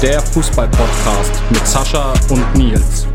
[0.00, 3.08] Der Fußball-Podcast mit Sascha und Nils.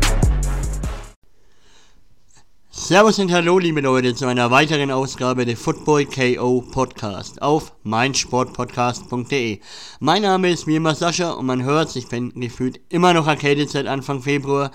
[2.70, 9.60] Servus und hallo, liebe Leute, zu einer weiteren Ausgabe der Football KO Podcast auf meinsportpodcast.de.
[10.00, 13.70] Mein Name ist wie immer Sascha und man hört, ich bin gefühlt immer noch erkältet
[13.70, 14.70] seit Anfang Februar,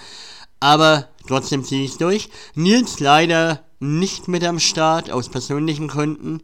[0.60, 2.30] aber trotzdem ziehe ich es durch.
[2.56, 6.42] Nils leider nicht mit am Start aus persönlichen Gründen,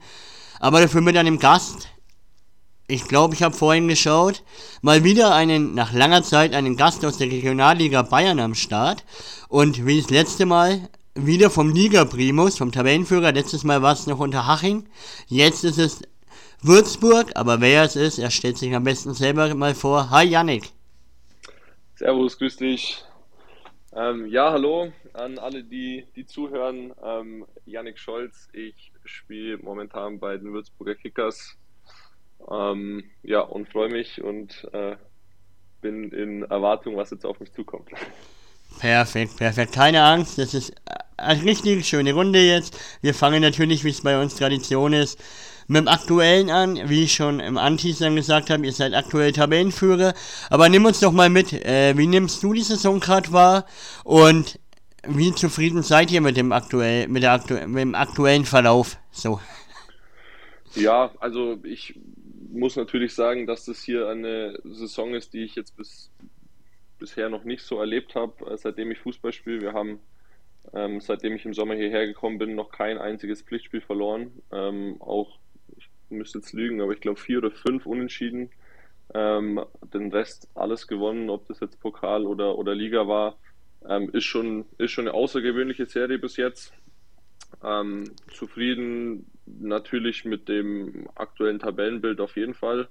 [0.59, 1.87] aber dafür mit einem Gast.
[2.87, 4.43] Ich glaube, ich habe vorhin geschaut,
[4.83, 9.03] mal wieder einen, nach langer Zeit, einen Gast aus der Regionalliga Bayern am Start.
[9.49, 13.31] Und wie das letzte Mal, wieder vom Liga-Primus, vom Tabellenführer.
[13.31, 14.87] Letztes Mal war es noch unter Haching.
[15.27, 16.01] Jetzt ist es
[16.61, 20.11] Würzburg, aber wer es ist, er stellt sich am besten selber mal vor.
[20.11, 20.69] Hi Yannick.
[21.95, 23.03] Servus, grüß dich.
[23.93, 26.93] Ähm, ja, hallo an alle, die, die zuhören.
[27.03, 31.57] Ähm, Yannick Scholz, ich spiele momentan bei den Würzburger Kickers.
[32.49, 34.95] Ähm, ja, und freue mich und äh,
[35.81, 37.89] bin in Erwartung, was jetzt auf mich zukommt.
[38.79, 39.71] Perfekt, perfekt.
[39.71, 40.73] Keine Angst, das ist
[41.15, 42.77] eine richtig schöne Runde jetzt.
[43.01, 45.17] Wir fangen natürlich, wie es bei uns Tradition ist,
[45.67, 46.89] mit dem Aktuellen an.
[46.89, 50.13] Wie ich schon im Anteasern gesagt habe, ihr seid aktuell Tabellenführer.
[50.49, 51.53] Aber nimm uns doch mal mit.
[51.53, 53.65] Äh, wie nimmst du die Saison gerade wahr?
[54.03, 54.59] Und
[55.07, 58.97] wie zufrieden seid ihr mit dem, aktuell, mit, der aktu mit dem aktuellen Verlauf?
[59.11, 59.39] So.
[60.73, 61.97] Ja, also ich
[62.55, 66.11] muss natürlich sagen, dass das hier eine Saison ist, die ich jetzt bis,
[66.99, 69.61] bisher noch nicht so erlebt habe, äh, seitdem ich Fußball spiele.
[69.61, 69.99] Wir haben
[70.73, 74.31] ähm, seitdem ich im Sommer hierher gekommen bin, noch kein einziges Pflichtspiel verloren.
[74.51, 75.37] Ähm, auch,
[75.77, 78.49] ich müsste jetzt lügen, aber ich glaube vier oder fünf Unentschieden.
[79.13, 83.37] Ähm, den Rest alles gewonnen, ob das jetzt Pokal oder, oder Liga war.
[83.87, 86.73] Ähm, ist, schon, ist schon eine außergewöhnliche Serie bis jetzt.
[87.65, 92.87] Ähm, zufrieden natürlich mit dem aktuellen Tabellenbild auf jeden Fall.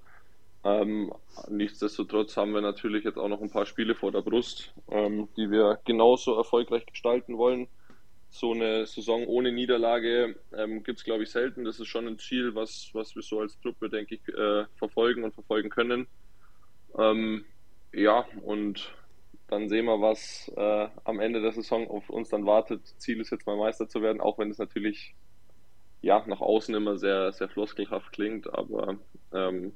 [0.64, 1.12] Ähm,
[1.48, 5.50] nichtsdestotrotz haben wir natürlich jetzt auch noch ein paar Spiele vor der Brust, ähm, die
[5.50, 7.68] wir genauso erfolgreich gestalten wollen.
[8.30, 11.64] So eine Saison ohne Niederlage ähm, gibt es, glaube ich, selten.
[11.64, 15.22] Das ist schon ein Ziel, was, was wir so als Truppe, denke ich, äh, verfolgen
[15.22, 16.08] und verfolgen können.
[16.98, 17.44] Ähm,
[17.92, 18.92] ja, und
[19.48, 22.86] dann sehen wir, was äh, am Ende der Saison auf uns dann wartet.
[22.98, 25.14] Ziel ist jetzt mal Meister zu werden, auch wenn es natürlich
[26.04, 28.98] ja, nach außen immer sehr, sehr floskelhaft klingt, aber
[29.32, 29.72] ähm,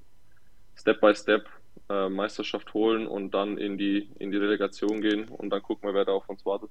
[0.76, 1.46] Step by Step
[1.88, 5.94] äh, Meisterschaft holen und dann in die, in die Relegation gehen und dann gucken wir,
[5.94, 6.70] wer da auf uns wartet.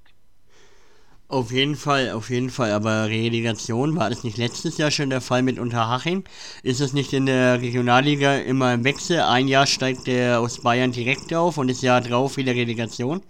[1.30, 2.72] Auf jeden Fall, auf jeden Fall.
[2.72, 6.24] Aber Relegation war das nicht letztes Jahr schon der Fall mit Unterhaching?
[6.62, 9.20] Ist es nicht in der Regionalliga immer im Wechsel?
[9.20, 13.22] Ein Jahr steigt der aus Bayern direkt auf und das Jahr drauf wieder Relegation?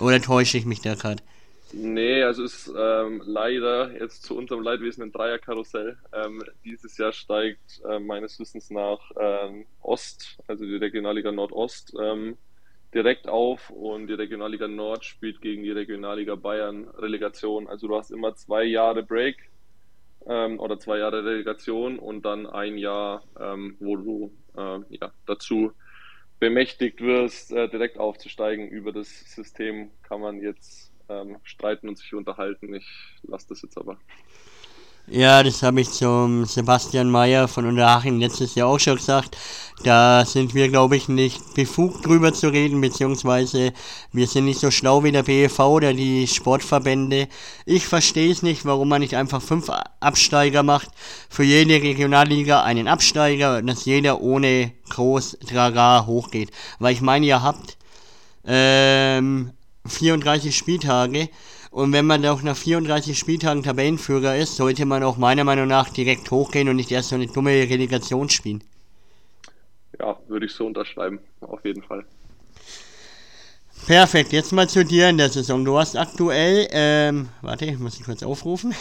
[0.00, 1.22] Oder täusche ich mich da gerade?
[1.72, 5.96] Nee, also ist ähm, leider jetzt zu unserem Leidwesen ein Dreierkarussell.
[6.12, 12.36] Ähm, dieses Jahr steigt äh, meines Wissens nach ähm, Ost, also die Regionalliga Nordost, ähm,
[12.94, 17.68] direkt auf und die Regionalliga Nord spielt gegen die Regionalliga Bayern Relegation.
[17.68, 19.50] Also du hast immer zwei Jahre Break
[20.26, 25.72] ähm, oder zwei Jahre Relegation und dann ein Jahr, ähm, wo du äh, ja, dazu
[26.38, 28.68] bemächtigt wirst, äh, direkt aufzusteigen.
[28.68, 32.74] Über das System kann man jetzt ähm, streiten und sich unterhalten.
[32.74, 32.88] Ich
[33.22, 33.98] lasse das jetzt aber.
[35.10, 39.38] Ja, das habe ich zum Sebastian Mayer von Unterhaching letztes Jahr auch schon gesagt.
[39.82, 43.72] Da sind wir, glaube ich, nicht befugt drüber zu reden, beziehungsweise
[44.12, 47.28] wir sind nicht so schlau wie der BEV oder die Sportverbände.
[47.64, 49.70] Ich verstehe es nicht, warum man nicht einfach fünf
[50.00, 50.90] Absteiger macht.
[51.30, 56.50] Für jede Regionalliga einen Absteiger, dass jeder ohne groß Tragar hochgeht.
[56.80, 57.78] Weil ich meine, ihr habt
[58.44, 59.52] ähm,
[59.86, 61.30] 34 Spieltage.
[61.70, 65.90] Und wenn man auch nach 34 Spieltagen Tabellenführer ist, sollte man auch meiner Meinung nach
[65.90, 68.64] direkt hochgehen und nicht erst so eine dumme Relegation spielen.
[69.98, 72.04] Ja, würde ich so unterschreiben, auf jeden Fall.
[73.86, 75.64] Perfekt, jetzt mal zu dir in der Saison.
[75.64, 78.74] Du hast aktuell, ähm, warte, ich muss ich kurz aufrufen.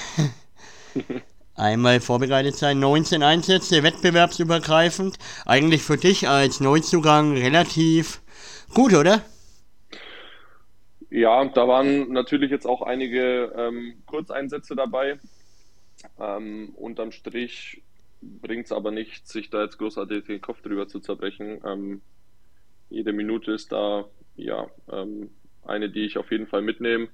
[1.55, 5.17] Einmal vorbereitet sein, 19 Einsätze, wettbewerbsübergreifend.
[5.45, 8.21] Eigentlich für dich als Neuzugang relativ
[8.73, 9.21] gut, oder?
[11.09, 15.19] Ja, da waren natürlich jetzt auch einige ähm, Kurzeinsätze dabei.
[16.19, 17.81] Ähm, unterm Strich
[18.21, 21.61] bringt es aber nicht, sich da jetzt großartig den Kopf drüber zu zerbrechen.
[21.65, 22.01] Ähm,
[22.89, 24.05] jede Minute ist da
[24.35, 25.29] ja ähm,
[25.65, 27.09] eine, die ich auf jeden Fall mitnehme.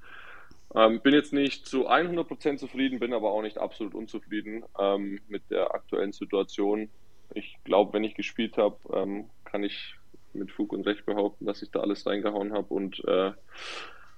[0.75, 5.51] Ähm, bin jetzt nicht zu 100% zufrieden, bin aber auch nicht absolut unzufrieden ähm, mit
[5.51, 6.89] der aktuellen Situation.
[7.33, 9.95] Ich glaube, wenn ich gespielt habe, ähm, kann ich
[10.35, 13.31] mit Fug und Recht behaupten, dass ich da alles reingehauen habe und äh,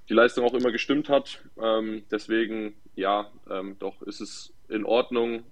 [0.10, 1.44] die Leistung auch immer gestimmt hat.
[1.62, 5.44] Ähm, deswegen, ja, ähm, doch ist es in Ordnung,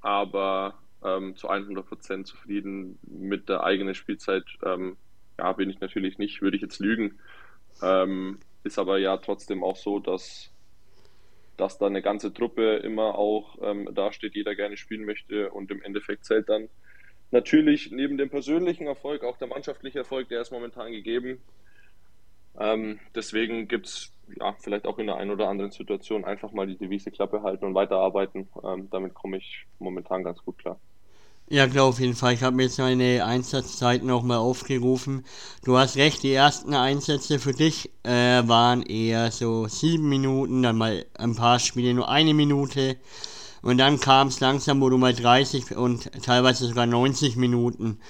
[0.00, 4.44] aber ähm, zu 100% zufrieden mit der eigenen Spielzeit
[5.40, 7.18] ja, bin ich natürlich nicht, würde ich jetzt lügen.
[7.82, 10.50] Ähm, ist aber ja trotzdem auch so, dass,
[11.56, 15.82] dass da eine ganze Truppe immer auch ähm, dasteht, jeder gerne spielen möchte und im
[15.82, 16.68] Endeffekt zählt dann
[17.30, 21.40] natürlich neben dem persönlichen Erfolg auch der mannschaftliche Erfolg, der ist momentan gegeben.
[22.58, 26.66] Ähm, deswegen gibt es ja, vielleicht auch in der einen oder anderen Situation einfach mal
[26.66, 28.48] die Devise Klappe halten und weiterarbeiten.
[28.64, 30.78] Ähm, damit komme ich momentan ganz gut klar.
[31.52, 32.34] Ja, klar, auf jeden Fall.
[32.34, 35.24] Ich habe mir jetzt meine Einsatzzeiten nochmal aufgerufen.
[35.64, 40.78] Du hast recht, die ersten Einsätze für dich äh, waren eher so sieben Minuten, dann
[40.78, 42.98] mal ein paar Spiele nur eine Minute.
[43.62, 48.00] Und dann kam es langsam, wo du mal 30 und teilweise sogar 90 Minuten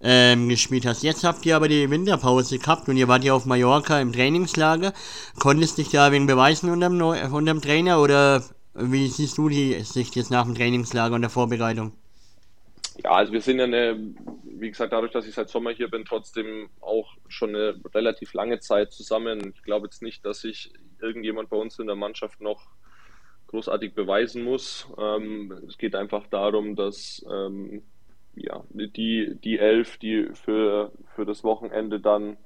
[0.00, 1.02] ähm, gespielt hast.
[1.02, 4.92] Jetzt habt ihr aber die Winterpause gehabt und ihr wart ja auf Mallorca im Trainingslager.
[5.38, 8.42] Konntest dich da wegen beweisen unter dem, Neu unter dem Trainer oder
[8.74, 11.92] wie siehst du die Sicht jetzt nach dem Trainingslager und der Vorbereitung?
[13.02, 13.98] Ja, also wir sind ja eine,
[14.44, 18.58] wie gesagt, dadurch, dass ich seit Sommer hier bin, trotzdem auch schon eine relativ lange
[18.60, 19.52] Zeit zusammen.
[19.54, 22.62] Ich glaube jetzt nicht, dass sich irgendjemand bei uns in der Mannschaft noch
[23.48, 24.88] großartig beweisen muss.
[24.98, 27.82] Ähm, es geht einfach darum, dass ähm,
[28.34, 32.36] ja, die, die elf, die für, für das Wochenende dann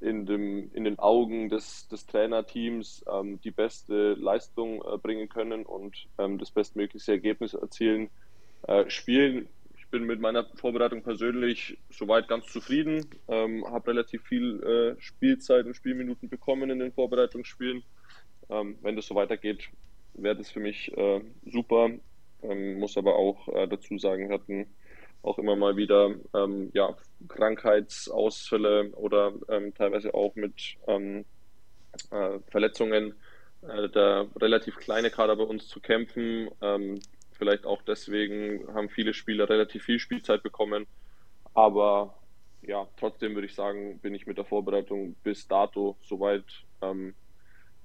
[0.00, 5.64] in, dem, in den Augen des, des Trainerteams ähm, die beste Leistung äh, bringen können
[5.64, 8.10] und ähm, das bestmögliche Ergebnis erzielen,
[8.62, 9.48] äh, spielen.
[9.76, 15.66] Ich bin mit meiner Vorbereitung persönlich soweit ganz zufrieden, ähm, habe relativ viel äh, Spielzeit
[15.66, 17.82] und Spielminuten bekommen in den Vorbereitungsspielen.
[18.50, 19.68] Ähm, wenn das so weitergeht,
[20.22, 21.90] wäre das für mich äh, super.
[22.42, 24.66] Ähm, muss aber auch äh, dazu sagen, wir hatten
[25.22, 31.24] auch immer mal wieder ähm, ja, Krankheitsausfälle oder ähm, teilweise auch mit ähm,
[32.10, 33.14] äh, Verletzungen
[33.62, 36.48] äh, der relativ kleine Kader bei uns zu kämpfen.
[36.62, 37.00] Ähm,
[37.32, 40.86] vielleicht auch deswegen haben viele Spieler relativ viel Spielzeit bekommen.
[41.54, 42.14] Aber
[42.62, 46.44] ja, trotzdem würde ich sagen, bin ich mit der Vorbereitung bis dato soweit
[46.82, 47.14] ähm,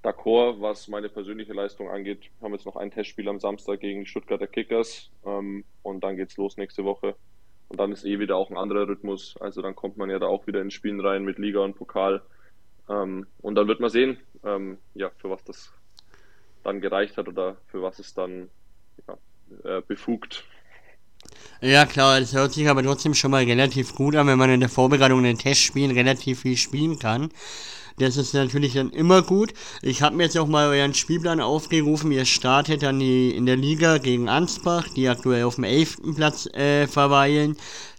[0.03, 2.29] d'accord, was meine persönliche Leistung angeht.
[2.39, 6.17] Wir haben jetzt noch ein Testspiel am Samstag gegen die Stuttgarter Kickers ähm, und dann
[6.17, 7.15] geht's los nächste Woche.
[7.69, 9.35] Und dann ist eh wieder auch ein anderer Rhythmus.
[9.39, 12.21] Also dann kommt man ja da auch wieder ins Spielen rein mit Liga und Pokal.
[12.89, 15.71] Ähm, und dann wird man sehen, ähm, ja, für was das
[16.63, 18.49] dann gereicht hat oder für was es dann
[19.07, 20.43] ja, äh, befugt.
[21.61, 24.59] Ja klar, das hört sich aber trotzdem schon mal relativ gut an, wenn man in
[24.59, 27.29] der Vorbereitung in den Testspielen relativ viel spielen kann.
[27.97, 29.53] Das ist natürlich dann immer gut.
[29.81, 32.11] Ich habe mir jetzt auch mal euren Spielplan aufgerufen.
[32.11, 36.15] Ihr startet dann die, in der Liga gegen Ansbach, die aktuell auf dem 11.
[36.15, 37.55] Platz äh, verweilen.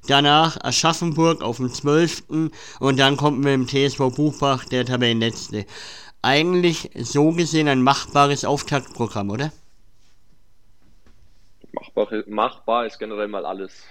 [0.08, 2.25] Danach Aschaffenburg auf dem 12.
[2.81, 5.64] Und dann kommt mit dem TSV Buchbach der Tabellenletzte.
[6.23, 9.52] Eigentlich so gesehen ein machbares Auftaktprogramm, oder?
[11.73, 13.82] Machbar, machbar ist generell mal alles.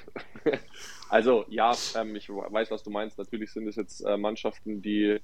[1.10, 3.18] also ja, ähm, ich weiß, was du meinst.
[3.18, 5.20] Natürlich sind es jetzt äh, Mannschaften, die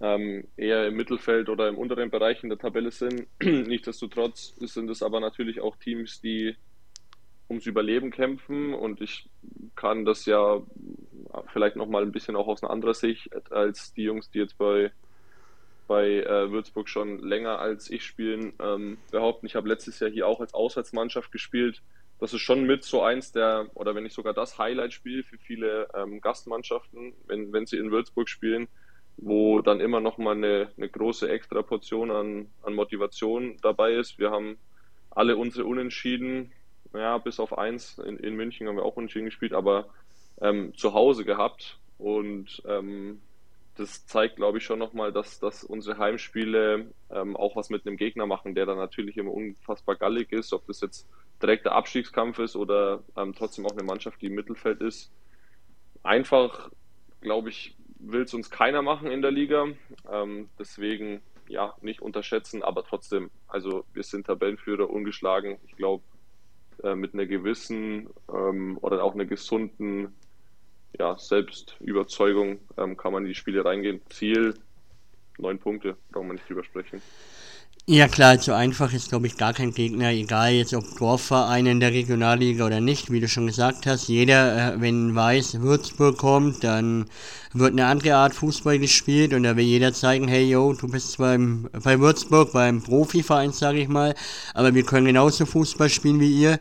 [0.00, 3.26] ähm, eher im Mittelfeld oder im unteren Bereich in der Tabelle sind.
[3.42, 6.54] Nichtsdestotrotz sind es aber natürlich auch Teams, die
[7.48, 9.28] ums Überleben kämpfen und ich
[9.76, 10.60] kann das ja
[11.52, 14.90] vielleicht nochmal ein bisschen auch aus einer anderen Sicht als die Jungs, die jetzt bei,
[15.86, 19.46] bei äh, Würzburg schon länger als ich spielen, ähm, behaupten.
[19.46, 21.82] Ich habe letztes Jahr hier auch als Auswärtsmannschaft gespielt.
[22.18, 25.88] Das ist schon mit so eins der, oder wenn nicht sogar das Highlight-Spiel für viele
[25.94, 28.68] ähm, Gastmannschaften, wenn, wenn sie in Würzburg spielen
[29.16, 34.18] wo dann immer noch mal eine, eine große extra Portion an, an Motivation dabei ist.
[34.18, 34.58] Wir haben
[35.10, 36.52] alle unsere Unentschieden,
[36.92, 39.86] ja, bis auf eins in, in München haben wir auch Unentschieden gespielt, aber
[40.40, 43.20] ähm, zu Hause gehabt und ähm,
[43.76, 47.96] das zeigt, glaube ich, schon nochmal, dass, dass unsere Heimspiele ähm, auch was mit einem
[47.96, 51.06] Gegner machen, der dann natürlich immer unfassbar gallig ist, ob das jetzt
[51.42, 55.12] direkt der Abstiegskampf ist oder ähm, trotzdem auch eine Mannschaft, die im Mittelfeld ist.
[56.02, 56.70] Einfach,
[57.20, 59.66] glaube ich, will es uns keiner machen in der Liga.
[60.10, 65.58] Ähm, deswegen ja, nicht unterschätzen, aber trotzdem, also wir sind Tabellenführer ungeschlagen.
[65.66, 66.02] Ich glaube,
[66.82, 70.14] äh, mit einer gewissen ähm, oder auch einer gesunden
[70.98, 74.00] ja, Selbstüberzeugung ähm, kann man in die Spiele reingehen.
[74.10, 74.54] Ziel,
[75.38, 77.00] neun Punkte, brauchen wir nicht drüber sprechen.
[77.88, 81.78] Ja klar, so einfach ist glaube ich gar kein Gegner, egal jetzt ob Dorfverein in
[81.78, 84.08] der Regionalliga oder nicht, wie du schon gesagt hast.
[84.08, 87.06] Jeder, äh, wenn weiß, Würzburg kommt, dann
[87.52, 91.18] wird eine andere Art Fußball gespielt und da will jeder zeigen, hey yo, du bist
[91.18, 94.14] beim, bei Würzburg, beim Profiverein, sage ich mal,
[94.54, 96.58] aber wir können genauso Fußball spielen wie ihr.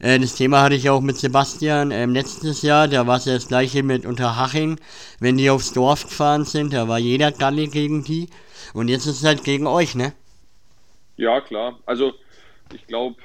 [0.00, 3.32] Äh, das Thema hatte ich auch mit Sebastian ähm, letztes Jahr, da war es ja
[3.34, 4.78] das gleiche mit Unterhaching.
[5.18, 8.28] Wenn die aufs Dorf gefahren sind, da war jeder Galle gegen die
[8.74, 10.12] und jetzt ist es halt gegen euch, ne?
[11.18, 11.80] Ja, klar.
[11.84, 12.14] Also
[12.74, 13.16] ich glaube,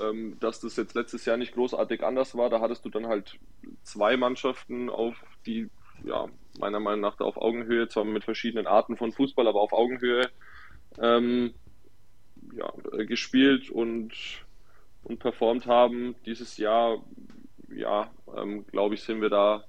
[0.00, 2.50] ähm, dass das jetzt letztes Jahr nicht großartig anders war.
[2.50, 3.38] Da hattest du dann halt
[3.82, 5.16] zwei Mannschaften auf
[5.46, 5.70] die
[6.04, 6.26] ja,
[6.58, 10.30] meiner Meinung nach da auf Augenhöhe, zwar mit verschiedenen Arten von Fußball, aber auf Augenhöhe
[11.00, 11.54] ähm,
[12.54, 12.72] ja,
[13.04, 14.12] gespielt und,
[15.04, 16.16] und performt haben.
[16.26, 17.04] Dieses Jahr,
[17.70, 19.64] ja, ähm, glaube ich, sind wir da,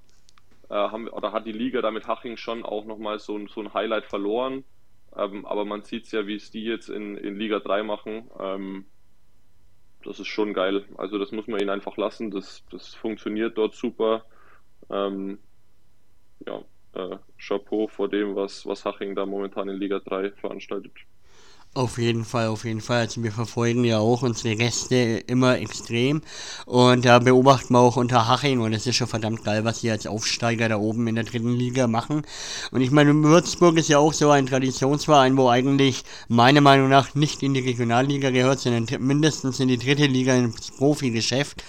[0.69, 3.73] äh, haben, oder hat die Liga da mit Haching schon auch nochmal so, so ein
[3.73, 4.65] Highlight verloren.
[5.15, 8.29] Ähm, aber man sieht es ja, wie es die jetzt in, in Liga 3 machen.
[8.39, 8.85] Ähm,
[10.03, 10.85] das ist schon geil.
[10.97, 12.31] Also das muss man ihnen einfach lassen.
[12.31, 14.25] Das, das funktioniert dort super.
[14.89, 15.39] Ähm,
[16.45, 16.63] ja,
[16.93, 20.93] äh, Chapeau vor dem, was, was Haching da momentan in Liga 3 veranstaltet.
[21.75, 23.01] Auf jeden Fall, auf jeden Fall.
[23.01, 24.95] Also wir verfolgen ja auch unsere Gäste
[25.27, 26.21] immer extrem.
[26.65, 29.91] Und da beobachten wir auch unter Haching und es ist schon verdammt geil, was sie
[29.91, 32.23] als Aufsteiger da oben in der dritten Liga machen.
[32.71, 37.13] Und ich meine, Würzburg ist ja auch so ein Traditionsverein, wo eigentlich meiner Meinung nach
[37.13, 41.63] nicht in die Regionalliga gehört, sondern mindestens in die dritte Liga ins Profigeschäft.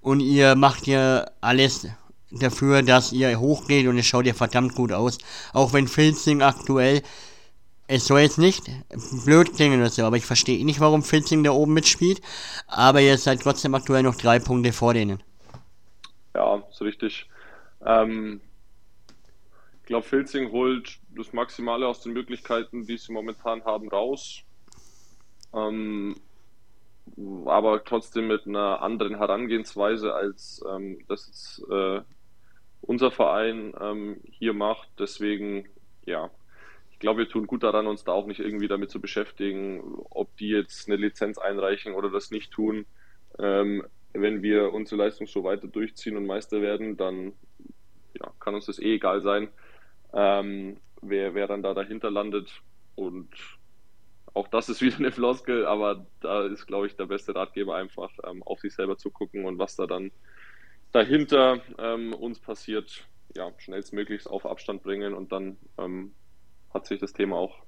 [0.00, 1.86] Und ihr macht ja alles
[2.32, 5.18] dafür, dass ihr hochgeht und es schaut ja verdammt gut aus.
[5.52, 7.02] Auch wenn Filzing aktuell
[7.86, 8.64] es soll jetzt nicht
[9.24, 12.20] blöd klingen oder so, aber ich verstehe nicht, warum Filzing da oben mitspielt.
[12.66, 15.22] Aber ihr seid trotzdem aktuell noch drei Punkte vor denen.
[16.34, 17.28] Ja, ist richtig.
[17.84, 18.40] Ähm,
[19.82, 24.42] ich glaube, Filzing holt das Maximale aus den Möglichkeiten, die sie momentan haben, raus.
[25.52, 26.16] Ähm,
[27.44, 32.00] aber trotzdem mit einer anderen Herangehensweise, als ähm, das äh,
[32.80, 34.88] unser Verein ähm, hier macht.
[34.98, 35.68] Deswegen,
[36.06, 36.30] ja,
[37.04, 40.48] glaube, wir tun gut daran, uns da auch nicht irgendwie damit zu beschäftigen, ob die
[40.48, 42.86] jetzt eine Lizenz einreichen oder das nicht tun.
[43.38, 43.84] Ähm,
[44.14, 47.34] wenn wir unsere Leistung so weiter durchziehen und Meister werden, dann
[48.18, 49.48] ja, kann uns das eh egal sein,
[50.14, 52.62] ähm, wer, wer dann da dahinter landet.
[52.94, 53.28] Und
[54.32, 58.12] auch das ist wieder eine Floskel, aber da ist, glaube ich, der beste Ratgeber einfach,
[58.26, 60.10] ähm, auf sich selber zu gucken und was da dann
[60.92, 63.06] dahinter ähm, uns passiert,
[63.36, 66.14] ja, schnellstmöglichst auf Abstand bringen und dann ähm,
[66.74, 67.64] hat sich das Thema auch.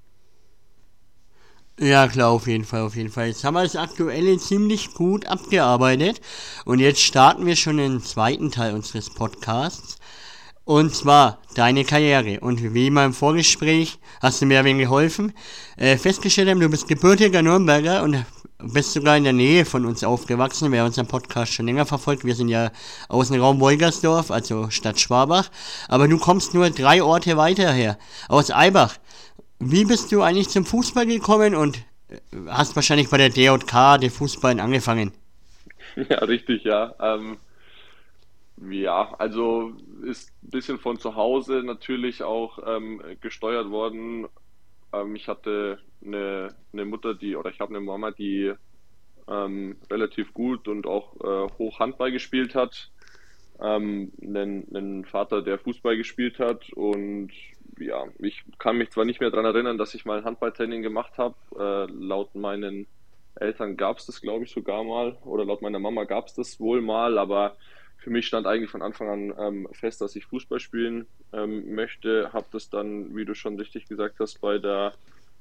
[1.78, 3.28] Ja, klar, auf jeden Fall, auf jeden Fall.
[3.28, 6.22] Jetzt haben wir das Aktuelle ziemlich gut abgearbeitet.
[6.64, 9.98] Und jetzt starten wir schon den zweiten Teil unseres Podcasts.
[10.64, 12.40] Und zwar deine Karriere.
[12.40, 15.34] Und wie immer im Vorgespräch hast du mir ein wenig geholfen.
[15.76, 18.24] Äh, festgestellt haben, du bist gebürtiger Nürnberger und
[18.58, 20.72] bist sogar in der Nähe von uns aufgewachsen.
[20.72, 22.70] Wer unseren Podcast schon länger verfolgt, wir sind ja
[23.08, 25.50] Außenraum Wolgersdorf, also Stadt Schwabach.
[25.88, 27.98] Aber du kommst nur drei Orte weiter her,
[28.28, 28.96] aus Eibach.
[29.58, 34.10] Wie bist du eigentlich zum Fußball gekommen und äh, hast wahrscheinlich bei der DJK, der
[34.10, 35.12] Fußball, angefangen?
[36.10, 36.94] Ja, richtig, ja.
[37.00, 37.38] Ähm,
[38.70, 39.72] ja, also
[40.02, 44.26] ist ein bisschen von zu Hause natürlich auch ähm, gesteuert worden.
[44.92, 48.52] Ähm, ich hatte eine, eine Mutter, die, oder ich habe eine Mama, die
[49.28, 52.90] ähm, relativ gut und auch äh, hoch Handball gespielt hat.
[53.60, 57.30] Ähm, einen, einen Vater, der Fußball gespielt hat und
[57.78, 61.18] ja, ich kann mich zwar nicht mehr daran erinnern, dass ich mal ein Handballtraining gemacht
[61.18, 61.36] habe.
[61.58, 62.86] Äh, laut meinen
[63.34, 66.60] Eltern gab es das, glaube ich, sogar mal oder laut meiner Mama gab es das
[66.60, 67.56] wohl mal, aber
[67.98, 72.32] für mich stand eigentlich von Anfang an ähm, fest, dass ich Fußball spielen ähm, möchte.
[72.32, 74.94] Habe das dann, wie du schon richtig gesagt hast, bei der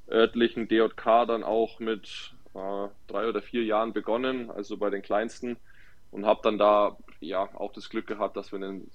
[0.10, 5.58] örtlichen DJK dann auch mit äh, drei oder vier Jahren begonnen, also bei den kleinsten.
[6.12, 8.90] Und habe dann da ja auch das Glück gehabt, dass wir einen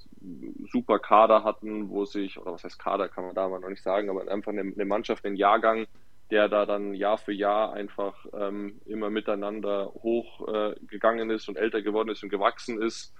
[0.72, 3.82] super Kader hatten, wo sich, oder was heißt Kader, kann man da mal noch nicht
[3.82, 5.86] sagen, aber einfach eine, eine Mannschaft, einen Jahrgang,
[6.30, 11.82] der da dann Jahr für Jahr einfach ähm, immer miteinander hochgegangen äh, ist und älter
[11.82, 13.12] geworden ist und gewachsen ist,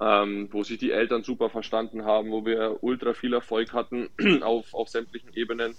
[0.00, 4.08] ähm, wo sich die Eltern super verstanden haben, wo wir ultra viel Erfolg hatten
[4.42, 5.76] auf, auf sämtlichen Ebenen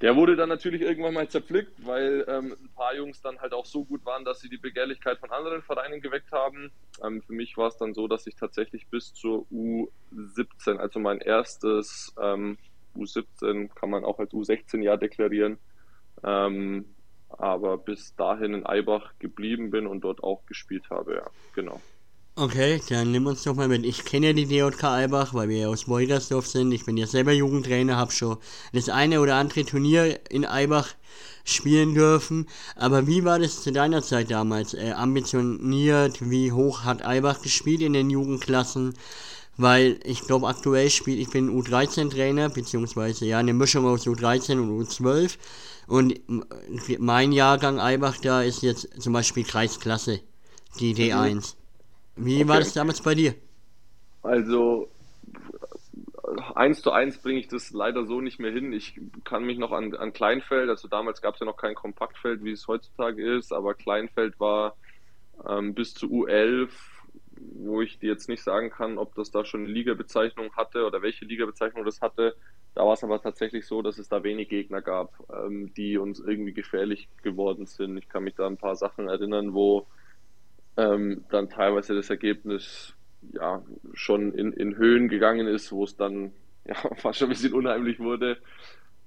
[0.00, 3.64] der wurde dann natürlich irgendwann mal zerpflückt, weil ähm, ein paar Jungs dann halt auch
[3.64, 6.70] so gut waren, dass sie die Begehrlichkeit von anderen Vereinen geweckt haben.
[7.02, 11.18] Ähm, für mich war es dann so, dass ich tatsächlich bis zur U17, also mein
[11.20, 12.58] erstes ähm,
[12.94, 15.58] U17 kann man auch als U16-Jahr deklarieren,
[16.22, 16.84] ähm,
[17.30, 21.80] aber bis dahin in Eibach geblieben bin und dort auch gespielt habe, ja, genau.
[22.38, 23.86] Okay, dann nimm uns doch mal mit.
[23.86, 26.70] Ich kenne ja die DJK Albach, weil wir ja aus Wolgersdorf sind.
[26.70, 28.36] Ich bin ja selber Jugendtrainer, habe schon
[28.74, 30.88] das eine oder andere Turnier in Eibach
[31.44, 32.46] spielen dürfen.
[32.74, 34.74] Aber wie war das zu deiner Zeit damals?
[34.74, 38.92] Äh, ambitioniert, wie hoch hat Eibach gespielt in den Jugendklassen?
[39.56, 44.82] Weil ich glaube, aktuell spielt, ich bin U13-Trainer, beziehungsweise ja eine Mischung aus U13 und
[44.82, 45.38] U12.
[45.86, 46.20] Und
[46.98, 50.20] mein Jahrgang Eibach da ist jetzt zum Beispiel Kreisklasse,
[50.78, 51.34] die D1.
[51.34, 51.65] Mhm.
[52.16, 52.48] Wie okay.
[52.48, 53.34] war das damals bei dir?
[54.22, 54.88] Also
[56.54, 58.72] eins zu eins bringe ich das leider so nicht mehr hin.
[58.72, 62.42] Ich kann mich noch an, an Kleinfeld, also damals gab es ja noch kein Kompaktfeld,
[62.42, 64.74] wie es heutzutage ist, aber Kleinfeld war
[65.46, 66.70] ähm, bis zu U11
[67.38, 71.02] wo ich dir jetzt nicht sagen kann, ob das da schon eine Ligabezeichnung hatte oder
[71.02, 72.36] welche Ligabezeichnung das hatte.
[72.74, 76.20] Da war es aber tatsächlich so, dass es da wenig Gegner gab, ähm, die uns
[76.20, 77.96] irgendwie gefährlich geworden sind.
[77.96, 79.86] Ich kann mich da an ein paar Sachen erinnern, wo
[80.76, 82.94] ähm, dann teilweise das Ergebnis
[83.32, 83.62] ja
[83.94, 86.32] schon in, in Höhen gegangen ist, wo es dann
[86.64, 88.38] ja, fast schon ein bisschen unheimlich wurde.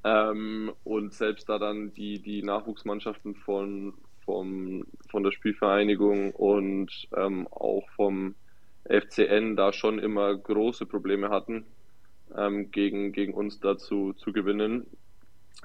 [0.03, 3.93] Ähm, und selbst da dann die, die Nachwuchsmannschaften von,
[4.25, 8.35] vom, von der Spielvereinigung und ähm, auch vom
[8.85, 11.65] FCN da schon immer große Probleme hatten,
[12.35, 14.87] ähm, gegen, gegen uns dazu zu gewinnen.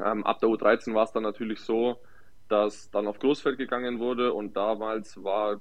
[0.05, 2.01] Ähm, ab der U13 war es dann natürlich so,
[2.49, 5.61] dass dann auf Großfeld gegangen wurde und damals war,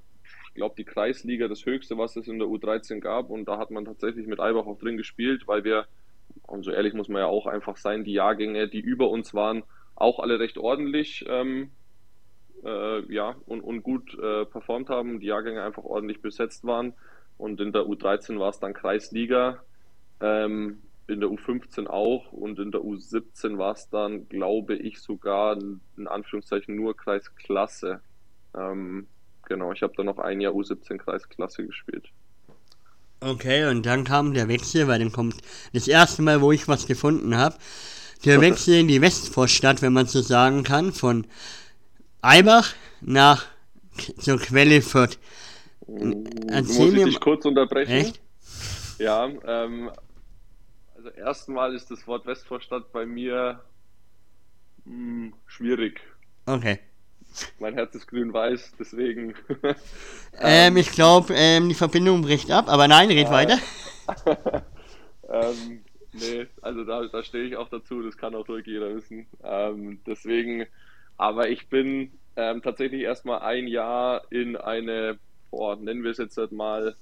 [0.54, 3.84] glaube, die Kreisliga das höchste, was es in der U13 gab und da hat man
[3.84, 5.86] tatsächlich mit Eibach auch drin gespielt, weil wir
[6.46, 9.62] und so ehrlich muss man ja auch einfach sein, die Jahrgänge, die über uns waren,
[9.94, 11.70] auch alle recht ordentlich ähm,
[12.64, 16.94] äh, ja, und, und gut äh, performt haben, die Jahrgänge einfach ordentlich besetzt waren.
[17.36, 19.62] Und in der U13 war es dann Kreisliga,
[20.20, 25.58] ähm, in der U15 auch und in der U17 war es dann, glaube ich, sogar
[25.96, 28.00] in Anführungszeichen nur Kreisklasse.
[28.56, 29.06] Ähm,
[29.46, 32.08] genau, ich habe dann noch ein Jahr U17 Kreisklasse gespielt.
[33.20, 35.36] Okay, und dann kam der Wechsel, weil dann kommt
[35.72, 37.56] das erste Mal, wo ich was gefunden habe,
[38.24, 41.26] der Wechsel in die Westvorstadt, wenn man so sagen kann, von
[42.20, 43.46] Eibach nach
[44.18, 45.18] zur Quelle Fürth.
[46.48, 47.92] Erzähl Muss ich dich kurz unterbrechen?
[47.92, 48.20] Echt?
[48.98, 49.90] Ja, ähm,
[50.96, 53.62] also erstmal ist das Wort Westvorstadt bei mir
[54.84, 56.00] mh, hm, schwierig.
[56.46, 56.78] Okay.
[57.58, 59.34] Mein Herz ist grün-weiß, deswegen.
[60.40, 63.58] ähm, ich glaube, ähm, die Verbindung bricht ab, aber nein, red äh, weiter.
[65.28, 69.26] ähm, nee, also da, da stehe ich auch dazu, das kann auch durch jeder wissen.
[69.42, 70.66] Ähm, deswegen,
[71.16, 75.18] aber ich bin ähm, tatsächlich erstmal ein Jahr in eine,
[75.50, 76.96] boah, nennen wir es jetzt halt mal,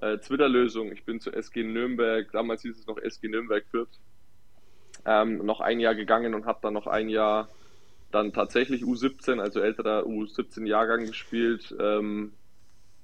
[0.00, 0.92] äh, Twitter-Lösung.
[0.92, 3.98] Ich bin zu SG Nürnberg, damals hieß es noch SG Nürnberg Fürth,
[5.04, 7.48] ähm, noch ein Jahr gegangen und habe dann noch ein Jahr
[8.10, 12.32] dann tatsächlich U17, also älterer U17-Jahrgang gespielt, ähm,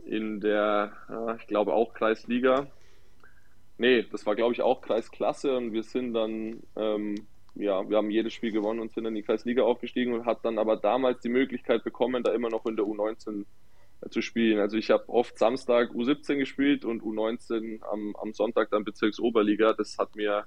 [0.05, 2.67] in der, äh, ich glaube auch Kreisliga.
[3.79, 8.11] Nee, das war glaube ich auch Kreisklasse und wir sind dann, ähm, ja, wir haben
[8.11, 11.29] jedes Spiel gewonnen und sind in die Kreisliga aufgestiegen und hat dann aber damals die
[11.29, 13.45] Möglichkeit bekommen, da immer noch in der U19
[14.01, 14.59] äh, zu spielen.
[14.59, 19.73] Also ich habe oft Samstag U17 gespielt und U19 am, am Sonntag dann Bezirksoberliga.
[19.73, 20.45] Das hat mir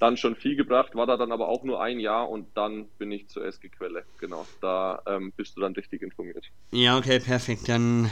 [0.00, 3.12] dann schon viel gebracht, war da dann aber auch nur ein Jahr und dann bin
[3.12, 4.04] ich zur SG Quelle.
[4.18, 6.46] Genau, da ähm, bist du dann richtig informiert.
[6.72, 7.68] Ja, okay, perfekt.
[7.68, 8.10] Dann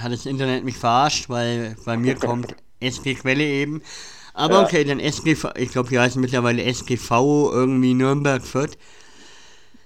[0.00, 3.82] hat das Internet mich verarscht, weil bei mir kommt SG Quelle eben.
[4.34, 4.62] Aber ja.
[4.64, 8.76] okay, dann SGV, ich glaube, die heißen mittlerweile SGV irgendwie Nürnberg Fürth.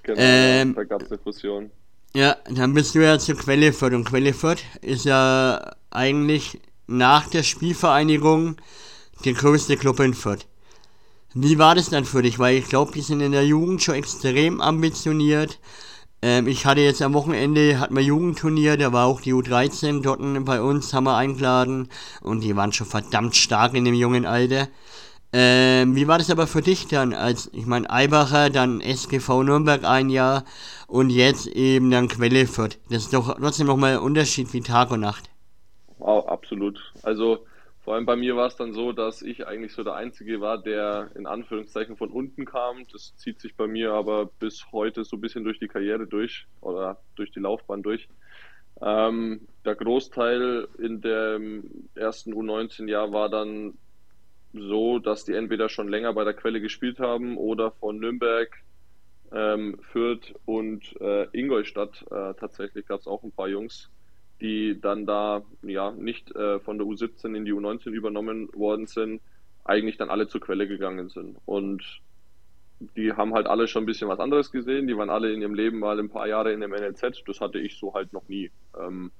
[0.02, 1.70] Genau, ähm, da gab es eine Fusion.
[2.14, 7.28] Ja, dann bist du ja zur Quelle Fürth und Quelle Fürth ist ja eigentlich nach
[7.28, 8.56] der Spielvereinigung
[9.24, 10.46] der größte Club in Fürth.
[11.34, 12.38] Wie war das dann für dich?
[12.38, 15.58] Weil ich glaube, die sind in der Jugend schon extrem ambitioniert.
[16.22, 20.20] Ähm, ich hatte jetzt am Wochenende, hatten wir Jugendturnier, da war auch die U13 dort
[20.44, 21.88] bei uns, haben wir eingeladen
[22.22, 24.68] und die waren schon verdammt stark in dem jungen Alter.
[25.32, 29.84] Ähm, wie war das aber für dich dann, als, ich meine, Eibacher, dann SGV Nürnberg
[29.84, 30.44] ein Jahr
[30.86, 32.78] und jetzt eben dann Quelle Fürth?
[32.88, 35.28] Das ist doch trotzdem nochmal ein Unterschied wie Tag und Nacht.
[35.98, 36.80] Wow, absolut.
[37.02, 37.44] Also,
[37.88, 40.58] vor allem bei mir war es dann so, dass ich eigentlich so der Einzige war,
[40.62, 42.86] der in Anführungszeichen von unten kam.
[42.92, 46.46] Das zieht sich bei mir aber bis heute so ein bisschen durch die Karriere durch
[46.60, 48.06] oder durch die Laufbahn durch.
[48.82, 53.78] Ähm, der Großteil in dem ersten U19-Jahr war dann
[54.52, 58.54] so, dass die entweder schon länger bei der Quelle gespielt haben oder von Nürnberg,
[59.32, 63.88] ähm, Fürth und äh, Ingolstadt äh, tatsächlich gab es auch ein paar Jungs,
[64.40, 69.20] die dann da ja nicht äh, von der U17 in die U19 übernommen worden sind,
[69.64, 71.36] eigentlich dann alle zur Quelle gegangen sind.
[71.44, 72.00] Und
[72.96, 74.86] die haben halt alle schon ein bisschen was anderes gesehen.
[74.86, 77.22] Die waren alle in ihrem Leben mal ein paar Jahre in dem NLZ.
[77.26, 78.50] Das hatte ich so halt noch nie.
[78.78, 79.10] Ähm,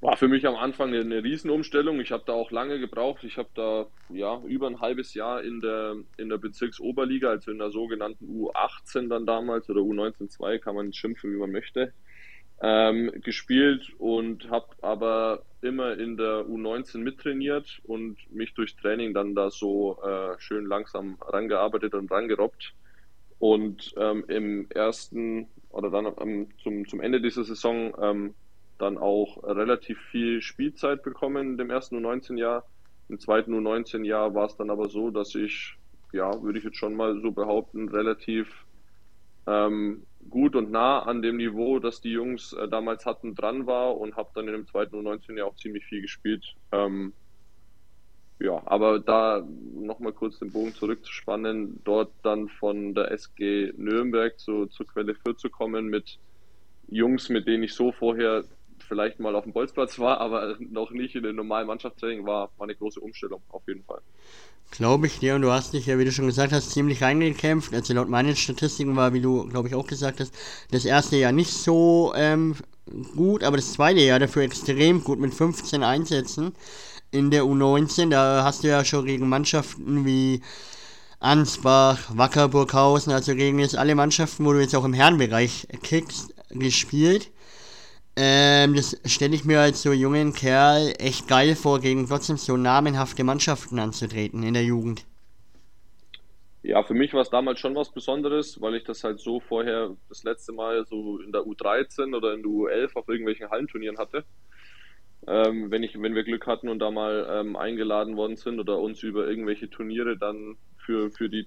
[0.00, 1.98] war für mich am Anfang eine, Riesenumstellung.
[2.00, 3.24] Ich habe da auch lange gebraucht.
[3.24, 7.58] Ich habe da ja über ein halbes Jahr in der, in der Bezirksoberliga, also in
[7.58, 11.92] der sogenannten U18 dann damals oder U19-2, kann man schimpfen, wie man möchte,
[12.60, 19.34] ähm, gespielt und habe aber immer in der U19 mittrainiert und mich durch Training dann
[19.34, 22.74] da so äh, schön langsam rangearbeitet und rangerobbt.
[23.38, 28.34] Und ähm, im ersten oder dann ähm, zum, zum Ende dieser Saison ähm,
[28.78, 32.64] dann auch relativ viel Spielzeit bekommen in dem ersten U19-Jahr.
[33.08, 35.76] Im zweiten U19-Jahr war es dann aber so, dass ich,
[36.12, 38.48] ja, würde ich jetzt schon mal so behaupten, relativ
[39.46, 43.96] ähm, gut und nah an dem Niveau, das die Jungs äh, damals hatten, dran war
[43.96, 46.44] und habe dann in dem zweiten U19 ja auch ziemlich viel gespielt.
[46.72, 47.12] Ähm,
[48.40, 54.66] ja, aber da nochmal kurz den Bogen zurückzuspannen, dort dann von der SG Nürnberg zu,
[54.66, 56.18] zur Quelle 4 zu kommen mit
[56.88, 58.44] Jungs, mit denen ich so vorher
[58.82, 62.64] vielleicht mal auf dem Bolzplatz war, aber noch nicht in den normalen Mannschaftstraining, war, war
[62.64, 64.00] eine große Umstellung auf jeden Fall.
[64.70, 67.72] Glaube ich dir, und du hast dich ja, wie du schon gesagt hast, ziemlich reingekämpft.
[67.72, 70.34] Also laut meinen Statistiken war, wie du, glaube ich, auch gesagt hast,
[70.70, 72.54] das erste Jahr nicht so ähm,
[73.16, 76.52] gut, aber das zweite Jahr dafür extrem gut mit 15 Einsätzen
[77.10, 78.10] in der U19.
[78.10, 80.42] Da hast du ja schon gegen Mannschaften wie
[81.18, 87.30] Ansbach, Wackerburghausen, also gegen jetzt alle Mannschaften, wo du jetzt auch im Herrenbereich kickst, gespielt.
[88.20, 92.56] Ähm, das stelle ich mir als so jungen Kerl echt geil vor, gegen trotzdem so
[92.56, 95.06] namenhafte Mannschaften anzutreten in der Jugend.
[96.64, 99.96] Ja, für mich war es damals schon was Besonderes, weil ich das halt so vorher
[100.08, 104.24] das letzte Mal so in der U13 oder in der U11 auf irgendwelchen Hallenturnieren hatte.
[105.28, 108.80] Ähm, wenn, ich, wenn wir Glück hatten und da mal ähm, eingeladen worden sind oder
[108.80, 111.46] uns über irgendwelche Turniere dann für, für die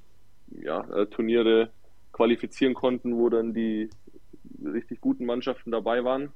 [0.61, 1.69] ja, äh, Turniere
[2.13, 3.89] qualifizieren konnten, wo dann die
[4.63, 6.31] richtig guten Mannschaften dabei waren.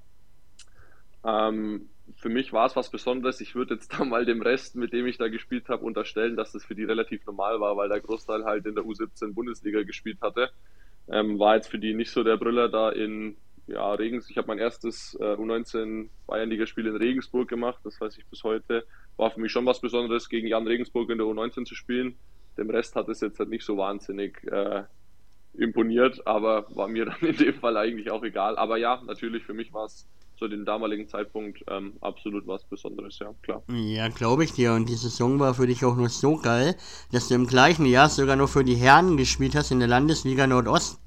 [1.25, 3.41] Ähm, für mich war es was Besonderes.
[3.41, 6.51] Ich würde jetzt da mal dem Rest, mit dem ich da gespielt habe, unterstellen, dass
[6.51, 10.19] das für die relativ normal war, weil der Großteil halt in der U17 Bundesliga gespielt
[10.21, 10.51] hatte.
[11.07, 14.29] Ähm, war jetzt für die nicht so der Brüller da in ja, Regens.
[14.29, 18.85] Ich habe mein erstes äh, U19 Bayernligaspiel in Regensburg gemacht, das weiß ich bis heute.
[19.17, 22.15] War für mich schon was Besonderes, gegen Jan Regensburg in der U19 zu spielen.
[22.57, 24.83] Dem Rest hat es jetzt halt nicht so wahnsinnig äh,
[25.53, 28.57] imponiert, aber war mir dann in dem Fall eigentlich auch egal.
[28.57, 33.19] Aber ja, natürlich, für mich war es zu dem damaligen Zeitpunkt ähm, absolut was Besonderes,
[33.19, 33.63] ja, klar.
[33.69, 34.73] Ja, glaube ich dir.
[34.73, 36.75] Und die Saison war für dich auch nur so geil,
[37.11, 40.47] dass du im gleichen Jahr sogar noch für die Herren gespielt hast in der Landesliga
[40.47, 40.99] Nordost.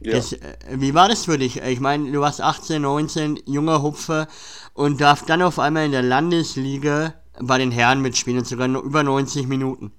[0.00, 0.12] Ja.
[0.12, 1.60] Das, äh, wie war das für dich?
[1.60, 4.28] Ich meine, du warst 18, 19, junger Hupfer
[4.72, 9.02] und darf dann auf einmal in der Landesliga bei den Herren mitspielen, sogar noch über
[9.02, 9.92] 90 Minuten.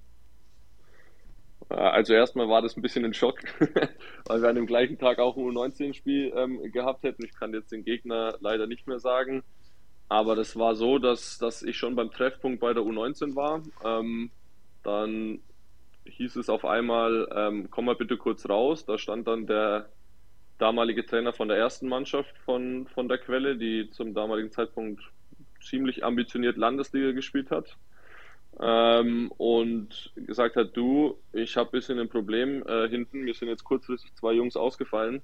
[1.72, 3.40] Äh, also erstmal war das ein bisschen ein Schock,
[4.26, 7.24] weil wir an dem gleichen Tag auch ein U19-Spiel ähm, gehabt hätten.
[7.26, 9.44] Ich kann jetzt den Gegner leider nicht mehr sagen.
[10.10, 13.62] Aber das war so, dass, dass ich schon beim Treffpunkt bei der U19 war.
[13.86, 14.30] Ähm,
[14.84, 15.40] dann
[16.06, 18.86] hieß es auf einmal, ähm, komm mal bitte kurz raus.
[18.86, 19.90] Da stand dann der
[20.58, 25.02] damalige Trainer von der ersten Mannschaft von, von der Quelle, die zum damaligen Zeitpunkt
[25.62, 27.78] ziemlich ambitioniert Landesliga gespielt hat
[28.60, 33.48] ähm, und gesagt hat, du, ich habe ein bisschen ein Problem äh, hinten, mir sind
[33.48, 35.22] jetzt kurzfristig zwei Jungs ausgefallen.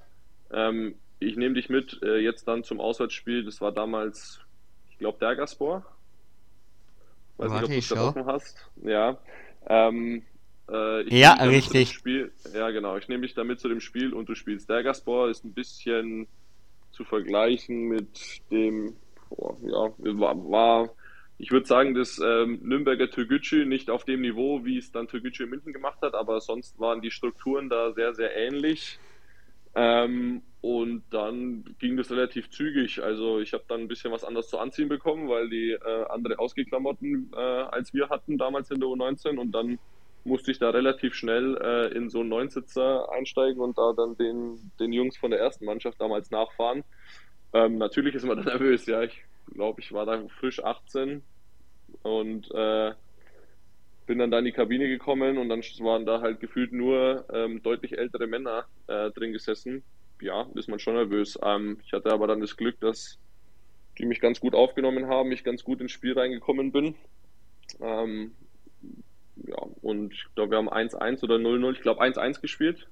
[0.52, 4.40] Ähm, ich nehme dich mit äh, jetzt dann zum Auswärtsspiel, das war damals,
[4.90, 5.86] ich glaube, Dergaspor.
[7.38, 8.70] Weiß Warte, nicht, ob du es offen hast.
[8.84, 9.18] Ja.
[9.68, 10.24] Ähm,
[10.70, 11.92] äh, ja, richtig.
[11.92, 12.32] Spiel.
[12.54, 12.98] Ja, genau.
[12.98, 14.70] Ich nehme dich damit zu dem Spiel und du spielst.
[14.70, 16.28] Dergaspor ist ein bisschen
[16.92, 18.96] zu vergleichen mit dem,
[19.30, 20.90] oh, ja, war, war
[21.40, 25.44] ich würde sagen, das ähm, Nürnberger Türgücü nicht auf dem Niveau, wie es dann Türgücü
[25.44, 29.00] in München gemacht hat, aber sonst waren die Strukturen da sehr, sehr ähnlich.
[29.76, 33.04] Ähm, und dann ging das relativ zügig.
[33.04, 36.40] Also ich habe dann ein bisschen was anderes zu anziehen bekommen, weil die äh, andere
[36.40, 39.78] Ausgeklamotten äh, als wir hatten damals in der U19 und dann
[40.24, 44.72] musste ich da relativ schnell äh, in so einen Neunsitzer einsteigen und da dann den,
[44.80, 46.84] den Jungs von der ersten Mannschaft damals nachfahren.
[47.54, 49.04] Ähm, natürlich ist man dann nervös, ja.
[49.04, 49.24] Ich
[49.54, 51.22] glaube, ich war da frisch 18
[52.04, 52.94] und äh,
[54.06, 57.62] bin dann da in die Kabine gekommen und dann waren da halt gefühlt nur ähm,
[57.62, 59.84] deutlich ältere Männer äh, drin gesessen.
[60.22, 61.38] Ja, ist man schon nervös.
[61.44, 63.20] Ähm, ich hatte aber dann das Glück, dass
[63.98, 66.96] die mich ganz gut aufgenommen haben, ich ganz gut ins Spiel reingekommen bin.
[67.82, 68.32] Ähm,
[69.46, 72.88] ja, und ich glaube, wir haben 1-1 oder 0-0, ich glaube 1-1 gespielt.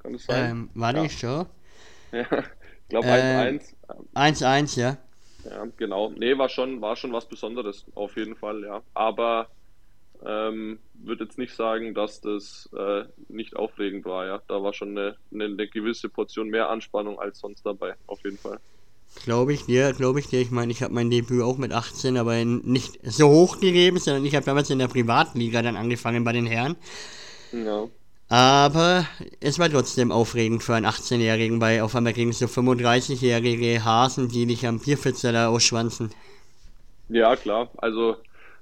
[0.00, 0.50] Kann das sein?
[0.50, 1.02] Ähm, war ja.
[1.02, 1.46] nicht so?
[2.10, 2.24] Ja,
[2.88, 3.74] ich glaube 1-1.
[4.14, 4.96] 1-1, ja.
[5.44, 6.10] Ja, genau.
[6.16, 8.82] Nee, war schon, war schon was Besonderes, auf jeden Fall, ja.
[8.94, 9.48] Aber
[10.24, 14.40] ähm, würde jetzt nicht sagen, dass das äh, nicht aufregend war, ja.
[14.48, 18.38] Da war schon eine, eine, eine, gewisse Portion mehr Anspannung als sonst dabei, auf jeden
[18.38, 18.58] Fall.
[19.24, 20.40] Glaube ich dir, glaube ich dir.
[20.40, 24.24] Ich meine, ich habe mein Debüt auch mit 18, aber nicht so hoch gegeben, sondern
[24.24, 26.76] ich habe damals in der Privatliga dann angefangen bei den Herren.
[27.52, 27.86] Ja.
[28.28, 29.06] Aber
[29.40, 34.44] es war trotzdem aufregend für einen 18-Jährigen, weil auf einmal gegen so 35-jährige Hasen, die
[34.44, 36.10] dich am Bierpfützer da ausschwanzen.
[37.08, 37.70] Ja, klar.
[37.78, 38.16] Also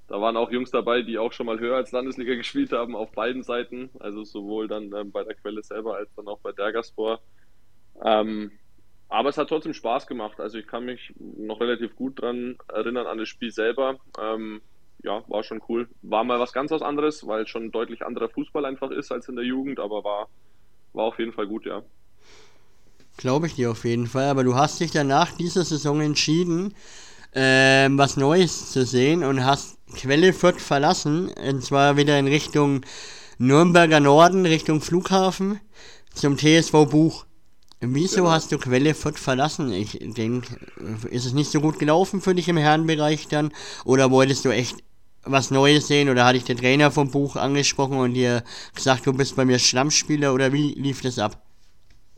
[0.09, 3.11] da waren auch Jungs dabei, die auch schon mal höher als Landesliga gespielt haben, auf
[3.11, 3.90] beiden Seiten.
[3.98, 7.18] Also sowohl dann ähm, bei der Quelle selber als dann auch bei Dergaspor.
[8.05, 8.52] Ähm,
[9.09, 10.38] aber es hat trotzdem Spaß gemacht.
[10.38, 13.98] Also ich kann mich noch relativ gut dran erinnern an das Spiel selber.
[14.20, 14.61] Ähm,
[15.07, 15.88] ja, war schon cool.
[16.03, 19.37] War mal was ganz was anderes, weil schon deutlich anderer Fußball einfach ist als in
[19.37, 20.29] der Jugend, aber war,
[20.92, 21.83] war auf jeden Fall gut, ja.
[23.16, 26.75] Glaube ich dir auf jeden Fall, aber du hast dich danach dieser Saison entschieden,
[27.33, 32.83] ähm, was Neues zu sehen und hast Quelle Fürth verlassen, und zwar wieder in Richtung
[33.38, 35.61] Nürnberger Norden, Richtung Flughafen,
[36.12, 37.27] zum TSV Buch.
[37.81, 38.31] Wieso genau.
[38.31, 39.71] hast du Quelle Fürth verlassen?
[39.73, 40.57] Ich denke,
[41.11, 43.53] ist es nicht so gut gelaufen für dich im Herrenbereich dann?
[43.85, 44.77] Oder wolltest du echt
[45.27, 46.09] was Neues sehen?
[46.09, 48.43] Oder hatte ich den Trainer vom Buch angesprochen und dir
[48.75, 50.33] gesagt, du bist bei mir Stammspieler?
[50.33, 51.43] Oder wie lief das ab?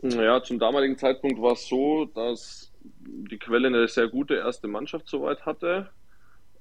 [0.01, 5.07] Ja, zum damaligen Zeitpunkt war es so, dass die Quelle eine sehr gute erste Mannschaft
[5.07, 5.89] soweit hatte.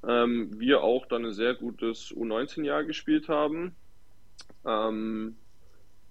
[0.06, 3.76] Ähm, wir auch dann ein sehr gutes U19-Jahr gespielt haben.
[4.66, 5.36] Ähm,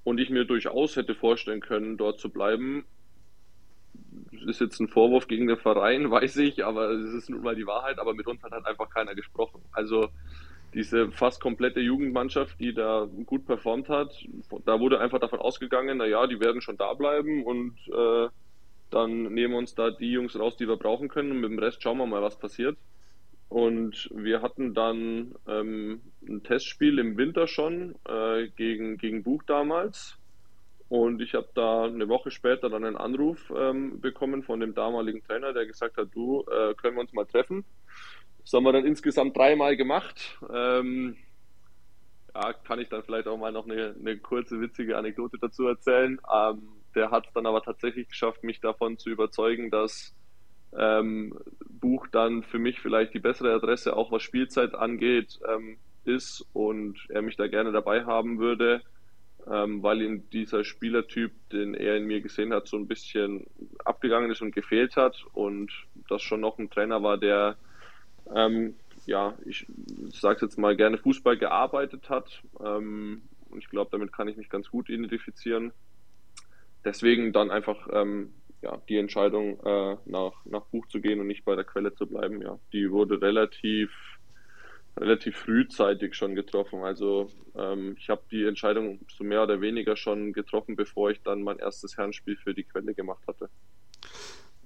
[0.04, 2.86] und ich mir durchaus hätte vorstellen können, dort zu bleiben.
[4.47, 7.67] Ist jetzt ein Vorwurf gegen den Verein, weiß ich, aber es ist nun mal die
[7.67, 7.99] Wahrheit.
[7.99, 9.62] Aber mit uns hat halt einfach keiner gesprochen.
[9.71, 10.10] Also
[10.73, 14.13] diese fast komplette Jugendmannschaft, die da gut performt hat,
[14.65, 18.27] da wurde einfach davon ausgegangen, naja, die werden schon da bleiben und äh,
[18.89, 21.60] dann nehmen wir uns da die Jungs raus, die wir brauchen können und mit dem
[21.60, 22.77] Rest schauen wir mal, was passiert.
[23.49, 30.16] Und wir hatten dann ähm, ein Testspiel im Winter schon äh, gegen, gegen Buch damals.
[30.89, 35.21] Und ich habe da eine Woche später dann einen Anruf ähm, bekommen von dem damaligen
[35.23, 37.65] Trainer, der gesagt hat, du, äh, können wir uns mal treffen?
[38.41, 40.39] Das haben wir dann insgesamt dreimal gemacht.
[40.54, 41.17] Ähm,
[42.34, 46.21] ja, kann ich dann vielleicht auch mal noch eine, eine kurze, witzige Anekdote dazu erzählen.
[46.34, 50.15] Ähm, der hat es dann aber tatsächlich geschafft, mich davon zu überzeugen, dass
[50.78, 56.45] ähm, Buch dann für mich vielleicht die bessere Adresse, auch was Spielzeit angeht, ähm, ist
[56.54, 58.82] und er mich da gerne dabei haben würde,
[59.51, 63.47] ähm, weil ihm dieser Spielertyp, den er in mir gesehen hat, so ein bisschen
[63.86, 65.71] abgegangen ist und gefehlt hat und
[66.10, 67.57] das schon noch ein Trainer war, der,
[68.33, 69.65] ähm, ja, ich
[70.12, 74.49] sage jetzt mal gerne Fußball gearbeitet hat ähm, und ich glaube, damit kann ich mich
[74.49, 75.71] ganz gut identifizieren.
[76.83, 81.45] Deswegen dann einfach ähm, ja, die Entscheidung, äh, nach, nach Buch zu gehen und nicht
[81.45, 83.91] bei der Quelle zu bleiben, ja, die wurde relativ,
[84.97, 86.83] relativ frühzeitig schon getroffen.
[86.83, 91.43] Also ähm, ich habe die Entscheidung so mehr oder weniger schon getroffen, bevor ich dann
[91.43, 93.49] mein erstes Herrenspiel für die Quelle gemacht hatte.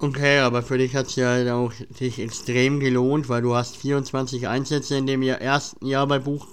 [0.03, 4.47] Okay, aber für dich hat es ja auch sich extrem gelohnt, weil du hast 24
[4.47, 6.47] Einsätze in dem ersten Jahr bei Buch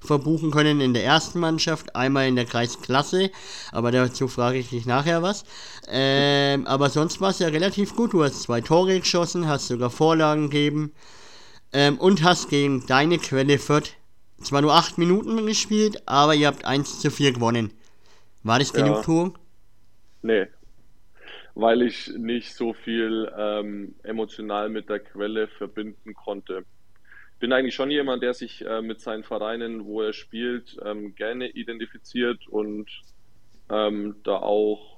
[0.00, 3.30] verbuchen können in der ersten Mannschaft, einmal in der Kreisklasse,
[3.70, 5.44] aber dazu frage ich dich nachher was.
[5.86, 8.14] Ähm, aber sonst war es ja relativ gut.
[8.14, 10.92] Du hast zwei Tore geschossen, hast sogar Vorlagen gegeben
[11.72, 13.96] ähm, und hast gegen deine Quelle Fürth
[14.40, 17.72] zwar nur 8 Minuten gespielt, aber ihr habt 1 zu 4 gewonnen.
[18.42, 18.82] War das ja.
[18.82, 19.38] Genugtuung?
[20.22, 20.46] Nee,
[21.54, 26.64] weil ich nicht so viel ähm, emotional mit der Quelle verbinden konnte.
[27.40, 31.48] Bin eigentlich schon jemand, der sich äh, mit seinen Vereinen, wo er spielt, ähm, gerne
[31.48, 32.88] identifiziert und
[33.68, 34.92] ähm, da auch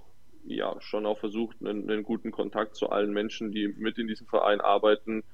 [0.46, 4.26] ja schon auch versucht, einen, einen, guten Kontakt zu allen Menschen, die mit in diesem
[4.26, 5.24] Verein arbeiten,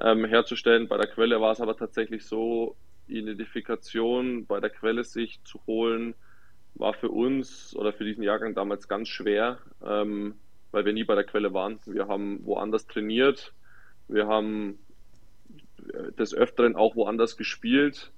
[0.00, 0.88] ähm, herzustellen.
[0.88, 2.76] Bei der Quelle war es aber tatsächlich so,
[3.08, 6.14] Identifikation bei der Quelle sich zu holen,
[6.74, 9.58] war für uns oder für diesen Jahrgang damals ganz schwer.
[9.84, 10.34] Ähm,
[10.72, 11.78] weil wir nie bei der Quelle waren.
[11.84, 13.52] Wir haben woanders trainiert,
[14.08, 14.78] wir haben
[16.18, 18.10] des Öfteren auch woanders gespielt.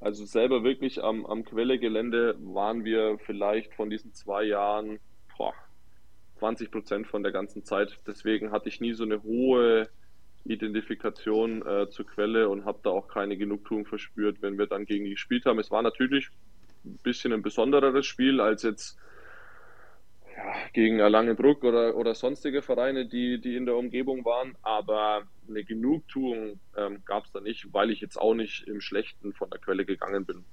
[0.00, 4.98] Also selber wirklich am, am Quellegelände waren wir vielleicht von diesen zwei Jahren
[5.36, 5.54] boah,
[6.38, 7.98] 20 Prozent von der ganzen Zeit.
[8.06, 9.88] Deswegen hatte ich nie so eine hohe
[10.48, 15.04] Identifikation äh, zur Quelle und habe da auch keine Genugtuung verspürt, wenn wir dann gegen
[15.04, 15.58] die gespielt haben.
[15.58, 16.28] Es war natürlich
[16.84, 18.98] ein bisschen ein besondereres Spiel als jetzt
[20.36, 24.56] ja, gegen Langenbruck oder, oder sonstige Vereine, die, die in der Umgebung waren.
[24.62, 29.32] Aber eine Genugtuung ähm, gab es da nicht, weil ich jetzt auch nicht im Schlechten
[29.32, 30.44] von der Quelle gegangen bin.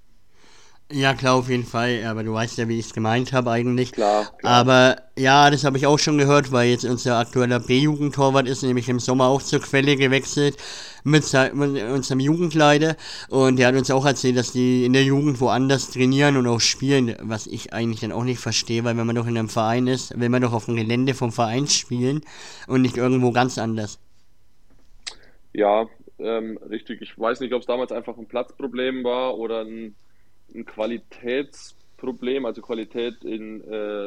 [0.92, 2.04] Ja, klar, auf jeden Fall.
[2.06, 3.92] Aber du weißt ja, wie ich es gemeint habe eigentlich.
[3.94, 4.54] Klar, klar.
[4.54, 8.90] Aber ja, das habe ich auch schon gehört, weil jetzt unser aktueller B-Jugendtorwart ist nämlich
[8.90, 10.58] im Sommer auch zur Quelle gewechselt
[11.04, 12.96] mit, mit unserem Jugendleiter.
[13.30, 16.60] Und der hat uns auch erzählt, dass die in der Jugend woanders trainieren und auch
[16.60, 19.88] spielen, was ich eigentlich dann auch nicht verstehe, weil wenn man doch in einem Verein
[19.88, 22.22] ist, will man doch auf dem Gelände vom Verein spielen
[22.68, 24.00] und nicht irgendwo ganz anders.
[25.54, 25.88] Ja,
[26.20, 27.02] ähm, richtig.
[27.02, 29.96] Ich weiß nicht, ob es damals einfach ein Platzproblem war oder ein
[30.54, 34.06] ein Qualitätsproblem, also Qualität in, äh,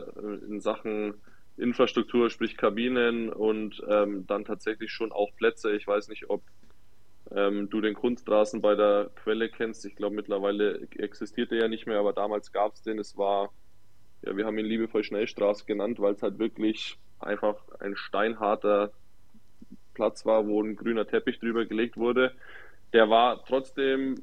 [0.48, 1.14] in Sachen
[1.56, 5.74] Infrastruktur, sprich Kabinen und ähm, dann tatsächlich schon auch Plätze.
[5.74, 6.42] Ich weiß nicht, ob
[7.34, 9.84] ähm, du den Kunstrasen bei der Quelle kennst.
[9.86, 12.98] Ich glaube, mittlerweile existiert er ja nicht mehr, aber damals gab es den.
[12.98, 13.50] Es war,
[14.22, 18.92] ja, wir haben ihn liebevoll Schnellstraße genannt, weil es halt wirklich einfach ein steinharter
[19.94, 22.32] Platz war, wo ein grüner Teppich drüber gelegt wurde.
[22.92, 24.16] Der war trotzdem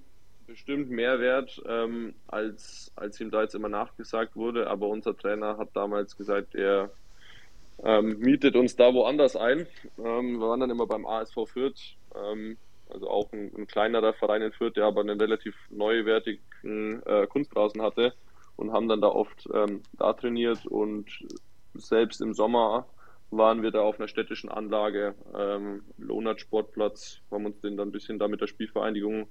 [0.53, 4.69] bestimmt mehr wert, ähm, als, als ihm da jetzt immer nachgesagt wurde.
[4.69, 6.91] Aber unser Trainer hat damals gesagt, er
[7.83, 9.65] ähm, mietet uns da woanders ein.
[9.97, 14.43] Ähm, wir waren dann immer beim ASV Fürth, ähm, also auch ein, ein, kleinerer Verein
[14.43, 18.13] in Fürth, der aber einen relativ neuwertigen äh, Kunstrasen hatte
[18.55, 21.07] und haben dann da oft ähm, da trainiert und
[21.73, 22.85] selbst im Sommer
[23.31, 27.91] waren wir da auf einer städtischen Anlage, ähm, Lohnert Sportplatz, haben uns den dann ein
[27.91, 29.27] bisschen da mit der Spielvereinigung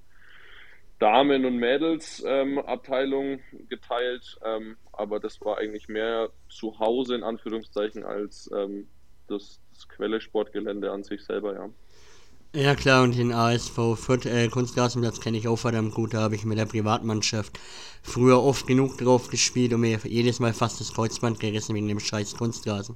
[0.99, 8.03] Damen- und Mädels-Abteilung ähm, geteilt, ähm, aber das war eigentlich mehr zu Hause in Anführungszeichen
[8.03, 8.87] als ähm,
[9.27, 11.69] das, das Quelle Sportgelände an sich selber, ja.
[12.55, 16.35] Ja klar, und den ASV Fürth, äh, Kunstrasenplatz kenne ich auch verdammt gut, da habe
[16.35, 17.59] ich mit der Privatmannschaft
[18.03, 21.99] früher oft genug drauf gespielt und mir jedes Mal fast das Kreuzband gerissen wegen dem
[21.99, 22.95] scheiß Kunstrasen.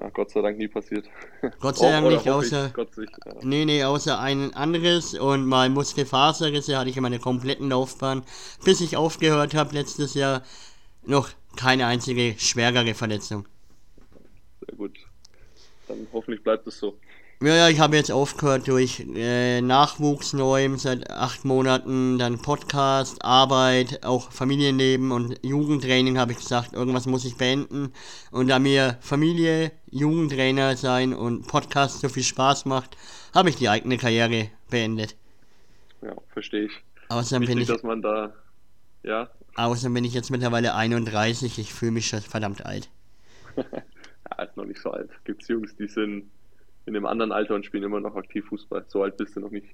[0.00, 1.08] Ja, Gott sei Dank nie passiert.
[1.60, 2.72] Gott sei Dank nicht, außer.
[2.76, 3.32] Ich, sich, ja.
[3.42, 8.22] Nee, nee, außer ein anderes und mal Muskelfaserrisse hatte ich in meiner kompletten Laufbahn,
[8.64, 10.42] bis ich aufgehört habe letztes Jahr,
[11.04, 13.46] noch keine einzige schwerere Verletzung.
[14.66, 14.98] Sehr gut.
[15.88, 16.98] Dann hoffentlich bleibt es so.
[17.42, 24.06] Ja, ich habe jetzt aufgehört durch äh, Nachwuchs neu seit acht Monaten, dann Podcast, Arbeit,
[24.06, 27.92] auch Familienleben und Jugendtraining habe ich gesagt, irgendwas muss ich beenden.
[28.30, 32.96] Und da mir Familie, Jugendtrainer sein und Podcast so viel Spaß macht,
[33.34, 35.14] habe ich die eigene Karriere beendet.
[36.00, 36.72] Ja, verstehe ich.
[37.10, 38.32] Außerdem Wichtig, bin ich, dass man da,
[39.02, 39.28] ja.
[39.56, 42.88] Außerdem bin ich jetzt mittlerweile 31, ich fühle mich schon verdammt alt.
[43.56, 45.10] ja, ist noch nicht so alt.
[45.24, 46.30] Gibt's Jungs, die sind
[46.86, 48.84] in einem anderen Alter und spielen immer noch aktiv Fußball.
[48.88, 49.66] So alt bist du noch nicht.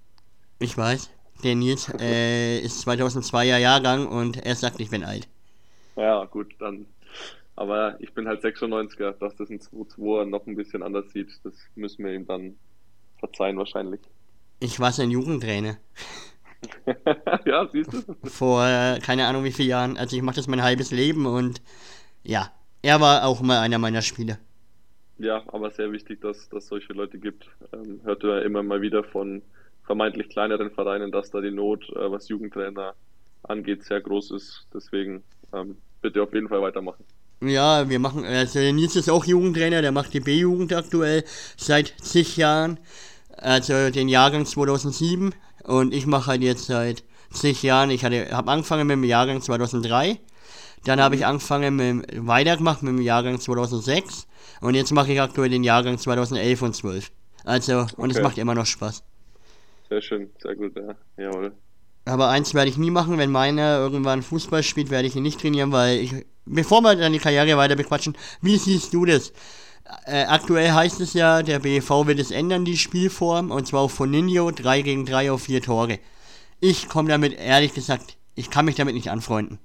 [0.59, 1.11] Ich weiß.
[1.44, 5.29] Der Nils äh, ist 2002er Jahrgang und er sagt, ich bin alt.
[5.96, 6.87] Ja, gut, dann.
[7.55, 11.29] Aber ich bin halt 96er, dass das in 2-2 noch ein bisschen anders sieht.
[11.44, 12.57] Das müssen wir ihm dann
[13.18, 14.01] verzeihen wahrscheinlich.
[14.61, 15.77] Ich war sein Jugendtrainer.
[17.44, 18.16] ja, siehst du?
[18.25, 19.96] Vor äh, keine Ahnung wie vielen Jahren.
[19.98, 21.61] Also ich mache das mein halbes Leben und
[22.22, 24.38] ja, er war auch mal einer meiner Spieler.
[25.22, 27.46] Ja, aber sehr wichtig, dass es solche Leute gibt.
[27.72, 29.40] Ähm, hört ja immer mal wieder von
[29.85, 32.94] vermeintlich kleineren Vereinen, dass da die Not, äh, was Jugendtrainer
[33.44, 34.66] angeht, sehr groß ist.
[34.74, 35.22] Deswegen
[35.54, 37.04] ähm, bitte auf jeden Fall weitermachen.
[37.40, 41.22] Ja, wir machen, also Nils ist auch Jugendtrainer, der macht die B-Jugend aktuell
[41.56, 42.80] seit zig Jahren,
[43.37, 48.88] also den Jahrgang 2007 und ich mache halt jetzt seit zig Jahren, ich habe angefangen
[48.88, 50.18] mit dem Jahrgang 2003,
[50.85, 54.27] dann habe ich angefangen mit, weitergemacht mit dem Jahrgang 2006
[54.61, 57.11] und jetzt mache ich aktuell den Jahrgang 2011 und 12.
[57.45, 58.11] Also, und okay.
[58.11, 59.03] es macht immer noch Spaß.
[59.88, 60.95] Sehr schön, sehr gut, ja.
[61.16, 61.53] Jawohl.
[62.05, 65.40] Aber eins werde ich nie machen, wenn meiner irgendwann Fußball spielt, werde ich ihn nicht
[65.40, 66.12] trainieren, weil ich,
[66.45, 69.33] bevor wir dann die Karriere weiter bequatschen, wie siehst du das?
[70.07, 73.92] Äh, aktuell heißt es ja, der BV wird es ändern, die Spielform, und zwar auf
[73.92, 75.99] Foninho 3 gegen 3 auf 4 Tore.
[76.61, 79.59] Ich komme damit, ehrlich gesagt, ich kann mich damit nicht anfreunden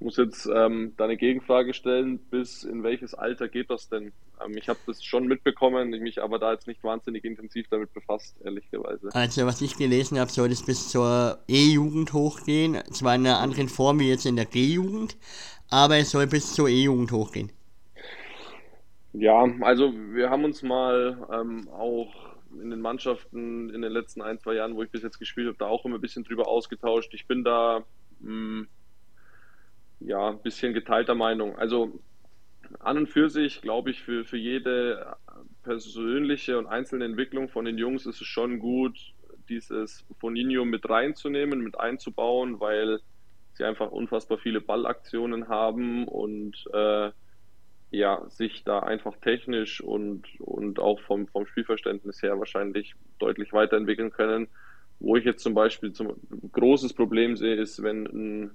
[0.00, 4.12] muss jetzt ähm, da eine Gegenfrage stellen, bis in welches Alter geht das denn?
[4.44, 8.36] Ähm, ich habe das schon mitbekommen, mich aber da jetzt nicht wahnsinnig intensiv damit befasst,
[8.44, 9.08] ehrlicherweise.
[9.12, 13.68] Also was ich gelesen habe, soll es bis zur E-Jugend hochgehen, zwar in einer anderen
[13.68, 15.16] Form wie jetzt in der G-Jugend,
[15.68, 17.50] aber es soll bis zur E-Jugend hochgehen.
[19.14, 22.14] Ja, also wir haben uns mal ähm, auch
[22.62, 25.58] in den Mannschaften in den letzten ein, zwei Jahren, wo ich bis jetzt gespielt habe,
[25.58, 27.12] da auch immer ein bisschen drüber ausgetauscht.
[27.14, 27.84] Ich bin da
[28.20, 28.68] mh, hm,
[30.00, 31.56] ja, ein bisschen geteilter Meinung.
[31.56, 32.00] Also
[32.80, 35.16] an und für sich, glaube ich, für, für jede
[35.62, 38.98] persönliche und einzelne Entwicklung von den Jungs ist es schon gut,
[39.48, 43.00] dieses Foninho mit reinzunehmen, mit einzubauen, weil
[43.54, 47.10] sie einfach unfassbar viele Ballaktionen haben und äh,
[47.90, 54.10] ja, sich da einfach technisch und, und auch vom, vom Spielverständnis her wahrscheinlich deutlich weiterentwickeln
[54.10, 54.48] können.
[55.00, 56.14] Wo ich jetzt zum Beispiel zum
[56.52, 58.50] großes Problem sehe, ist, wenn ein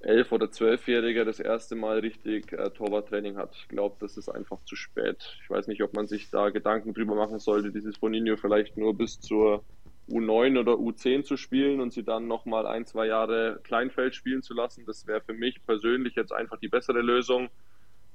[0.00, 3.54] elf- oder zwölfjähriger das erste Mal richtig äh, Torwarttraining hat.
[3.54, 5.36] Ich glaube, das ist einfach zu spät.
[5.42, 8.96] Ich weiß nicht, ob man sich da Gedanken drüber machen sollte, dieses Boninho vielleicht nur
[8.96, 9.62] bis zur
[10.08, 14.54] U9 oder U10 zu spielen und sie dann nochmal ein, zwei Jahre Kleinfeld spielen zu
[14.54, 14.84] lassen.
[14.86, 17.50] Das wäre für mich persönlich jetzt einfach die bessere Lösung.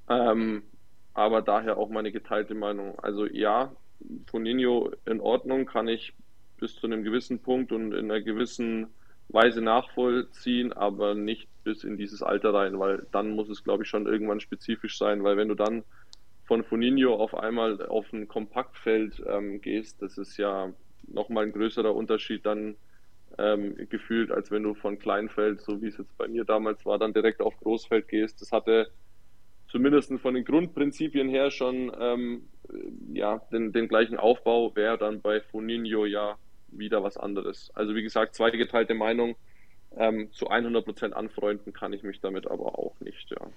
[0.10, 0.64] Ähm,
[1.14, 3.00] aber daher auch meine geteilte Meinung.
[3.00, 3.72] Also ja,
[4.28, 6.14] Foninho in Ordnung, kann ich
[6.58, 8.88] bis zu einem gewissen Punkt und in einer gewissen
[9.30, 13.90] Weise nachvollziehen, aber nicht bis in dieses Alter rein, weil dann muss es, glaube ich,
[13.90, 15.84] schon irgendwann spezifisch sein, weil wenn du dann
[16.46, 20.72] von Foninho auf einmal auf ein Kompaktfeld ähm, gehst, das ist ja
[21.08, 22.76] nochmal ein größerer Unterschied dann
[23.38, 27.00] ähm, gefühlt, als wenn du von Kleinfeld, so wie es jetzt bei mir damals war,
[27.00, 28.42] dann direkt auf Großfeld gehst.
[28.42, 28.92] Das hatte
[29.68, 32.48] zumindest von den Grundprinzipien her schon ähm,
[33.14, 36.38] ja, den, den gleichen Aufbau, wäre dann bei Foninho ja
[36.78, 37.72] wieder was anderes.
[37.74, 39.36] Also wie gesagt, zwei geteilte Meinung.
[39.98, 43.48] Ähm, zu 100% anfreunden kann ich mich damit aber auch nicht, ja.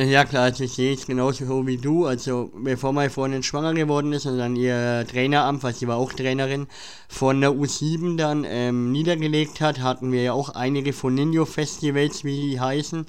[0.00, 2.06] Ja klar, also ich sehe es genauso wie du.
[2.06, 6.12] Also bevor meine Freundin schwanger geworden ist und dann ihr Traineramt, weil sie war auch
[6.12, 6.68] Trainerin,
[7.08, 12.60] von der U7 dann ähm, niedergelegt hat, hatten wir ja auch einige Foninho-Festivals, wie die
[12.60, 13.06] heißen.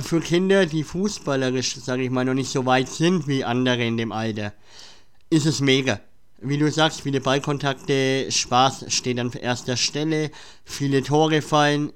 [0.00, 3.98] Für Kinder, die fußballerisch, sage ich mal, noch nicht so weit sind wie andere in
[3.98, 4.54] dem Alter,
[5.28, 6.00] ist es mega.
[6.46, 10.30] Wie du sagst, viele Ballkontakte, Spaß steht an erster Stelle,
[10.66, 11.90] viele Tore fallen,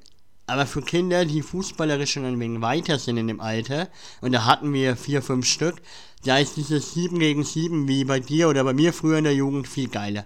[0.46, 3.88] aber für Kinder, die fußballerisch schon ein wenig weiter sind in dem Alter,
[4.22, 5.82] und da hatten wir vier, fünf Stück,
[6.24, 9.34] da ist dieses 7 gegen 7 wie bei dir oder bei mir früher in der
[9.34, 10.24] Jugend viel geiler.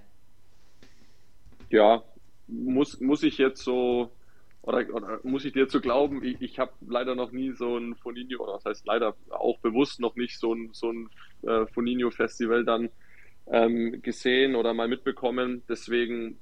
[1.70, 2.05] Ja,
[2.47, 4.12] muss, muss ich jetzt so,
[4.62, 7.97] oder, oder muss ich dir zu glauben, ich, ich habe leider noch nie so ein
[7.97, 11.11] Foninho, oder das heißt leider auch bewusst noch nicht so ein, so ein
[11.43, 12.89] äh, Foninho-Festival dann
[13.47, 15.62] ähm, gesehen oder mal mitbekommen.
[15.68, 16.38] Deswegen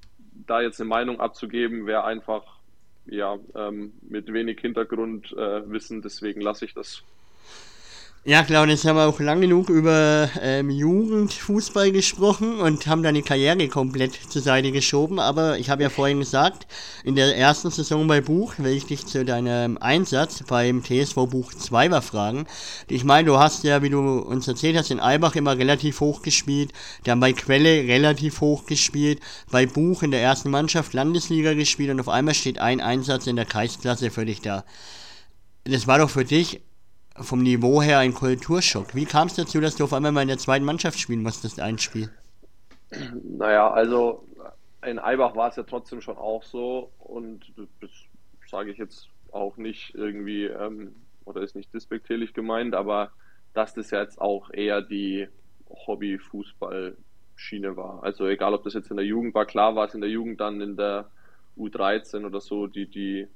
[0.46, 2.60] da jetzt eine Meinung abzugeben, wäre einfach
[3.06, 7.02] ja, ähm, mit wenig Hintergrundwissen, äh, deswegen lasse ich das.
[8.22, 13.22] Ja, und jetzt haben wir auch lang genug über ähm, Jugendfußball gesprochen und haben deine
[13.22, 15.18] Karriere komplett zur Seite geschoben.
[15.18, 16.66] Aber ich habe ja vorhin gesagt,
[17.02, 21.54] in der ersten Saison bei Buch will ich dich zu deinem Einsatz beim TSV Buch
[21.54, 22.46] 2 war fragen.
[22.88, 26.20] Ich meine, du hast ja, wie du uns erzählt hast, in Albach immer relativ hoch
[26.20, 26.72] gespielt,
[27.04, 32.00] dann bei Quelle relativ hoch gespielt, bei Buch in der ersten Mannschaft Landesliga gespielt und
[32.00, 34.66] auf einmal steht ein Einsatz in der Kreisklasse für dich da.
[35.64, 36.60] Das war doch für dich
[37.16, 38.94] vom Niveau her ein Kulturschock.
[38.94, 41.60] Wie kam es dazu, dass du auf einmal mal in der zweiten Mannschaft spielen musstest,
[41.60, 42.10] ein Spiel?
[43.22, 44.24] Naja, also
[44.84, 47.90] in Eibach war es ja trotzdem schon auch so und das
[48.48, 50.94] sage ich jetzt auch nicht irgendwie, ähm,
[51.24, 53.12] oder ist nicht despektierlich gemeint, aber
[53.52, 55.28] dass das jetzt auch eher die
[55.68, 58.02] Hobby-Fußball-Schiene war.
[58.02, 60.40] Also egal, ob das jetzt in der Jugend war, klar war es in der Jugend
[60.40, 61.08] dann in der
[61.56, 63.28] U13 oder so, die, die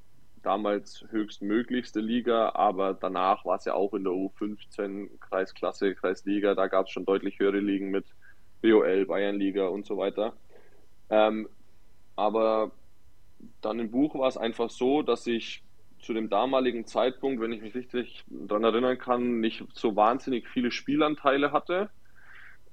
[0.44, 6.66] damals höchstmöglichste Liga, aber danach war es ja auch in der U15 Kreisklasse, Kreisliga, da
[6.66, 8.06] gab es schon deutlich höhere Ligen mit
[8.62, 10.34] BOL, Bayernliga und so weiter.
[11.10, 11.48] Ähm,
[12.16, 12.72] aber
[13.60, 15.62] dann im Buch war es einfach so, dass ich
[16.00, 20.70] zu dem damaligen Zeitpunkt, wenn ich mich richtig daran erinnern kann, nicht so wahnsinnig viele
[20.70, 21.90] Spielanteile hatte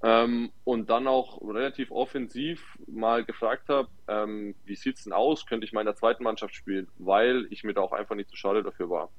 [0.04, 5.46] ähm, und dann auch relativ offensiv mal gefragt habe, ähm, wie sieht's denn aus?
[5.46, 6.88] Könnte ich mal in der zweiten Mannschaft spielen?
[6.98, 9.10] Weil ich mir da auch einfach nicht zu schade dafür war.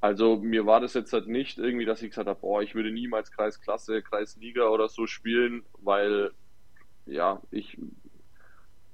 [0.00, 2.90] Also mir war das jetzt halt nicht irgendwie, dass ich gesagt habe, boah, ich würde
[2.90, 6.32] niemals Kreisklasse, Kreisliga oder so spielen, weil
[7.06, 7.78] ja, ich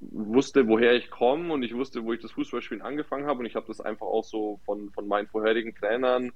[0.00, 3.56] wusste, woher ich komme und ich wusste, wo ich das Fußballspielen angefangen habe und ich
[3.56, 6.32] habe das einfach auch so von, von meinen vorherigen Trainern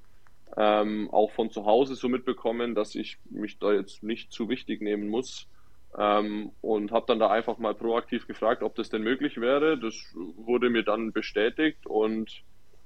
[0.56, 4.82] ähm, auch von zu Hause so mitbekommen, dass ich mich da jetzt nicht zu wichtig
[4.82, 5.48] nehmen muss.
[5.96, 9.78] Ähm, und habe dann da einfach mal proaktiv gefragt, ob das denn möglich wäre.
[9.78, 12.42] Das wurde mir dann bestätigt und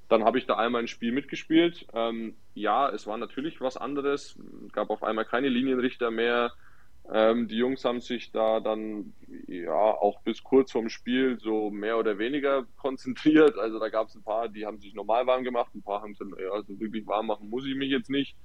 [0.08, 1.86] dann habe ich da einmal ein Spiel mitgespielt.
[1.92, 4.38] Ähm, ja, es war natürlich was anderes.
[4.72, 6.52] gab auf einmal keine Linienrichter mehr.
[7.12, 9.12] Ähm, die Jungs haben sich da dann
[9.46, 13.56] ja auch bis kurz vorm Spiel so mehr oder weniger konzentriert.
[13.58, 16.14] Also da gab es ein paar, die haben sich normal warm gemacht, ein paar haben
[16.14, 18.36] gesagt, ja, also wirklich warm machen muss ich mich jetzt nicht.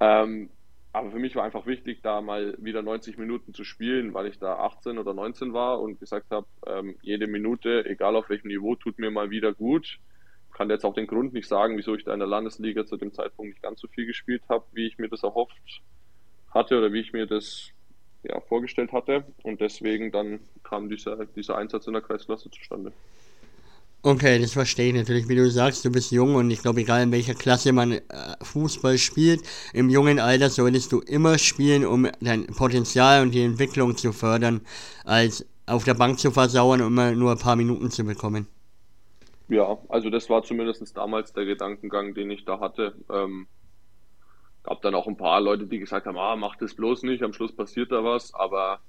[0.00, 0.50] Ähm,
[0.94, 4.38] aber für mich war einfach wichtig, da mal wieder 90 Minuten zu spielen, weil ich
[4.38, 8.74] da 18 oder 19 war und gesagt habe, ähm, jede Minute, egal auf welchem Niveau,
[8.74, 10.00] tut mir mal wieder gut.
[10.48, 12.98] Ich kann jetzt auch den Grund nicht sagen, wieso ich da in der Landesliga zu
[12.98, 15.82] dem Zeitpunkt nicht ganz so viel gespielt habe, wie ich mir das erhofft
[16.50, 17.72] hatte oder wie ich mir das
[18.22, 19.24] ja, vorgestellt hatte.
[19.42, 22.92] Und deswegen dann kam dieser, dieser Einsatz in der Kreisklasse zustande.
[24.04, 27.04] Okay, das verstehe ich natürlich, wie du sagst, du bist jung und ich glaube, egal
[27.04, 28.00] in welcher Klasse man äh,
[28.42, 29.42] Fußball spielt,
[29.74, 34.62] im jungen Alter solltest du immer spielen, um dein Potenzial und die Entwicklung zu fördern,
[35.04, 38.48] als auf der Bank zu versauern und immer nur ein paar Minuten zu bekommen.
[39.48, 42.94] Ja, also das war zumindest damals der Gedankengang, den ich da hatte.
[43.08, 43.46] Ähm,
[44.62, 47.32] gab dann auch ein paar Leute, die gesagt haben, ah, mach das bloß nicht, am
[47.32, 48.80] Schluss passiert da was, aber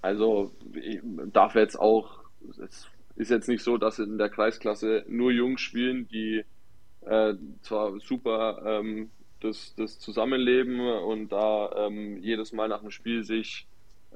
[0.00, 1.00] also ich
[1.32, 2.20] darf jetzt auch,
[2.60, 6.44] es ist jetzt nicht so, dass in der Kreisklasse nur Jungs spielen, die
[7.04, 9.10] äh, zwar super ähm,
[9.40, 13.66] das, das Zusammenleben und da ähm, jedes Mal nach dem Spiel sich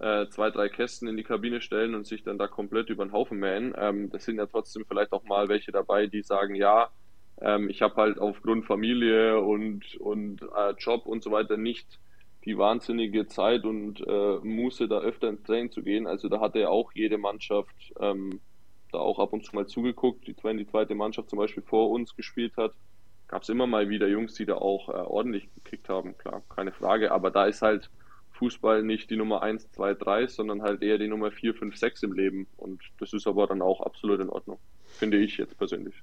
[0.00, 3.12] äh, zwei, drei Kästen in die Kabine stellen und sich dann da komplett über den
[3.12, 3.74] Haufen mähen.
[3.76, 6.90] Ähm, das sind ja trotzdem vielleicht auch mal welche dabei, die sagen, ja,
[7.42, 11.98] ähm, ich habe halt aufgrund Familie und, und äh, Job und so weiter nicht
[12.44, 16.06] die wahnsinnige Zeit und äh, Muße, da öfter ins Training zu gehen.
[16.06, 18.40] Also da hatte ja auch jede Mannschaft ähm,
[18.90, 20.26] da auch ab und zu mal zugeguckt.
[20.26, 22.72] Die, wenn die zweite Mannschaft zum Beispiel vor uns gespielt hat,
[23.28, 26.72] gab es immer mal wieder Jungs, die da auch äh, ordentlich gekickt haben, klar, keine
[26.72, 27.12] Frage.
[27.12, 27.90] Aber da ist halt
[28.32, 32.02] Fußball nicht die Nummer 1, 2, 3, sondern halt eher die Nummer 4, 5, 6
[32.02, 32.46] im Leben.
[32.56, 34.58] Und das ist aber dann auch absolut in Ordnung,
[34.98, 35.94] finde ich jetzt persönlich.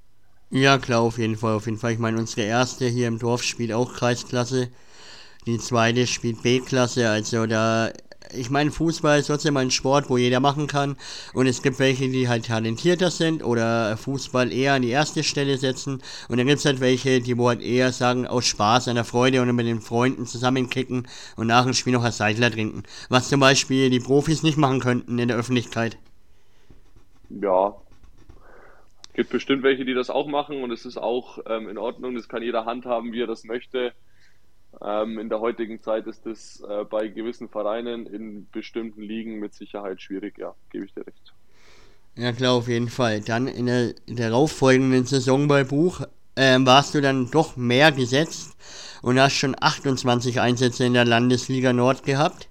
[0.52, 1.94] Ja, klar, auf jeden Fall, auf jeden Fall.
[1.94, 4.70] Ich meine, unsere erste hier im Dorf spielt auch Kreisklasse.
[5.48, 7.92] Die zweite spielt B-Klasse, also da
[8.34, 10.98] ich meine, Fußball ist trotzdem ein Sport, wo jeder machen kann.
[11.34, 15.58] Und es gibt welche, die halt talentierter sind oder Fußball eher an die erste Stelle
[15.58, 16.02] setzen.
[16.28, 19.06] Und dann gibt es halt welche, die wo halt eher sagen, aus Spaß, an der
[19.06, 22.84] Freude und mit den Freunden zusammenkicken und nach dem Spiel noch ein Seidler trinken.
[23.10, 25.98] Was zum Beispiel die Profis nicht machen könnten in der Öffentlichkeit.
[27.30, 27.76] Ja,
[29.20, 32.16] gibt bestimmt welche, die das auch machen und es ist auch ähm, in Ordnung.
[32.16, 33.92] Das kann jeder handhaben, wie er das möchte.
[34.82, 39.54] Ähm, in der heutigen Zeit ist das äh, bei gewissen Vereinen in bestimmten Ligen mit
[39.54, 41.34] Sicherheit schwierig, ja, gebe ich dir recht.
[42.16, 43.20] Ja klar, auf jeden Fall.
[43.20, 46.00] Dann in der darauffolgenden Saison bei Buch
[46.38, 48.56] ähm, warst du dann doch mehr gesetzt
[49.02, 52.49] und hast schon 28 Einsätze in der Landesliga Nord gehabt.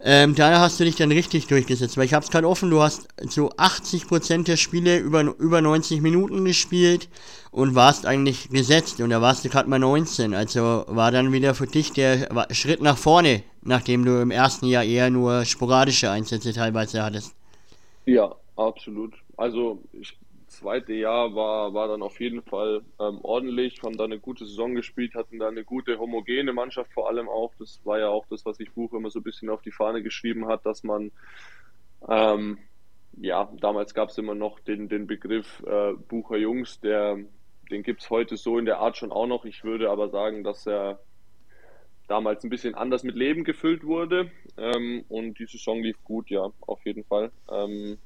[0.00, 3.08] Ähm, da hast du dich dann richtig durchgesetzt, weil ich hab's gerade offen, du hast
[3.28, 7.08] zu 80% der Spiele über, über 90 Minuten gespielt
[7.50, 11.54] und warst eigentlich gesetzt und da warst du gerade mal 19, also war dann wieder
[11.54, 16.52] für dich der Schritt nach vorne, nachdem du im ersten Jahr eher nur sporadische Einsätze
[16.52, 17.34] teilweise hattest.
[18.06, 19.14] Ja, absolut.
[19.36, 20.16] Also ich
[20.48, 24.74] zweite Jahr war, war dann auf jeden Fall ähm, ordentlich, haben da eine gute Saison
[24.74, 27.52] gespielt, hatten da eine gute homogene Mannschaft vor allem auch.
[27.58, 30.02] Das war ja auch das, was ich Buch immer so ein bisschen auf die Fahne
[30.02, 31.12] geschrieben hat, dass man,
[32.08, 32.58] ähm,
[33.20, 37.18] ja, damals gab es immer noch den, den Begriff äh, Bucher Jungs, der,
[37.70, 39.44] den gibt es heute so in der Art schon auch noch.
[39.44, 41.00] Ich würde aber sagen, dass er
[42.08, 46.50] damals ein bisschen anders mit Leben gefüllt wurde ähm, und die Saison lief gut, ja,
[46.60, 47.30] auf jeden Fall.
[47.50, 47.98] Ähm,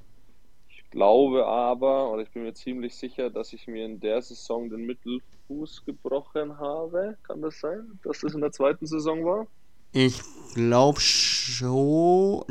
[0.93, 4.86] glaube aber, oder ich bin mir ziemlich sicher, dass ich mir in der Saison den
[4.86, 7.16] Mittelfuß gebrochen habe.
[7.24, 9.49] Kann das sein, dass das in der zweiten Saison war?
[9.90, 10.20] Ich
[10.55, 12.45] glaube schon.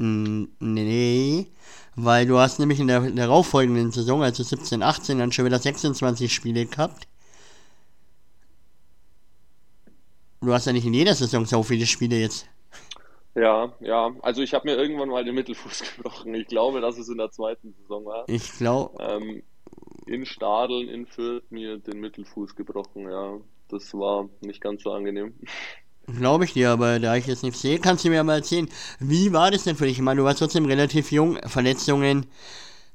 [0.60, 1.48] Nee.
[1.96, 6.34] Weil du hast nämlich in der darauffolgenden Saison, also 17, 18, dann schon wieder 26
[6.34, 7.08] Spiele gehabt.
[10.42, 12.48] Du hast ja nicht in jeder Saison so viele Spiele jetzt.
[13.36, 14.14] Ja, ja.
[14.22, 16.34] Also ich habe mir irgendwann mal den Mittelfuß gebrochen.
[16.36, 18.26] Ich glaube, dass es in der zweiten Saison war.
[18.28, 19.02] Ich glaube.
[19.02, 19.44] Ähm,
[20.06, 23.38] in Stadeln, in Fürth mir den Mittelfuß gebrochen, ja.
[23.70, 25.34] Das war nicht ganz so angenehm.
[26.08, 28.68] Glaube ich dir, aber da ich jetzt nichts sehe, kannst du mir mal erzählen,
[29.00, 29.98] wie war das denn für dich?
[29.98, 32.26] Ich meine, du warst trotzdem relativ jung, Verletzungen,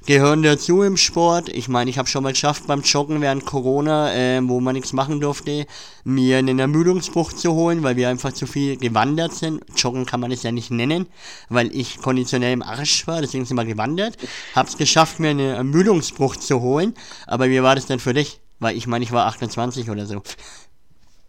[0.04, 1.48] gehören dazu im Sport.
[1.48, 4.92] Ich meine, ich habe schon mal geschafft beim Joggen während Corona, äh, wo man nichts
[4.92, 5.66] machen durfte,
[6.04, 9.64] mir einen Ermüdungsbruch zu holen, weil wir einfach zu viel gewandert sind.
[9.76, 11.06] Joggen kann man es ja nicht nennen,
[11.48, 14.16] weil ich konditionell im Arsch war, deswegen sind wir gewandert.
[14.54, 16.94] Hab's geschafft, mir einen Ermüdungsbruch zu holen,
[17.26, 18.40] aber wie war das denn für dich?
[18.58, 20.22] Weil ich meine, ich war 28 oder so.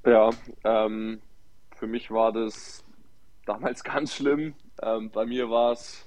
[0.05, 0.29] Ja,
[0.63, 1.19] ähm,
[1.75, 2.83] für mich war das
[3.45, 4.53] damals ganz schlimm.
[4.81, 6.06] Ähm, bei mir war es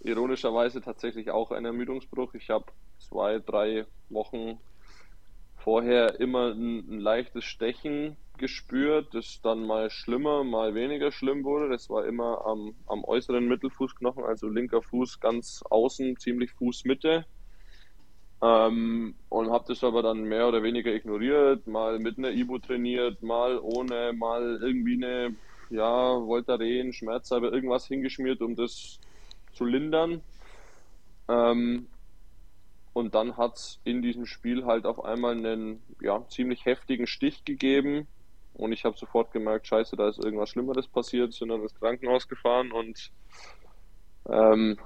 [0.00, 2.34] ironischerweise tatsächlich auch ein Ermüdungsbruch.
[2.34, 2.66] Ich habe
[2.98, 4.60] zwei, drei Wochen
[5.56, 11.68] vorher immer ein, ein, leichtes Stechen gespürt, das dann mal schlimmer, mal weniger schlimm wurde.
[11.68, 17.26] Das war immer am, am äußeren Mittelfußknochen, also linker Fuß ganz außen, ziemlich Fußmitte.
[18.42, 23.22] Ähm, und habe das aber dann mehr oder weniger ignoriert, mal mit einer Ibu trainiert,
[23.22, 25.36] mal ohne, mal irgendwie eine,
[25.68, 28.98] ja, Voltaren, Schmerzsalbe, irgendwas hingeschmiert, um das
[29.52, 30.22] zu lindern.
[31.28, 31.86] Ähm,
[32.92, 37.44] und dann hat es in diesem Spiel halt auf einmal einen ja, ziemlich heftigen Stich
[37.44, 38.08] gegeben.
[38.54, 42.28] Und ich habe sofort gemerkt, scheiße, da ist irgendwas Schlimmeres passiert, sind dann ins Krankenhaus
[42.28, 43.10] gefahren und
[44.28, 44.76] ähm,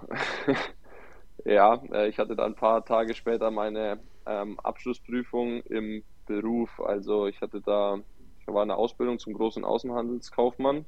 [1.44, 6.80] ja, äh, ich hatte dann ein paar Tage später meine ähm, Abschlussprüfung im Beruf.
[6.80, 7.98] Also ich hatte da,
[8.40, 10.84] ich war in der Ausbildung zum großen Außenhandelskaufmann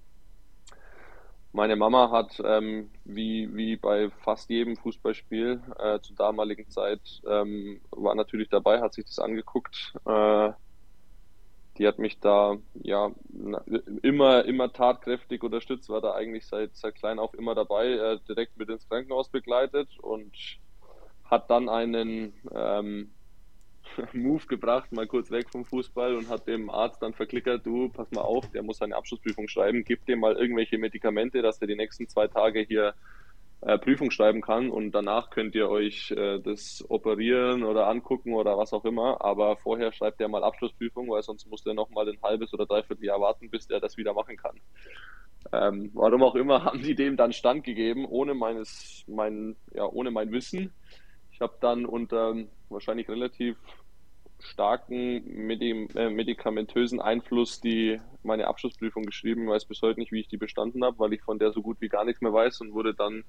[1.57, 7.80] meine Mama hat, ähm, wie, wie bei fast jedem Fußballspiel äh, zur damaligen Zeit, ähm,
[7.90, 9.94] war natürlich dabei, hat sich das angeguckt.
[10.04, 10.52] Äh,
[11.78, 13.11] die hat mich da ja
[14.02, 18.59] immer, immer tatkräftig unterstützt, war da eigentlich seit, seit klein auf immer dabei, äh, direkt
[18.59, 20.36] mit ins Krankenhaus begleitet und
[21.24, 23.12] hat dann einen ähm,
[24.12, 28.11] Move gebracht, mal kurz weg vom Fußball und hat dem Arzt dann verklickert, du, pass
[28.11, 31.76] mal auf, der muss seine Abschlussprüfung schreiben, gib dem mal irgendwelche Medikamente, dass der die
[31.76, 32.95] nächsten zwei Tage hier
[33.62, 38.59] äh, Prüfung schreiben kann und danach könnt ihr euch äh, das operieren oder angucken oder
[38.59, 42.20] was auch immer, aber vorher schreibt der mal Abschlussprüfung, weil sonst muss der nochmal ein
[42.22, 44.61] halbes oder dreiviertel Jahr warten, bis der das wieder machen kann.
[45.53, 50.11] Ähm, warum auch immer haben die dem dann Stand gegeben, ohne meines, mein, ja, ohne
[50.11, 50.72] mein Wissen.
[51.32, 52.34] Ich habe dann unter
[52.68, 53.56] wahrscheinlich relativ
[54.38, 59.44] starken äh, medikamentösen Einfluss die meine Abschlussprüfung geschrieben.
[59.44, 61.62] Ich weiß bis heute nicht, wie ich die bestanden habe, weil ich von der so
[61.62, 63.24] gut wie gar nichts mehr weiß und wurde dann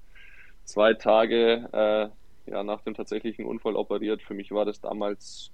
[0.66, 4.22] zwei Tage äh, ja, nach dem tatsächlichen Unfall operiert.
[4.22, 5.52] Für mich war das damals,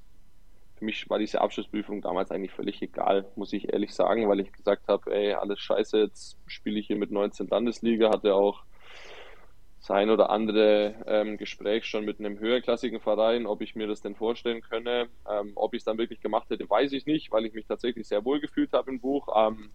[0.78, 4.52] für mich war diese Abschlussprüfung damals eigentlich völlig egal, muss ich ehrlich sagen, weil ich
[4.52, 8.64] gesagt habe, ey, alles scheiße, jetzt spiele ich hier mit 19 Landesliga, hatte auch
[9.84, 14.16] sein oder andere ähm, Gespräch schon mit einem höherklassigen Verein, ob ich mir das denn
[14.16, 15.10] vorstellen könne.
[15.30, 18.08] Ähm, ob ich es dann wirklich gemacht hätte, weiß ich nicht, weil ich mich tatsächlich
[18.08, 19.28] sehr wohl gefühlt habe im Buch.
[19.36, 19.74] Ähm,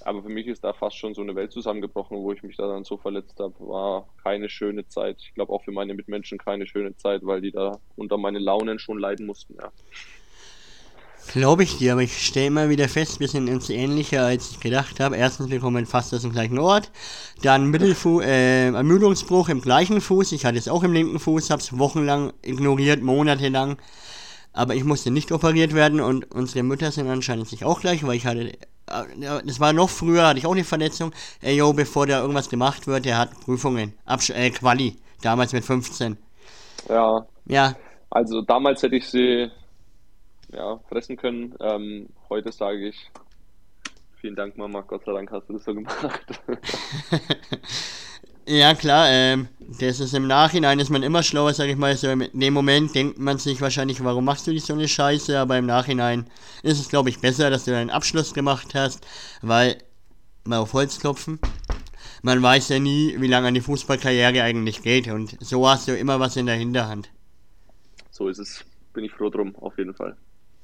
[0.00, 2.66] aber für mich ist da fast schon so eine Welt zusammengebrochen, wo ich mich da
[2.66, 3.54] dann so verletzt habe.
[3.60, 5.18] War keine schöne Zeit.
[5.20, 8.80] Ich glaube auch für meine Mitmenschen keine schöne Zeit, weil die da unter meine Launen
[8.80, 9.54] schon leiden mussten.
[9.54, 9.72] Ja.
[11.32, 14.60] Glaube ich dir, aber ich stelle immer wieder fest, wir sind uns ähnlicher, als ich
[14.60, 15.16] gedacht habe.
[15.16, 16.90] Erstens, wir kommen fast aus dem gleichen Ort.
[17.42, 20.32] Dann Mittelfu äh, Ermüdungsbruch im gleichen Fuß.
[20.32, 23.76] Ich hatte es auch im linken Fuß, habe es wochenlang ignoriert, monatelang.
[24.52, 28.16] Aber ich musste nicht operiert werden und unsere Mütter sind anscheinend sich auch gleich, weil
[28.16, 31.12] ich hatte, äh, das war noch früher, hatte ich auch eine Verletzung.
[31.42, 33.92] Ey, yo, bevor da irgendwas gemacht wird, der hat Prüfungen.
[34.06, 36.16] Absch äh, Quali, damals mit 15.
[36.88, 37.26] Ja.
[37.46, 37.74] Ja.
[38.10, 39.50] Also damals hätte ich sie
[40.56, 41.54] ja, fressen können.
[41.60, 43.10] Ähm, heute sage ich,
[44.20, 46.40] vielen Dank Mama, Gott sei Dank hast du das so gemacht.
[48.46, 51.94] ja klar, ähm, das ist im Nachhinein ist man immer schlauer, sag ich mal.
[51.96, 55.38] So in dem Moment denkt man sich wahrscheinlich, warum machst du dich so eine Scheiße,
[55.38, 56.26] aber im Nachhinein
[56.62, 59.06] ist es, glaube ich, besser, dass du deinen Abschluss gemacht hast,
[59.42, 59.76] weil,
[60.44, 61.38] mal auf Holz klopfen,
[62.22, 66.18] man weiß ja nie, wie lange eine Fußballkarriere eigentlich geht und so hast du immer
[66.18, 67.10] was in der Hinterhand.
[68.10, 68.64] So ist es.
[68.94, 70.16] Bin ich froh drum, auf jeden Fall.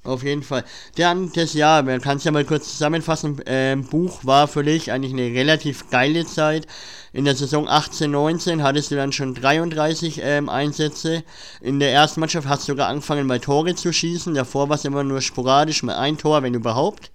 [0.05, 0.65] Auf jeden Fall.
[0.97, 3.41] Dann das Jahr, man kann es ja mal kurz zusammenfassen.
[3.47, 6.67] Ähm, Buch war für dich eigentlich eine relativ geile Zeit.
[7.13, 11.23] In der Saison 18-19 hattest du dann schon 33 ähm, Einsätze.
[11.61, 14.35] In der ersten Mannschaft hast du sogar angefangen, mal Tore zu schießen.
[14.35, 17.13] Davor war es immer nur sporadisch, mal ein Tor, wenn überhaupt.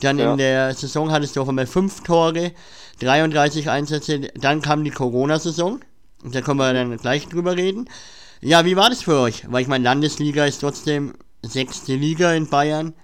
[0.00, 0.32] Dann ja.
[0.32, 2.50] in der Saison hattest du auch einmal fünf Tore,
[2.98, 4.22] 33 Einsätze.
[4.34, 5.80] Dann kam die Corona-Saison.
[6.24, 7.88] Da können wir dann gleich drüber reden.
[8.40, 9.44] Ja, wie war das für euch?
[9.48, 11.14] Weil ich meine, Landesliga ist trotzdem
[11.48, 12.94] sechste Liga in Bayern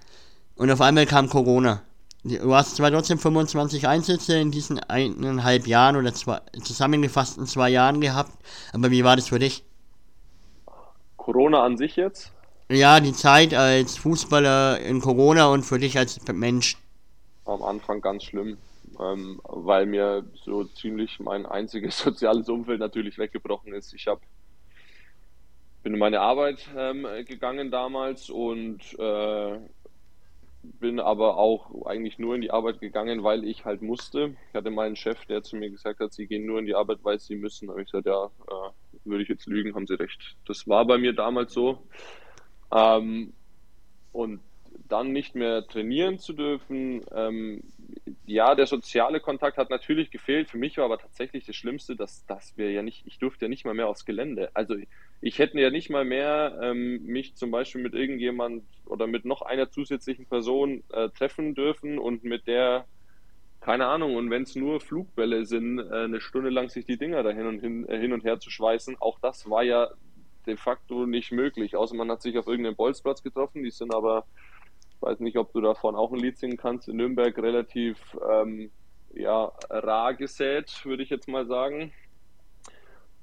[0.55, 1.81] und auf einmal kam Corona.
[2.23, 7.69] Du hast zwar trotzdem 25 Einsätze in diesen eineinhalb Jahren oder zwei, zusammengefasst in zwei
[7.69, 8.31] Jahren gehabt,
[8.73, 9.63] aber wie war das für dich?
[11.17, 12.31] Corona an sich jetzt?
[12.69, 16.77] Ja, die Zeit als Fußballer in Corona und für dich als Mensch.
[17.45, 18.57] Am Anfang ganz schlimm,
[18.99, 23.93] ähm, weil mir so ziemlich mein einziges soziales Umfeld natürlich weggebrochen ist.
[23.93, 24.21] Ich habe
[25.83, 29.59] bin in meine Arbeit ähm, gegangen damals und äh,
[30.63, 34.35] bin aber auch eigentlich nur in die Arbeit gegangen, weil ich halt musste.
[34.49, 36.99] Ich hatte meinen Chef, der zu mir gesagt hat, sie gehen nur in die Arbeit,
[37.03, 37.69] weil sie müssen.
[37.69, 38.71] Habe ich gesagt, ja, äh,
[39.05, 40.35] würde ich jetzt lügen, haben sie recht.
[40.45, 41.87] Das war bei mir damals so.
[42.71, 43.33] Ähm,
[44.11, 44.41] und
[44.91, 47.63] dann nicht mehr trainieren zu dürfen, ähm,
[48.25, 50.49] ja, der soziale Kontakt hat natürlich gefehlt.
[50.49, 53.49] Für mich war aber tatsächlich das Schlimmste, dass, dass wir ja nicht, ich durfte ja
[53.49, 54.49] nicht mal mehr aufs Gelände.
[54.53, 54.75] Also
[55.21, 59.41] ich hätte ja nicht mal mehr ähm, mich zum Beispiel mit irgendjemand oder mit noch
[59.41, 62.85] einer zusätzlichen Person äh, treffen dürfen und mit der,
[63.61, 67.23] keine Ahnung, und wenn es nur Flugbälle sind, äh, eine Stunde lang sich die Dinger
[67.23, 69.89] da hin und, hin, äh, hin und her zu schweißen, auch das war ja
[70.47, 71.75] de facto nicht möglich.
[71.75, 74.25] Außer man hat sich auf irgendeinem Bolzplatz getroffen, die sind aber
[75.01, 76.87] weiß nicht, ob du davon auch ein Lied singen kannst.
[76.87, 77.97] In Nürnberg relativ
[78.29, 78.71] ähm,
[79.13, 81.91] ja, rar gesät, würde ich jetzt mal sagen.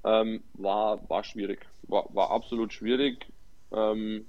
[0.04, 1.66] Ähm, war, war schwierig.
[1.82, 3.26] War, war absolut schwierig.
[3.72, 4.26] Ähm,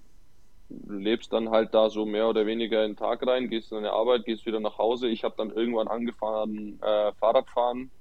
[0.70, 3.92] lebst dann halt da so mehr oder weniger in den Tag rein, gehst in deine
[3.92, 5.08] Arbeit, gehst wieder nach Hause.
[5.08, 7.92] Ich habe dann irgendwann angefangen, äh, Fahrradfahren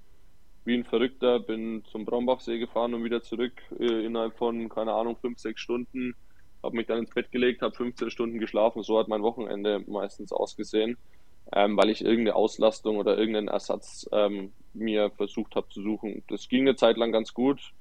[0.65, 5.17] wie ein Verrückter, bin zum Brombachsee gefahren und wieder zurück äh, innerhalb von, keine Ahnung,
[5.17, 6.15] fünf, sechs Stunden
[6.63, 8.83] habe mich dann ins Bett gelegt, habe 15 Stunden geschlafen.
[8.83, 10.97] So hat mein Wochenende meistens ausgesehen,
[11.53, 16.25] ähm, weil ich irgendeine Auslastung oder irgendeinen Ersatz ähm, mir versucht habe zu suchen.
[16.29, 17.73] Das ging eine Zeit lang ganz gut,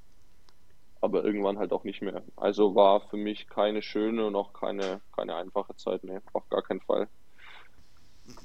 [1.02, 2.24] aber irgendwann halt auch nicht mehr.
[2.36, 6.62] Also war für mich keine schöne und auch keine, keine einfache Zeit, nee, auf gar
[6.62, 7.08] keinen Fall.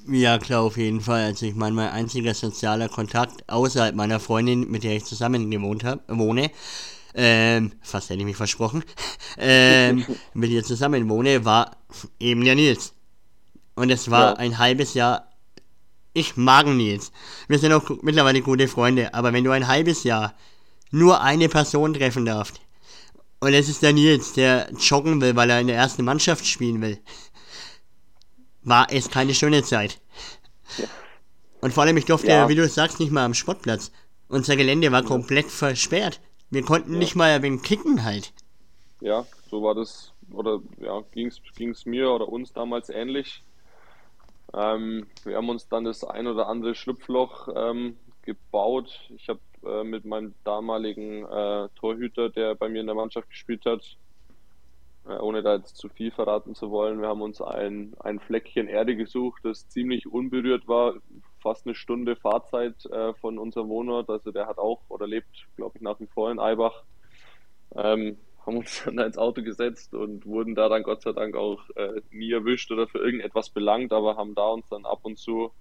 [0.08, 1.24] Ja, klar, auf jeden Fall.
[1.24, 5.84] Also ich meine, mein einziger sozialer Kontakt außerhalb meiner Freundin, mit der ich zusammen gewohnt
[5.84, 6.50] hab, wohne,
[7.14, 8.84] ähm, fast hätte ich mich versprochen,
[9.38, 10.04] ähm,
[10.34, 11.76] mit ihr zusammen wohne, war
[12.18, 12.94] eben der Nils.
[13.74, 14.36] Und es war ja.
[14.36, 15.28] ein halbes Jahr.
[16.12, 17.12] Ich mag Nils.
[17.48, 20.34] Wir sind auch mittlerweile gute Freunde, aber wenn du ein halbes Jahr
[20.90, 22.60] nur eine Person treffen darfst,
[23.40, 26.80] und es ist der Nils, der joggen will, weil er in der ersten Mannschaft spielen
[26.80, 27.00] will,
[28.62, 30.00] war es keine schöne Zeit.
[30.78, 30.84] Ja.
[31.60, 32.48] Und vor allem, ich durfte, ja.
[32.48, 33.90] wie du sagst, nicht mal am Sportplatz.
[34.28, 36.20] Unser Gelände war komplett versperrt.
[36.52, 36.98] Wir konnten ja.
[36.98, 38.34] nicht mal wenig kicken halt.
[39.00, 43.42] Ja, so war das, oder ja, ging es mir oder uns damals ähnlich.
[44.52, 49.00] Ähm, wir haben uns dann das ein oder andere Schlupfloch ähm, gebaut.
[49.16, 53.64] Ich habe äh, mit meinem damaligen äh, Torhüter, der bei mir in der Mannschaft gespielt
[53.64, 53.96] hat,
[55.08, 57.00] äh, ohne da jetzt zu viel verraten zu wollen.
[57.00, 60.96] Wir haben uns ein, ein Fleckchen Erde gesucht, das ziemlich unberührt war,
[61.42, 64.08] fast eine Stunde Fahrzeit äh, von unserem Wohnort.
[64.08, 66.84] Also der hat auch oder lebt, glaube ich, nach wie vor in Eibach.
[67.74, 71.60] Ähm, haben uns dann ins Auto gesetzt und wurden da dann Gott sei Dank auch
[71.76, 75.52] äh, nie erwischt oder für irgendetwas belangt, aber haben da uns dann ab und zu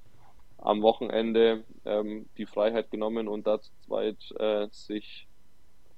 [0.57, 5.27] am Wochenende ähm, die Freiheit genommen und da zweit äh, sich,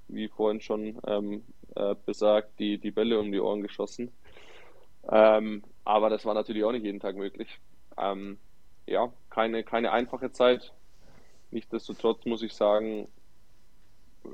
[0.08, 1.44] wie vorhin schon ähm,
[1.76, 4.12] äh, besagt, die, die Bälle um die Ohren geschossen.
[5.10, 7.60] Ähm, aber das war natürlich auch nicht jeden Tag möglich.
[8.88, 10.74] Ja, keine, keine einfache Zeit.
[11.52, 13.08] Nichtsdestotrotz muss ich sagen,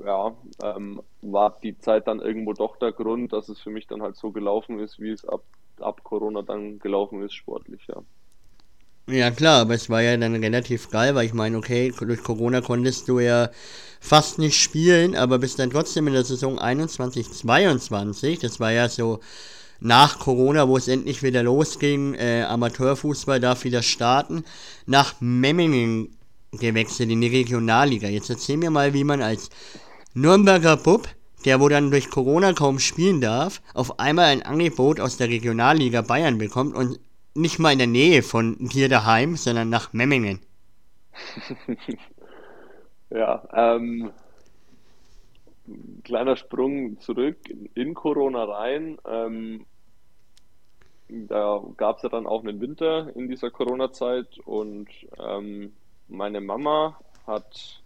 [0.04, 4.02] ja, ähm, war die Zeit dann irgendwo doch der Grund, dass es für mich dann
[4.02, 5.42] halt so gelaufen ist, wie es ab,
[5.80, 8.02] ab Corona dann gelaufen ist, sportlich, ja.
[9.08, 12.60] Ja klar, aber es war ja dann relativ geil, weil ich meine, okay, durch Corona
[12.60, 13.50] konntest du ja
[14.00, 18.88] fast nicht spielen, aber bist dann trotzdem in der Saison 21, 22, das war ja
[18.88, 19.20] so
[19.80, 24.44] nach Corona, wo es endlich wieder losging, äh, Amateurfußball darf wieder starten,
[24.86, 26.16] nach Memmingen
[26.52, 28.08] gewechselt in die Regionalliga.
[28.08, 29.50] Jetzt erzähl mir mal, wie man als
[30.14, 31.08] Nürnberger Bub,
[31.44, 36.02] der wo dann durch Corona kaum spielen darf, auf einmal ein Angebot aus der Regionalliga
[36.02, 36.98] Bayern bekommt und
[37.34, 40.40] nicht mal in der Nähe von dir daheim, sondern nach Memmingen.
[43.10, 44.10] ja, ähm,
[46.04, 47.38] kleiner Sprung zurück
[47.74, 48.98] in Corona rein.
[49.06, 49.66] Ähm,
[51.10, 54.88] da gab es ja dann auch einen Winter in dieser Corona-Zeit und
[55.18, 55.72] ähm,
[56.08, 57.82] meine Mama hat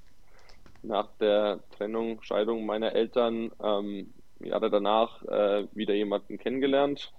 [0.83, 7.13] nach der Trennung, Scheidung meiner Eltern ähm, Jahre danach äh, wieder jemanden kennengelernt.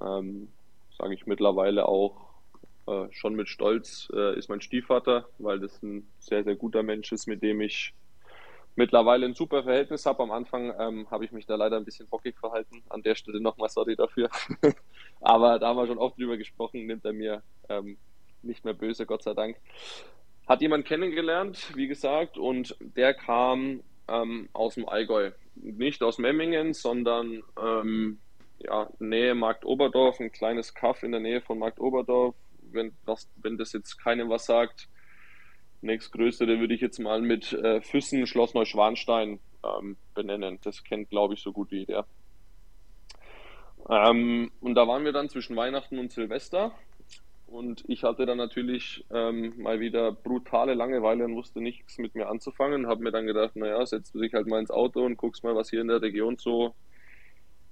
[0.00, 0.48] Ähm,
[0.96, 2.26] Sage ich mittlerweile auch
[2.86, 7.12] äh, schon mit Stolz, äh, ist mein Stiefvater, weil das ein sehr, sehr guter Mensch
[7.12, 7.92] ist, mit dem ich
[8.76, 10.22] mittlerweile ein super Verhältnis habe.
[10.22, 12.82] Am Anfang ähm, habe ich mich da leider ein bisschen bockig verhalten.
[12.88, 14.30] An der Stelle nochmal sorry dafür.
[15.20, 17.96] Aber da haben wir schon oft drüber gesprochen, nimmt er mir ähm,
[18.42, 19.56] nicht mehr böse, Gott sei Dank.
[20.46, 25.32] Hat jemand kennengelernt, wie gesagt, und der kam ähm, aus dem Allgäu.
[25.56, 28.18] Nicht aus Memmingen, sondern ähm,
[28.58, 32.34] ja, Nähe Markt Oberdorf, ein kleines Kaff in der Nähe von Markt Oberdorf.
[32.70, 34.88] Wenn das, wenn das jetzt keinem was sagt,
[35.86, 40.58] nächstgrößere würde ich jetzt mal mit äh, Füssen, Schloss Neuschwanstein ähm, benennen.
[40.62, 42.06] Das kennt, glaube ich, so gut wie jeder.
[43.88, 46.72] Ähm, und da waren wir dann zwischen Weihnachten und Silvester
[47.46, 52.28] und ich hatte dann natürlich ähm, mal wieder brutale Langeweile und wusste nichts mit mir
[52.28, 52.88] anzufangen.
[52.88, 55.54] Habe mir dann gedacht, naja, setzt du dich halt mal ins Auto und guckst mal,
[55.54, 56.74] was hier in der Region so,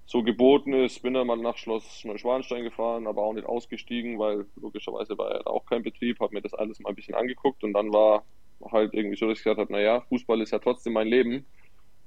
[0.07, 1.03] so geboten ist.
[1.03, 5.47] Bin dann mal nach Schloss Neuschwanstein gefahren, aber auch nicht ausgestiegen, weil logischerweise war ja
[5.47, 6.21] auch kein Betrieb.
[6.21, 8.25] Habe mir das alles mal ein bisschen angeguckt und dann war
[8.71, 11.47] halt irgendwie so, dass ich gesagt habe, naja, Fußball ist ja trotzdem mein Leben.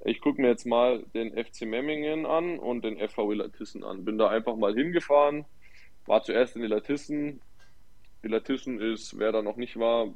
[0.06, 4.06] Ich gucke mir jetzt mal den FC Memmingen an und den FV Illertissen an.
[4.06, 5.46] Bin da einfach mal hingefahren,
[6.06, 7.42] war zuerst in Illertissen,
[8.22, 10.14] Illertissen ist, wer da noch nicht war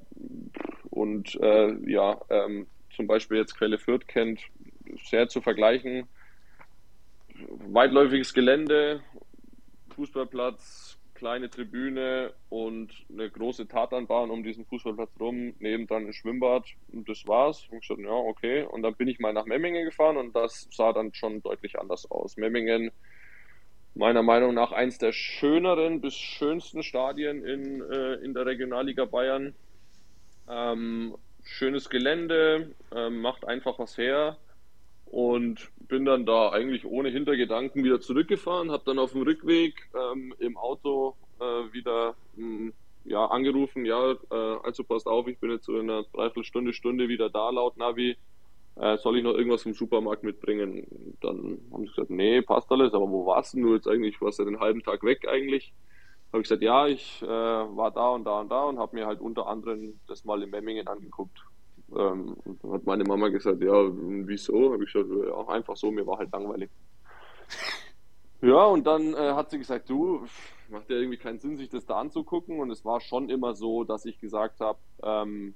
[0.90, 4.42] und äh, ja, ähm, zum Beispiel jetzt Quelle Fürth kennt,
[5.04, 6.08] sehr zu vergleichen.
[7.50, 9.02] Weitläufiges Gelände,
[9.96, 16.66] Fußballplatz, kleine Tribüne und eine große Tatanbahn um diesen Fußballplatz rum, neben dann ein Schwimmbad
[16.92, 17.68] und das war's.
[17.70, 18.64] Und ich gesagt, ja, okay.
[18.64, 22.10] Und dann bin ich mal nach Memmingen gefahren und das sah dann schon deutlich anders
[22.10, 22.38] aus.
[22.38, 22.92] Memmingen
[23.94, 29.54] meiner Meinung nach eins der schöneren bis schönsten Stadien in, äh, in der Regionalliga Bayern.
[30.50, 34.38] Ähm, schönes Gelände, ähm, macht einfach was her
[35.12, 40.34] und bin dann da eigentlich ohne Hintergedanken wieder zurückgefahren, habe dann auf dem Rückweg ähm,
[40.40, 45.52] im Auto äh, wieder mh, hm, ja, angerufen, ja, äh, also passt auf, ich bin
[45.52, 48.16] jetzt so in einer Dreiviertelstunde, Stunde wieder da laut Navi
[48.76, 50.88] äh, soll ich noch irgendwas vom Supermarkt mitbringen?
[51.22, 54.22] Dann haben sie gesagt, nee, passt alles, aber wo warst du jetzt eigentlich?
[54.22, 55.74] Warst du den halben Tag weg eigentlich?
[56.32, 59.06] Habe ich gesagt, ja, ich äh, war da und da und da und habe mir
[59.06, 61.38] halt unter anderem das mal in Memmingen angeguckt.
[61.98, 62.36] Ähm,
[62.72, 64.74] hat meine Mama gesagt, ja, wieso?
[64.74, 66.70] Habe ich gesagt, ja, einfach so, mir war halt langweilig.
[68.44, 70.26] Ja, und dann äh, hat sie gesagt, du,
[70.70, 72.60] macht ja irgendwie keinen Sinn, sich das da anzugucken.
[72.60, 75.54] Und es war schon immer so, dass ich gesagt habe, ähm,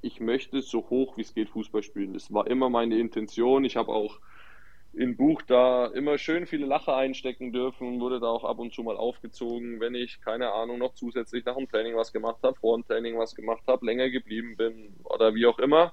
[0.00, 2.14] ich möchte so hoch wie es geht Fußball spielen.
[2.14, 3.64] Das war immer meine Intention.
[3.64, 4.20] Ich habe auch
[4.96, 8.82] im Buch da immer schön viele Lacher einstecken dürfen, wurde da auch ab und zu
[8.82, 12.76] mal aufgezogen, wenn ich, keine Ahnung, noch zusätzlich nach dem Training was gemacht habe, vor
[12.76, 15.92] dem Training was gemacht habe, länger geblieben bin oder wie auch immer.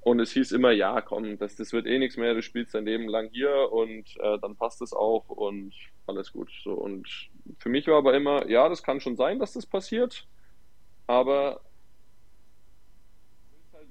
[0.00, 2.84] Und es hieß immer, ja, komm, das, das wird eh nichts mehr, du spielst dein
[2.84, 5.72] Leben lang hier und äh, dann passt es auch und
[6.06, 6.50] alles gut.
[6.64, 10.26] So, und für mich war aber immer, ja, das kann schon sein, dass das passiert,
[11.06, 11.60] aber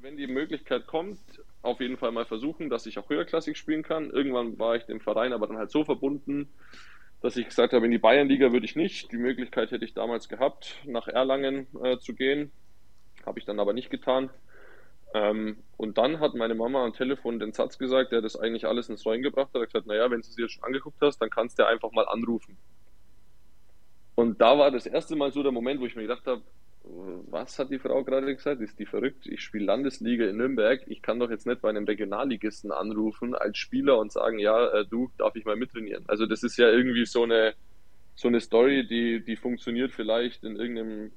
[0.01, 1.19] wenn die Möglichkeit kommt,
[1.63, 4.11] auf jeden Fall mal versuchen, dass ich auch höherklassig spielen kann.
[4.11, 6.49] Irgendwann war ich dem Verein aber dann halt so verbunden,
[7.21, 9.11] dass ich gesagt habe, in die Bayernliga würde ich nicht.
[9.11, 12.51] Die Möglichkeit hätte ich damals gehabt, nach Erlangen äh, zu gehen.
[13.25, 14.29] Habe ich dann aber nicht getan.
[15.13, 18.89] Ähm, und dann hat meine Mama am Telefon den Satz gesagt, der das eigentlich alles
[18.89, 19.55] ins Rollen gebracht hat.
[19.55, 21.91] Er hat gesagt, naja, wenn du es dir schon angeguckt hast, dann kannst du einfach
[21.93, 22.57] mal anrufen.
[24.15, 26.41] Und da war das erste Mal so der Moment, wo ich mir gedacht habe,
[26.83, 28.61] was hat die Frau gerade gesagt?
[28.61, 29.25] Ist die verrückt?
[29.25, 30.81] Ich spiele Landesliga in Nürnberg.
[30.87, 34.85] Ich kann doch jetzt nicht bei einem Regionalligisten anrufen als Spieler und sagen, ja, äh,
[34.85, 36.03] du, darf ich mal mittrainieren?
[36.07, 37.53] Also das ist ja irgendwie so eine,
[38.15, 41.11] so eine Story, die, die funktioniert vielleicht in irgendeinem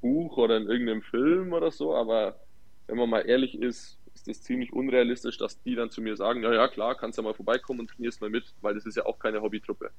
[0.00, 2.40] Buch oder in irgendeinem Film oder so, aber
[2.86, 6.42] wenn man mal ehrlich ist, ist es ziemlich unrealistisch, dass die dann zu mir sagen,
[6.42, 9.06] ja, ja, klar, kannst ja mal vorbeikommen und trainierst mal mit, weil das ist ja
[9.06, 9.90] auch keine Hobbytruppe.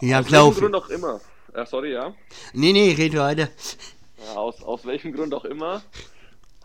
[0.00, 0.60] Ja, glaube ich.
[0.60, 1.20] Grund auch immer.
[1.56, 2.12] Ja, sorry, ja.
[2.52, 3.48] Nee, nee, red weiter.
[4.18, 5.82] Ja, aus, aus welchem Grund auch immer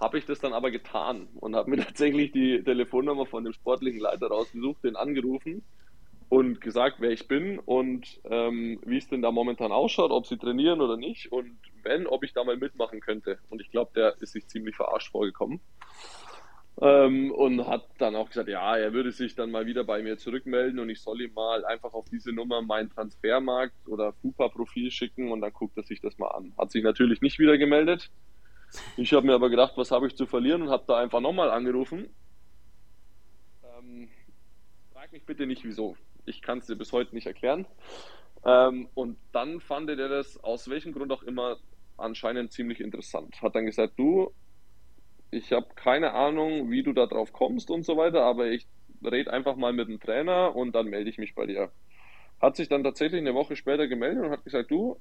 [0.02, 4.02] habe ich das dann aber getan und habe mir tatsächlich die Telefonnummer von dem sportlichen
[4.02, 5.64] Leiter rausgesucht, den angerufen
[6.28, 10.38] und gesagt, wer ich bin und ähm, wie es denn da momentan ausschaut, ob sie
[10.38, 13.40] trainieren oder nicht und wenn, ob ich da mal mitmachen könnte.
[13.50, 15.62] Und ich glaube, der ist sich ziemlich verarscht vorgekommen.
[16.80, 20.18] Ähm, und hat dann auch gesagt, ja, er würde sich dann mal wieder bei mir
[20.18, 25.32] zurückmelden und ich soll ihm mal einfach auf diese Nummer mein Transfermarkt oder FUPA-Profil schicken
[25.32, 26.54] und dann guckt er sich das mal an.
[26.58, 28.10] Hat sich natürlich nicht wieder gemeldet.
[28.96, 31.52] Ich habe mir aber gedacht, was habe ich zu verlieren und habe da einfach nochmal
[31.52, 32.10] angerufen.
[33.64, 34.08] Ähm,
[34.94, 35.98] frag mich bitte nicht, wieso.
[36.26, 37.66] Ich kann es dir bis heute nicht erklären.
[38.46, 41.58] Ähm, und dann fand er das aus welchem Grund auch immer
[41.98, 43.42] anscheinend ziemlich interessant.
[43.42, 44.34] Hat dann gesagt, du,
[45.32, 48.68] ich habe keine Ahnung, wie du da drauf kommst und so weiter, aber ich
[49.04, 51.72] rede einfach mal mit dem Trainer und dann melde ich mich bei dir.
[52.42, 54.98] Hat sich dann tatsächlich eine Woche später gemeldet und hat gesagt, du,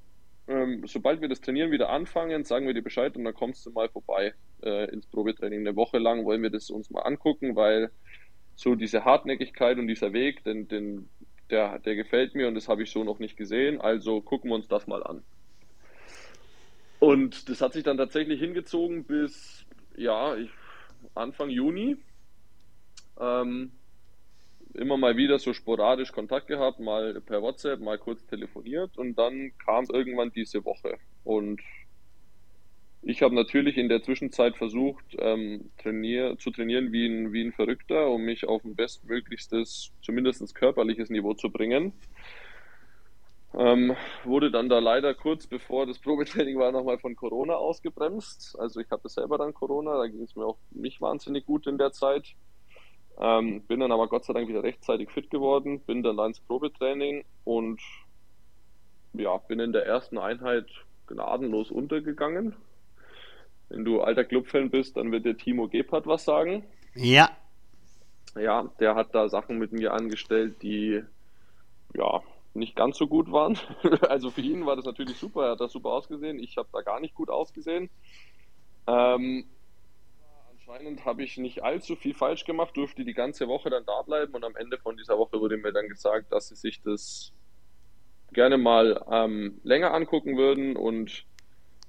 [0.47, 3.71] ähm, sobald wir das Trainieren wieder anfangen, sagen wir dir Bescheid und dann kommst du
[3.71, 5.59] mal vorbei äh, ins Probetraining.
[5.59, 7.91] Eine Woche lang wollen wir das uns mal angucken, weil
[8.55, 11.09] so diese Hartnäckigkeit und dieser Weg, den, den,
[11.49, 13.81] der, der gefällt mir und das habe ich so noch nicht gesehen.
[13.81, 15.23] Also gucken wir uns das mal an.
[16.99, 19.65] Und das hat sich dann tatsächlich hingezogen bis
[19.95, 20.49] ja, ich,
[21.15, 21.97] Anfang Juni
[23.19, 23.71] ähm,
[24.73, 29.51] immer mal wieder so sporadisch Kontakt gehabt, mal per WhatsApp, mal kurz telefoniert und dann
[29.57, 30.97] kam irgendwann diese Woche.
[31.23, 31.61] Und
[33.03, 37.51] ich habe natürlich in der Zwischenzeit versucht, ähm, trainier zu trainieren wie ein, wie ein
[37.51, 41.93] Verrückter, um mich auf ein bestmöglichstes, zumindest körperliches Niveau zu bringen.
[43.53, 48.57] Ähm, wurde dann da leider kurz bevor das Probetraining war nochmal von Corona ausgebremst.
[48.57, 51.77] Also ich hatte selber dann Corona, da ging es mir auch nicht wahnsinnig gut in
[51.77, 52.33] der Zeit.
[53.19, 57.25] Ähm, bin dann aber Gott sei Dank wieder rechtzeitig fit geworden, bin dann ins Probetraining
[57.43, 57.81] und
[59.13, 60.67] ja, bin in der ersten Einheit
[61.07, 62.55] gnadenlos untergegangen.
[63.67, 66.63] Wenn du alter Clubfan bist, dann wird der Timo Gebhardt was sagen.
[66.95, 67.29] Ja.
[68.35, 71.03] Ja, der hat da Sachen mit mir angestellt, die
[71.93, 72.21] ja,
[72.53, 73.57] nicht ganz so gut waren.
[74.09, 76.39] Also für ihn war das natürlich super, er hat das super ausgesehen.
[76.39, 77.89] Ich habe da gar nicht gut ausgesehen.
[78.87, 79.45] Ähm,
[80.51, 84.33] anscheinend habe ich nicht allzu viel falsch gemacht, durfte die ganze Woche dann da bleiben
[84.33, 87.33] und am Ende von dieser Woche wurde mir dann gesagt, dass sie sich das
[88.33, 91.25] gerne mal ähm, länger angucken würden und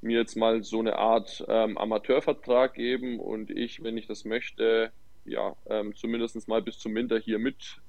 [0.01, 4.93] mir jetzt mal so eine Art ähm, Amateurvertrag geben und ich, wenn ich das möchte,
[5.25, 7.81] ja, ähm, zumindest mal bis zum Winter hier mit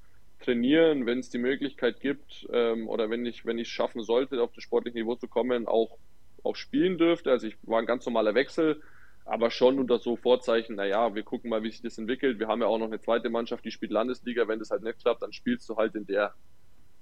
[0.43, 4.63] trainieren, wenn es die Möglichkeit gibt ähm, oder wenn ich wenn schaffen sollte, auf das
[4.63, 5.97] sportliche Niveau zu kommen, auch,
[6.43, 7.31] auch spielen dürfte.
[7.31, 8.81] Also ich war ein ganz normaler Wechsel,
[9.25, 12.39] aber schon unter so Vorzeichen, naja, wir gucken mal, wie sich das entwickelt.
[12.39, 14.47] Wir haben ja auch noch eine zweite Mannschaft, die spielt Landesliga.
[14.47, 16.33] Wenn das halt nicht klappt, dann spielst du halt in der,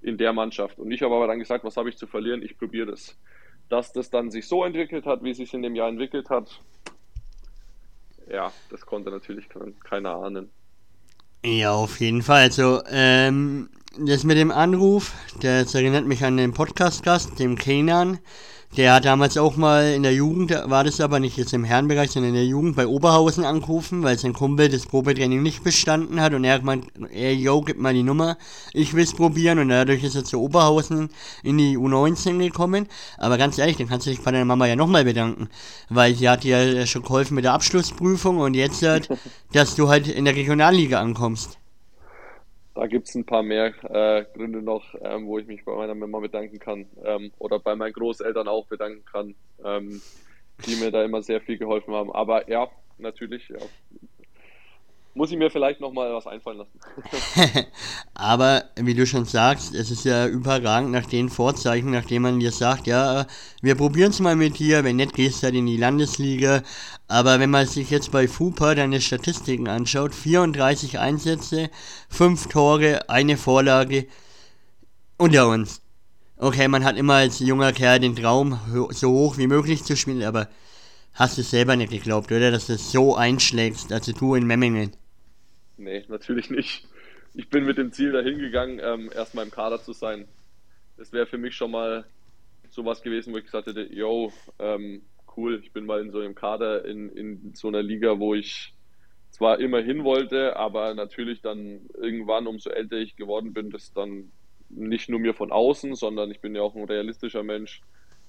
[0.02, 0.78] in der Mannschaft.
[0.78, 2.44] Und ich habe aber dann gesagt, was habe ich zu verlieren?
[2.44, 3.18] Ich probiere das.
[3.70, 6.62] Dass das dann sich so entwickelt hat, wie es sich in dem Jahr entwickelt hat,
[8.30, 9.50] ja, das konnte natürlich
[9.84, 10.52] keiner ahnen.
[11.44, 12.44] Ja, auf jeden Fall.
[12.44, 18.20] Also, ähm, das mit dem Anruf, das erinnert mich an den Podcast-Gast, dem Kenan.
[18.78, 22.12] Der hat damals auch mal in der Jugend, war das aber nicht jetzt im Herrenbereich,
[22.12, 26.34] sondern in der Jugend bei Oberhausen angerufen, weil sein Kumpel das Probetraining nicht bestanden hat
[26.34, 28.38] und er hat gemeint, ey, yo, gib mal die Nummer,
[28.72, 31.10] ich will's probieren und dadurch ist er zu Oberhausen
[31.44, 32.88] in die U19 gekommen.
[33.18, 35.50] Aber ganz ehrlich, dann kannst du dich bei deiner Mama ja nochmal bedanken,
[35.90, 39.10] weil sie hat dir ja schon geholfen mit der Abschlussprüfung und jetzt, halt,
[39.52, 41.61] dass du halt in der Regionalliga ankommst
[42.74, 45.96] da gibt es ein paar mehr äh, Gründe noch, ähm, wo ich mich bei meiner
[45.96, 50.02] Mama bedanken kann ähm, oder bei meinen Großeltern auch bedanken kann, ähm,
[50.66, 52.12] die mir da immer sehr viel geholfen haben.
[52.12, 53.58] Aber ja, natürlich, ja,
[55.14, 56.80] muss ich mir vielleicht nochmal was einfallen lassen.
[58.14, 62.52] Aber wie du schon sagst, es ist ja überragend nach den Vorzeichen, nachdem man dir
[62.52, 63.26] sagt, ja,
[63.62, 66.64] wir probieren es mal mit dir, wenn nicht, gehst du halt in die Landesliga.
[67.12, 71.70] Aber wenn man sich jetzt bei FUPA deine Statistiken anschaut, 34 Einsätze,
[72.08, 74.08] 5 Tore, eine Vorlage
[75.18, 75.82] unter uns.
[76.38, 80.24] Okay, man hat immer als junger Kerl den Traum, so hoch wie möglich zu spielen,
[80.24, 80.48] aber
[81.14, 82.50] hast du selber nicht geglaubt, oder?
[82.50, 84.96] Dass du so einschlägst, also du in Memmingen.
[85.76, 86.88] Nee, natürlich nicht.
[87.34, 90.30] Ich bin mit dem Ziel dahin gegangen, ähm, erstmal im Kader zu sein.
[90.96, 92.06] Das wäre für mich schon mal
[92.70, 95.02] sowas gewesen, wo ich gesagt hätte, yo, ähm,
[95.38, 98.74] cool, ich bin mal in so einem Kader in, in so einer Liga, wo ich
[99.30, 104.32] zwar immer hin wollte, aber natürlich dann irgendwann, umso älter ich geworden bin, das dann
[104.70, 107.82] nicht nur mir von außen, sondern ich bin ja auch ein realistischer Mensch,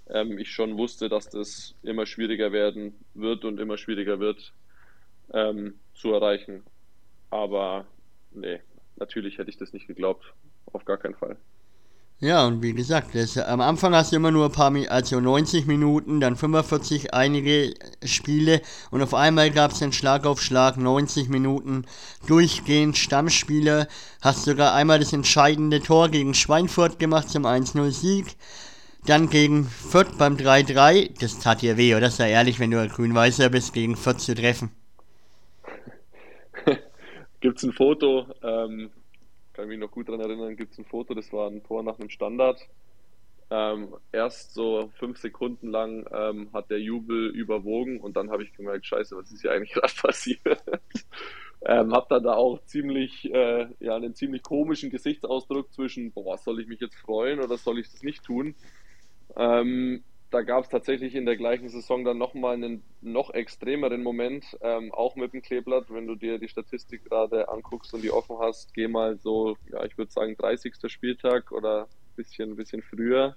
[0.09, 4.53] ähm, ich schon wusste, dass das immer schwieriger werden wird und immer schwieriger wird
[5.33, 6.63] ähm, zu erreichen.
[7.31, 7.87] Aber
[8.33, 8.61] nee,
[8.97, 10.33] natürlich hätte ich das nicht geglaubt.
[10.73, 11.37] Auf gar keinen Fall.
[12.23, 15.67] Ja, und wie gesagt, das, am Anfang hast du immer nur ein paar, also 90
[15.67, 18.63] Minuten, dann 45 einige Spiele
[18.93, 21.85] und auf einmal gab es den Schlag auf Schlag, 90 Minuten
[22.29, 23.89] durchgehend Stammspieler,
[24.21, 28.37] hast sogar einmal das entscheidende Tor gegen Schweinfurt gemacht zum 1-0 Sieg,
[29.05, 32.09] dann gegen Fürth beim 3-3, das tat dir weh, oder?
[32.09, 34.71] Sei ehrlich, wenn du ein Grün-Weißer bist, gegen Fürth zu treffen.
[37.41, 38.91] Gibt's ein Foto, ähm,
[39.63, 42.01] kann mich noch gut daran erinnern, gibt es ein Foto, das war ein Tor nach
[42.01, 42.69] einem Standard.
[43.49, 48.53] Ähm, erst so fünf Sekunden lang ähm, hat der Jubel überwogen und dann habe ich
[48.55, 50.65] gemerkt, scheiße, was ist hier eigentlich gerade passiert?
[51.65, 56.61] ähm, habe dann da auch ziemlich, äh, ja, einen ziemlich komischen Gesichtsausdruck zwischen, boah, soll
[56.61, 58.57] ich mich jetzt freuen oder soll ich das nicht tun?
[59.37, 60.03] Ähm,
[60.33, 64.91] da gab es tatsächlich in der gleichen Saison dann nochmal einen noch extremeren Moment, ähm,
[64.93, 65.91] auch mit dem Kleeblatt.
[65.91, 69.85] Wenn du dir die Statistik gerade anguckst und die offen hast, geh mal so, ja,
[69.85, 70.75] ich würde sagen 30.
[70.87, 73.37] Spieltag oder ein bisschen, bisschen früher.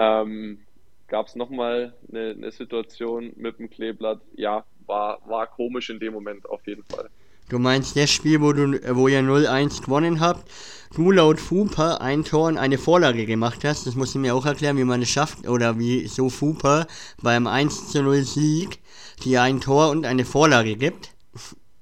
[0.00, 0.66] Ähm,
[1.06, 4.20] gab es nochmal eine, eine Situation mit dem Kleeblatt.
[4.34, 7.10] Ja, war, war komisch in dem Moment auf jeden Fall.
[7.48, 10.50] Du meinst das Spiel, wo, du, wo ihr 0-1 gewonnen habt,
[10.96, 13.86] du laut Fupa ein Tor und eine Vorlage gemacht hast.
[13.86, 16.86] Das musst du mir auch erklären, wie man es schafft oder wie so Fupa
[17.22, 18.80] beim 1-0 Sieg
[19.24, 21.14] dir ein Tor und eine Vorlage gibt.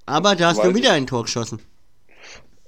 [0.05, 1.61] Aber da hast weiß du wieder ein Tor geschossen.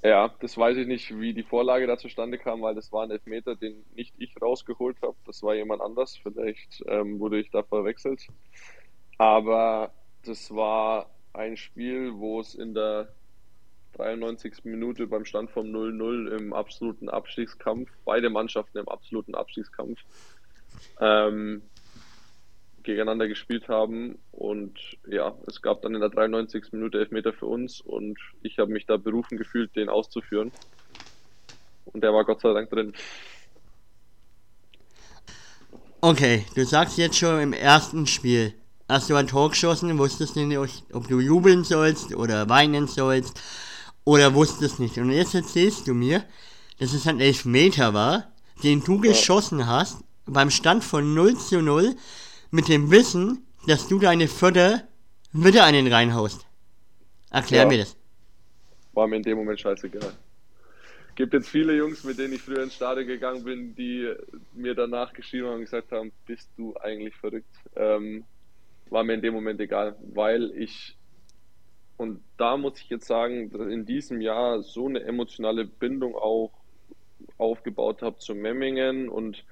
[0.03, 3.11] Ja, das weiß ich nicht, wie die Vorlage da zustande kam, weil das war ein
[3.11, 5.17] Elfmeter, den nicht ich rausgeholt habe.
[5.25, 6.17] Das war jemand anders.
[6.21, 8.27] Vielleicht ähm, wurde ich da verwechselt.
[9.17, 9.91] Aber
[10.23, 13.09] das war ein Spiel, wo es in der
[13.97, 14.63] 93.
[14.63, 19.99] Minute beim Stand vom 0-0 im absoluten Abstiegskampf, beide Mannschaften im absoluten Abstiegskampf,
[20.99, 21.61] ähm,
[22.83, 24.17] gegeneinander gespielt haben.
[24.31, 26.71] Und ja, es gab dann in der 93.
[26.71, 30.51] Minute Elfmeter für uns und ich habe mich da berufen gefühlt, den auszuführen.
[31.85, 32.93] Und der war Gott sei Dank drin.
[35.99, 38.53] Okay, du sagst jetzt schon im ersten Spiel,
[38.89, 43.39] hast du ein Tor geschossen, wusstest du nicht, ob du jubeln sollst oder weinen sollst
[44.03, 44.97] oder wusstest nicht.
[44.97, 46.23] Und jetzt erzählst du mir,
[46.79, 48.31] dass es ein Elfmeter war,
[48.63, 51.95] den du geschossen hast, beim Stand von 0 zu 0,
[52.51, 54.87] mit dem Wissen, dass du deine Förder
[55.33, 56.45] wieder einen reinhaust.
[57.29, 57.67] Erklär ja.
[57.67, 57.95] mir das.
[58.93, 60.13] War mir in dem Moment scheißegal.
[61.15, 64.13] Gibt jetzt viele Jungs, mit denen ich früher ins Stadion gegangen bin, die
[64.53, 67.53] mir danach geschrieben haben und gesagt haben, bist du eigentlich verrückt?
[67.75, 68.23] Ähm,
[68.91, 70.97] war mir in dem Moment egal, weil ich,
[71.97, 76.51] und da muss ich jetzt sagen, in diesem Jahr so eine emotionale Bindung auch
[77.37, 79.43] aufgebaut habe zu Memmingen und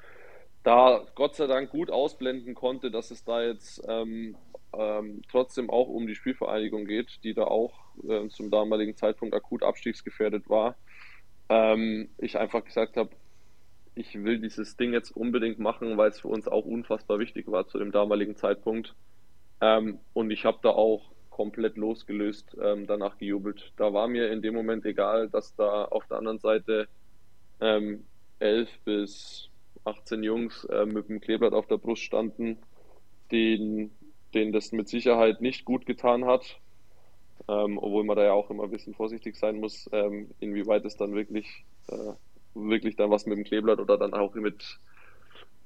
[0.63, 4.35] da Gott sei Dank gut ausblenden konnte, dass es da jetzt ähm,
[4.73, 7.73] ähm, trotzdem auch um die Spielvereinigung geht, die da auch
[8.07, 10.75] äh, zum damaligen Zeitpunkt akut abstiegsgefährdet war.
[11.49, 13.11] Ähm, ich einfach gesagt habe,
[13.93, 17.67] ich will dieses Ding jetzt unbedingt machen, weil es für uns auch unfassbar wichtig war
[17.67, 18.93] zu dem damaligen Zeitpunkt.
[19.65, 21.01] Ähm, und ich habe da auch
[21.31, 23.73] komplett losgelöst ähm, danach gejubelt.
[23.77, 26.87] Da war mir in dem Moment egal, dass da auf der anderen Seite
[27.61, 28.05] ähm,
[28.37, 29.49] 11 bis
[29.83, 32.59] 18 Jungs äh, mit dem Kleeblatt auf der Brust standen,
[33.31, 33.89] denen,
[34.35, 36.59] denen das mit Sicherheit nicht gut getan hat.
[37.47, 40.95] Ähm, obwohl man da ja auch immer ein bisschen vorsichtig sein muss, ähm, inwieweit es
[40.95, 42.13] dann wirklich, äh,
[42.53, 44.79] wirklich dann was mit dem Kleeblatt oder dann auch mit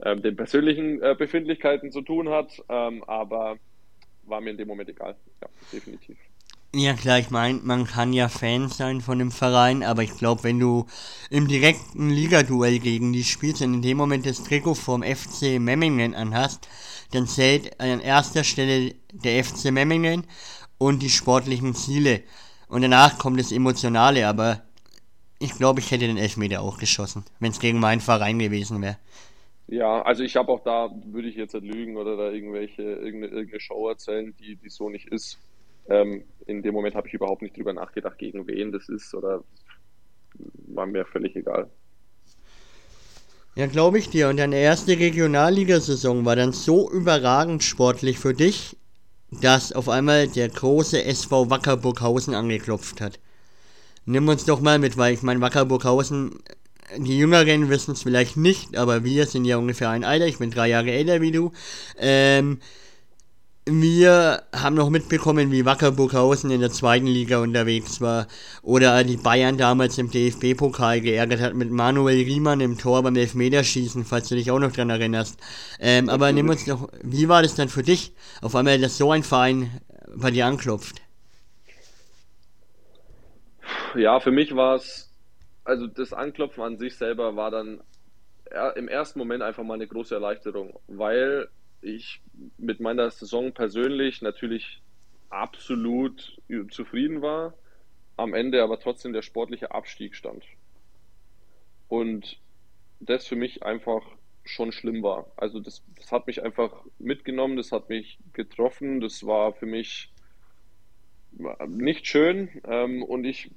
[0.03, 2.63] ähm, den persönlichen äh, Befindlichkeiten zu tun hat.
[2.69, 3.59] Ähm, aber
[4.29, 5.15] war mir in dem Moment egal.
[5.41, 6.17] Ja, definitiv.
[6.75, 10.43] Ja klar, ich meine, man kann ja Fan sein von dem Verein, aber ich glaube,
[10.43, 10.85] wenn du
[11.31, 16.13] im direkten Ligaduell gegen die spielst und in dem Moment das Trikot vom FC Memmingen
[16.13, 16.67] anhast,
[17.11, 20.27] dann zählt an erster Stelle der FC Memmingen
[20.77, 22.21] und die sportlichen Ziele.
[22.67, 24.61] Und danach kommt das Emotionale, aber
[25.39, 28.97] ich glaube, ich hätte den Elfmeter auch geschossen, wenn es gegen meinen Verein gewesen wäre.
[29.71, 33.27] Ja, also ich habe auch da, würde ich jetzt nicht lügen oder da irgendwelche, irgendeine,
[33.27, 35.37] irgendeine Show erzählen, die, die so nicht ist.
[35.87, 39.43] Ähm, in dem Moment habe ich überhaupt nicht drüber nachgedacht, gegen wen das ist oder
[40.67, 41.69] war mir völlig egal.
[43.55, 44.29] Ja, glaube ich dir.
[44.29, 48.75] Und deine erste Regionalligasaison war dann so überragend sportlich für dich,
[49.41, 53.19] dass auf einmal der große SV Wackerburghausen angeklopft hat.
[54.05, 56.39] Nimm uns doch mal mit, weil ich meine, Wackerburghausen
[56.97, 60.27] die Jüngeren wissen es vielleicht nicht, aber wir sind ja ungefähr ein Alter.
[60.27, 61.51] Ich bin drei Jahre älter wie du.
[61.99, 62.59] Ähm,
[63.65, 68.27] wir haben noch mitbekommen, wie Wacker Burghausen in der zweiten Liga unterwegs war.
[68.63, 74.05] Oder die Bayern damals im DFB-Pokal geärgert hat mit Manuel Riemann im Tor beim Elfmeterschießen,
[74.05, 75.39] falls du dich auch noch dran erinnerst.
[75.79, 79.11] Ähm, aber nimm uns noch, wie war das dann für dich, auf einmal, dass so
[79.11, 79.69] ein Verein
[80.15, 80.95] bei dir anklopft?
[83.95, 85.08] Ja, für mich war es
[85.69, 87.81] also das Anklopfen an sich selber war dann
[88.75, 91.47] im ersten Moment einfach mal eine große Erleichterung, weil
[91.81, 92.21] ich
[92.57, 94.81] mit meiner Saison persönlich natürlich
[95.29, 96.41] absolut
[96.71, 97.53] zufrieden war,
[98.17, 100.43] am Ende aber trotzdem der sportliche Abstieg stand.
[101.87, 102.39] Und
[102.99, 104.03] das für mich einfach
[104.43, 105.31] schon schlimm war.
[105.37, 110.11] Also das, das hat mich einfach mitgenommen, das hat mich getroffen, das war für mich
[111.67, 113.51] nicht schön ähm, und ich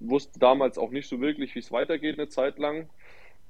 [0.00, 2.88] wusste damals auch nicht so wirklich, wie es weitergeht eine Zeit lang.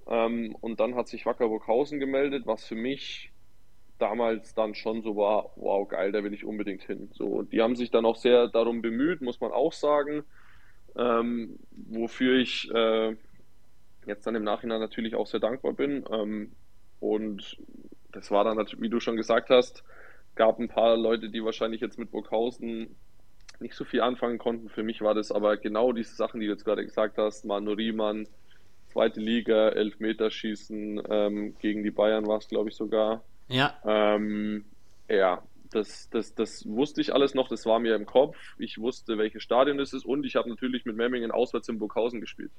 [0.06, 3.32] Ähm, und dann hat sich Wackerburghausen gemeldet, was für mich
[3.98, 7.10] damals dann schon so war, wow, geil, da will ich unbedingt hin.
[7.12, 10.24] So, und die haben sich dann auch sehr darum bemüht, muss man auch sagen,
[10.96, 13.14] ähm, wofür ich äh,
[14.06, 16.04] jetzt dann im Nachhinein natürlich auch sehr dankbar bin.
[16.10, 16.52] Ähm,
[16.98, 17.58] und
[18.12, 19.84] das war dann, wie du schon gesagt hast,
[20.34, 22.96] gab ein paar Leute, die wahrscheinlich jetzt mit Burghausen
[23.60, 24.68] nicht so viel anfangen konnten.
[24.68, 27.44] Für mich war das aber genau diese Sachen, die du jetzt gerade gesagt hast.
[27.44, 28.26] Manu Riemann,
[28.86, 33.22] zweite Liga, Elfmeterschießen ähm, gegen die Bayern war es, glaube ich, sogar.
[33.48, 33.78] Ja.
[33.84, 34.64] Ähm,
[35.08, 38.36] ja, das, das, das wusste ich alles noch, das war mir im Kopf.
[38.58, 42.20] Ich wusste, welches Stadion es ist und ich habe natürlich mit Memmingen auswärts in Burghausen
[42.20, 42.52] gespielt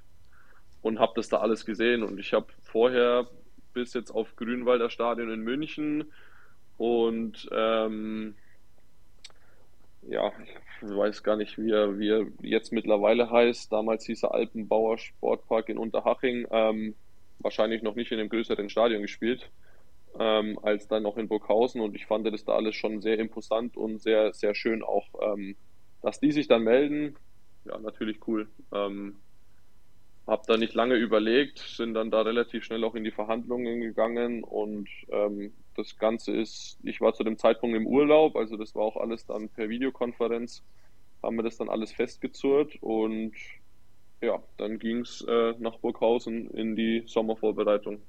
[0.82, 2.04] und habe das da alles gesehen.
[2.04, 3.28] Und ich habe vorher
[3.74, 6.12] bis jetzt auf Grünwalder Stadion in München
[6.78, 8.36] und ähm,
[10.04, 10.32] ja,
[10.82, 13.72] ich weiß gar nicht, wie er, wie er jetzt mittlerweile heißt.
[13.72, 16.48] Damals hieß er Alpenbauer Sportpark in Unterhaching.
[16.52, 16.96] Ähm,
[17.40, 19.52] wahrscheinlich noch nicht in einem größeren Stadion gespielt,
[20.20, 21.82] ähm, als dann noch in Burghausen.
[21.82, 25.56] Und ich fand das da alles schon sehr imposant und sehr, sehr schön auch, ähm,
[26.02, 27.16] dass die sich dann melden.
[27.66, 28.48] Ja, natürlich cool.
[28.74, 29.18] Ähm,
[30.28, 34.44] hab da nicht lange überlegt, sind dann da relativ schnell auch in die Verhandlungen gegangen
[34.44, 38.84] und ähm, das Ganze ist, ich war zu dem Zeitpunkt im Urlaub, also das war
[38.84, 40.64] auch alles dann per Videokonferenz,
[41.24, 43.34] haben wir das dann alles festgezurrt und
[44.22, 48.02] ja, dann ging es äh, nach Burghausen in die Sommervorbereitung.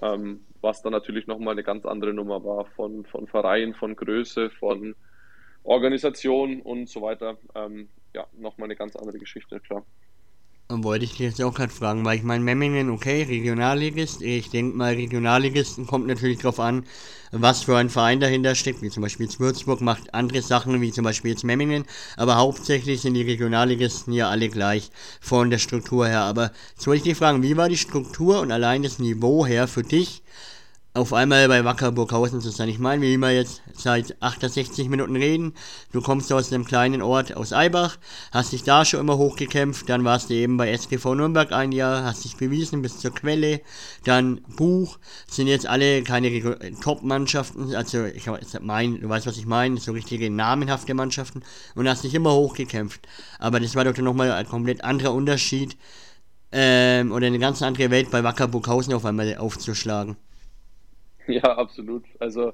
[0.00, 4.50] Ähm, was dann natürlich nochmal eine ganz andere Nummer war von, von Verein, von Größe,
[4.50, 4.94] von
[5.64, 7.36] Organisation und so weiter.
[7.54, 9.84] Ähm, ja, nochmal eine ganz andere Geschichte, klar.
[10.70, 14.20] Wollte ich jetzt auch gerade fragen, weil ich meine, Memmingen, okay, Regionalligist.
[14.20, 16.84] Ich denke mal, Regionalligisten kommt natürlich drauf an,
[17.32, 18.82] was für ein Verein dahinter steckt.
[18.82, 21.86] Wie zum Beispiel jetzt Würzburg macht andere Sachen, wie zum Beispiel jetzt Memmingen.
[22.18, 24.90] Aber hauptsächlich sind die Regionalligisten ja alle gleich
[25.22, 26.20] von der Struktur her.
[26.20, 29.68] Aber jetzt wollte ich dich fragen, wie war die Struktur und allein das Niveau her
[29.68, 30.22] für dich?
[30.98, 32.68] Auf einmal bei Wacker Burghausen zu sein.
[32.68, 35.54] Ich meine, wie wir jetzt seit 68 Minuten reden,
[35.92, 37.98] du kommst aus einem kleinen Ort aus Eibach,
[38.32, 42.02] hast dich da schon immer hochgekämpft, dann warst du eben bei SGV Nürnberg ein Jahr,
[42.02, 43.60] hast dich bewiesen bis zur Quelle,
[44.02, 44.98] dann Buch,
[45.30, 48.28] sind jetzt alle keine Top-Mannschaften, also ich
[48.60, 51.42] mein, du weißt, was ich meine, so richtige namenhafte Mannschaften
[51.76, 53.06] und hast dich immer hochgekämpft.
[53.38, 55.76] Aber das war doch dann nochmal ein komplett anderer Unterschied
[56.50, 60.16] ähm, oder eine ganz andere Welt bei Wacker Burghausen auf einmal aufzuschlagen.
[61.42, 62.04] Ja, absolut.
[62.18, 62.52] Also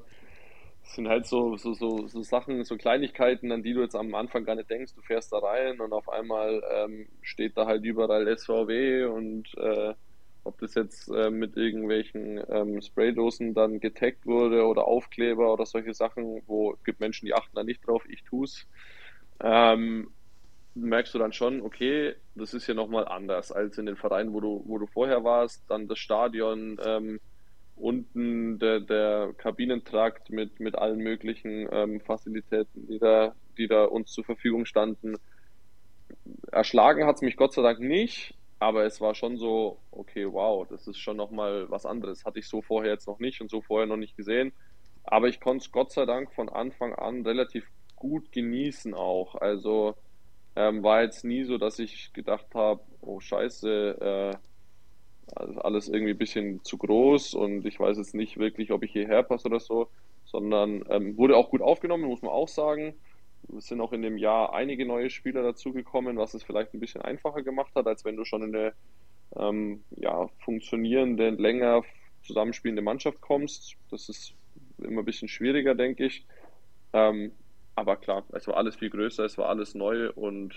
[0.84, 4.14] es sind halt so, so, so, so Sachen, so Kleinigkeiten, an die du jetzt am
[4.14, 4.94] Anfang gar nicht denkst.
[4.94, 9.94] Du fährst da rein und auf einmal ähm, steht da halt überall SVW und äh,
[10.44, 15.94] ob das jetzt äh, mit irgendwelchen ähm, Spraydosen dann getaggt wurde oder Aufkleber oder solche
[15.94, 18.66] Sachen, wo es gibt Menschen, die achten da nicht drauf, ich tu's.
[19.42, 20.10] Ähm,
[20.74, 24.40] merkst du dann schon, okay, das ist hier nochmal anders als in den Vereinen, wo
[24.40, 25.64] du, wo du vorher warst.
[25.70, 27.20] Dann das Stadion, ähm,
[27.76, 34.12] unten der, der Kabinentrakt mit, mit allen möglichen ähm, Facilitäten, die da, die da uns
[34.12, 35.16] zur Verfügung standen.
[36.52, 40.66] Erschlagen hat es mich Gott sei Dank nicht, aber es war schon so, okay, wow,
[40.68, 42.24] das ist schon nochmal was anderes.
[42.24, 44.52] Hatte ich so vorher jetzt noch nicht und so vorher noch nicht gesehen.
[45.02, 49.34] Aber ich konnte es Gott sei Dank von Anfang an relativ gut genießen auch.
[49.34, 49.96] Also
[50.56, 54.36] ähm, war jetzt nie so, dass ich gedacht habe, oh scheiße, äh,
[55.34, 58.92] also alles irgendwie ein bisschen zu groß und ich weiß jetzt nicht wirklich, ob ich
[58.92, 59.90] hierher passe oder so,
[60.24, 62.94] sondern ähm, wurde auch gut aufgenommen, muss man auch sagen.
[63.56, 67.02] Es sind auch in dem Jahr einige neue Spieler dazugekommen, was es vielleicht ein bisschen
[67.02, 68.74] einfacher gemacht hat, als wenn du schon in eine
[69.36, 71.82] ähm, ja, funktionierende, länger
[72.22, 73.76] zusammenspielende Mannschaft kommst.
[73.90, 74.34] Das ist
[74.78, 76.26] immer ein bisschen schwieriger, denke ich.
[76.92, 77.32] Ähm,
[77.74, 80.54] aber klar, es war alles viel größer, es war alles neu und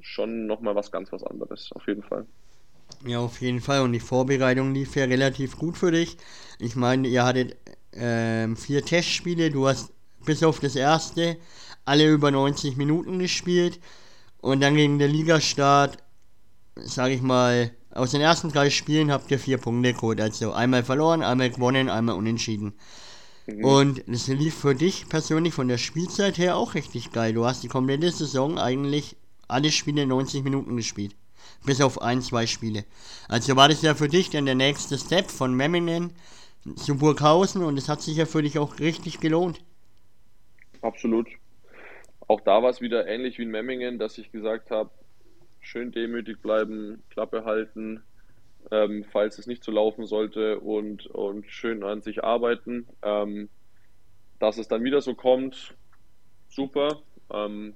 [0.00, 2.26] schon nochmal was ganz was anderes, auf jeden Fall.
[3.06, 3.82] Ja, auf jeden Fall.
[3.82, 6.16] Und die Vorbereitung lief ja relativ gut für dich.
[6.58, 7.56] Ich meine, ihr hattet
[7.92, 9.92] ähm, vier Testspiele, du hast
[10.24, 11.38] bis auf das erste
[11.84, 13.80] alle über 90 Minuten gespielt.
[14.40, 15.98] Und dann gegen den Ligastart,
[16.76, 20.20] sage ich mal, aus den ersten drei Spielen habt ihr vier Punkte geholt.
[20.20, 22.74] Also einmal verloren, einmal gewonnen, einmal unentschieden.
[23.46, 23.64] Mhm.
[23.64, 27.32] Und das lief für dich persönlich von der Spielzeit her auch richtig geil.
[27.32, 29.16] Du hast die komplette Saison eigentlich
[29.48, 31.16] alle Spiele 90 Minuten gespielt.
[31.64, 32.84] Bis auf ein, zwei Spiele.
[33.28, 36.12] Also war das ja für dich dann der nächste Step von Memmingen
[36.76, 39.60] zu Burghausen und es hat sich ja für dich auch richtig gelohnt.
[40.82, 41.28] Absolut.
[42.28, 44.90] Auch da war es wieder ähnlich wie in Memmingen, dass ich gesagt habe,
[45.60, 48.02] schön demütig bleiben, Klappe halten,
[48.70, 52.86] ähm, falls es nicht so laufen sollte und, und schön an sich arbeiten.
[53.02, 53.48] Ähm,
[54.38, 55.74] dass es dann wieder so kommt,
[56.48, 57.02] super.
[57.32, 57.74] Ähm,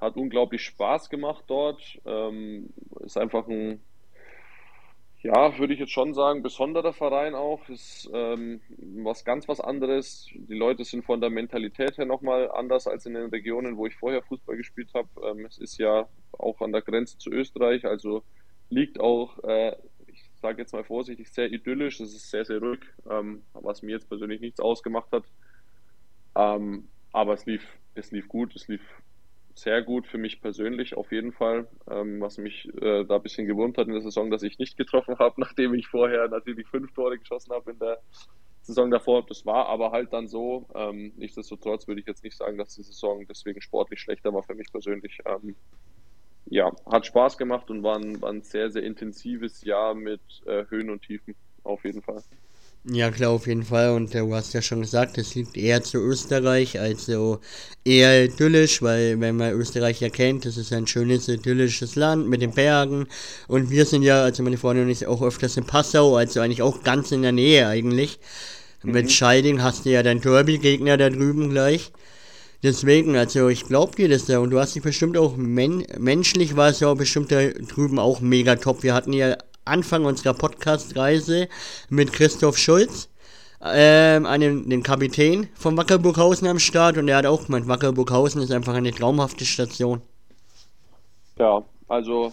[0.00, 2.00] hat unglaublich Spaß gemacht dort.
[2.04, 2.70] Ähm,
[3.00, 3.80] ist einfach ein,
[5.22, 7.68] ja, würde ich jetzt schon sagen, besonderer Verein auch.
[7.68, 8.60] Ist ähm,
[9.04, 10.28] was ganz was anderes.
[10.34, 13.96] Die Leute sind von der Mentalität her nochmal anders als in den Regionen, wo ich
[13.96, 15.08] vorher Fußball gespielt habe.
[15.24, 18.22] Ähm, es ist ja auch an der Grenze zu Österreich, also
[18.70, 19.76] liegt auch äh,
[20.40, 22.00] sage jetzt mal vorsichtig, sehr idyllisch.
[22.00, 25.24] Es ist sehr, sehr ruhig, ähm, was mir jetzt persönlich nichts ausgemacht hat.
[26.34, 27.62] Ähm, aber es lief,
[27.94, 28.82] es lief gut, es lief
[29.60, 31.68] sehr gut für mich persönlich auf jeden Fall.
[31.88, 34.76] Ähm, was mich äh, da ein bisschen gewundert hat in der Saison, dass ich nicht
[34.76, 37.98] getroffen habe, nachdem ich vorher natürlich fünf Tore geschossen habe in der
[38.62, 39.26] Saison davor.
[39.26, 40.68] Das war aber halt dann so.
[40.74, 44.54] Ähm, nichtsdestotrotz würde ich jetzt nicht sagen, dass die Saison deswegen sportlich schlechter war für
[44.54, 45.18] mich persönlich.
[45.26, 45.56] Ähm,
[46.46, 50.64] ja, hat Spaß gemacht und war ein, war ein sehr, sehr intensives Jahr mit äh,
[50.68, 52.22] Höhen und Tiefen, auf jeden Fall.
[52.84, 53.90] Ja, klar, auf jeden Fall.
[53.90, 57.40] Und du hast ja schon gesagt, es liegt eher zu Österreich, also
[57.84, 62.52] eher idyllisch, weil wenn man Österreich erkennt, das ist ein schönes idyllisches Land mit den
[62.52, 63.06] Bergen.
[63.48, 66.62] Und wir sind ja, also meine Freundin und ich, auch öfters in Passau, also eigentlich
[66.62, 68.18] auch ganz in der Nähe eigentlich.
[68.82, 68.92] Mhm.
[68.92, 71.92] Mit Scheiding hast du ja deinen Derby-Gegner da drüben gleich.
[72.62, 76.56] Deswegen, also ich glaube dir das da und du hast dich bestimmt auch men menschlich
[76.56, 78.82] war es ja auch bestimmt da drüben auch mega top.
[78.82, 81.48] Wir hatten ja Anfang unserer Podcast-Reise
[81.88, 83.10] mit Christoph Schulz,
[83.62, 88.52] ähm, einen, den Kapitän von Wackerburghausen am Start und er hat auch gemeint, Wackerburghausen ist
[88.52, 90.00] einfach eine traumhafte Station.
[91.38, 92.32] Ja, also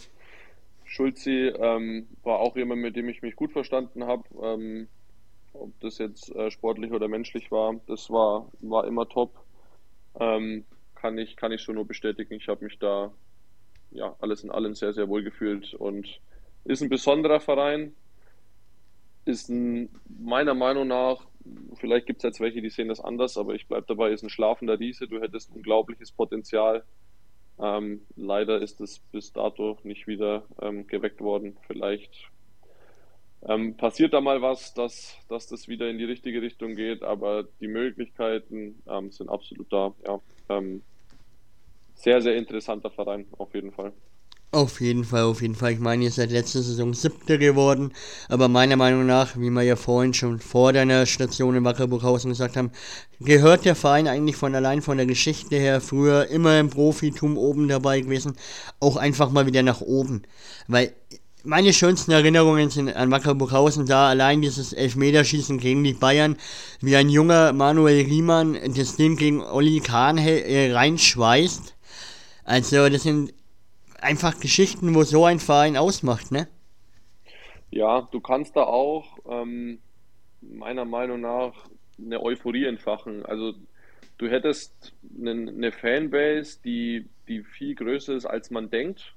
[0.85, 4.23] Schulzi ähm, war auch jemand, mit dem ich mich gut verstanden habe.
[4.41, 4.87] Ähm,
[5.53, 9.33] ob das jetzt äh, sportlich oder menschlich war, das war, war immer top.
[10.19, 12.35] Ähm, kann, ich, kann ich so nur bestätigen.
[12.35, 13.11] Ich habe mich da
[13.91, 16.07] ja, alles in allem sehr, sehr wohl gefühlt und
[16.63, 17.95] ist ein besonderer Verein.
[19.25, 21.25] Ist ein, meiner Meinung nach,
[21.75, 24.29] vielleicht gibt es jetzt welche, die sehen das anders, aber ich bleibe dabei, ist ein
[24.29, 25.07] schlafender Riese.
[25.07, 26.83] Du hättest unglaubliches Potenzial.
[27.59, 31.57] Ähm, leider ist es bis dato nicht wieder ähm, geweckt worden.
[31.65, 32.29] Vielleicht
[33.43, 37.45] ähm, passiert da mal was, dass, dass das wieder in die richtige Richtung geht, aber
[37.59, 39.93] die Möglichkeiten ähm, sind absolut da.
[40.05, 40.19] Ja,
[40.49, 40.81] ähm,
[41.95, 43.93] sehr, sehr interessanter Verein, auf jeden Fall.
[44.51, 45.73] Auf jeden Fall, auf jeden Fall.
[45.73, 47.91] Ich meine, ihr seid letzte Saison siebte geworden,
[48.29, 52.55] aber meiner Meinung nach, wie wir ja vorhin schon vor deiner Station in Wackerburghausen gesagt
[52.55, 52.71] haben,
[53.19, 57.67] gehört der Verein eigentlich von allein von der Geschichte her früher immer im Profitum oben
[57.67, 58.37] dabei gewesen,
[58.79, 60.21] auch einfach mal wieder nach oben.
[60.67, 60.93] Weil
[61.43, 66.37] meine schönsten Erinnerungen sind an Wackerburghausen, da allein dieses Elfmeterschießen gegen die Bayern,
[66.79, 71.73] wie ein junger Manuel Riemann das Ding gegen Olli Kahn äh, reinschweißt.
[72.45, 73.33] Also das sind
[74.01, 76.47] einfach Geschichten, wo so ein Verein ausmacht, ne?
[77.69, 79.79] Ja, du kannst da auch ähm,
[80.41, 81.53] meiner Meinung nach
[81.99, 83.25] eine Euphorie entfachen.
[83.25, 83.53] Also
[84.17, 89.13] du hättest eine, eine Fanbase, die, die viel größer ist, als man denkt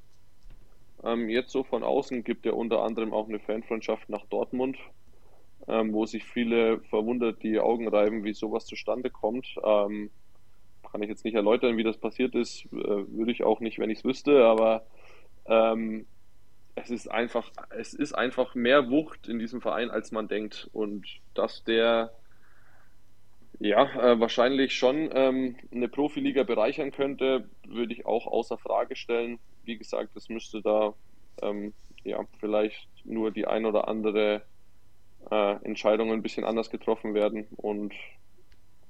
[1.02, 4.76] ähm, jetzt so von außen gibt ja unter anderem auch eine Fanfreundschaft nach Dortmund,
[5.66, 9.46] ähm, wo sich viele verwundert die Augen reiben, wie sowas zustande kommt.
[9.64, 10.10] Ähm,
[10.90, 13.90] kann ich jetzt nicht erläutern, wie das passiert ist, äh, würde ich auch nicht, wenn
[13.90, 14.86] ich es wüsste, aber
[15.46, 16.06] ähm,
[16.74, 20.68] es ist einfach, es ist einfach mehr Wucht in diesem Verein, als man denkt.
[20.72, 22.12] Und dass der
[23.58, 29.38] ja, äh, wahrscheinlich schon ähm, eine Profiliga bereichern könnte, würde ich auch außer Frage stellen
[29.64, 30.94] wie gesagt, es müsste da
[31.42, 31.72] ähm,
[32.04, 34.42] ja, vielleicht nur die ein oder andere
[35.30, 37.94] äh, Entscheidung ein bisschen anders getroffen werden und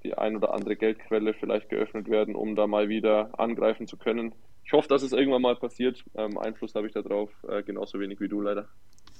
[0.03, 4.35] die ein oder andere Geldquelle vielleicht geöffnet werden, um da mal wieder angreifen zu können.
[4.65, 6.05] Ich hoffe, dass es irgendwann mal passiert.
[6.15, 8.69] Ähm, Einfluss habe ich darauf, äh, genauso wenig wie du leider.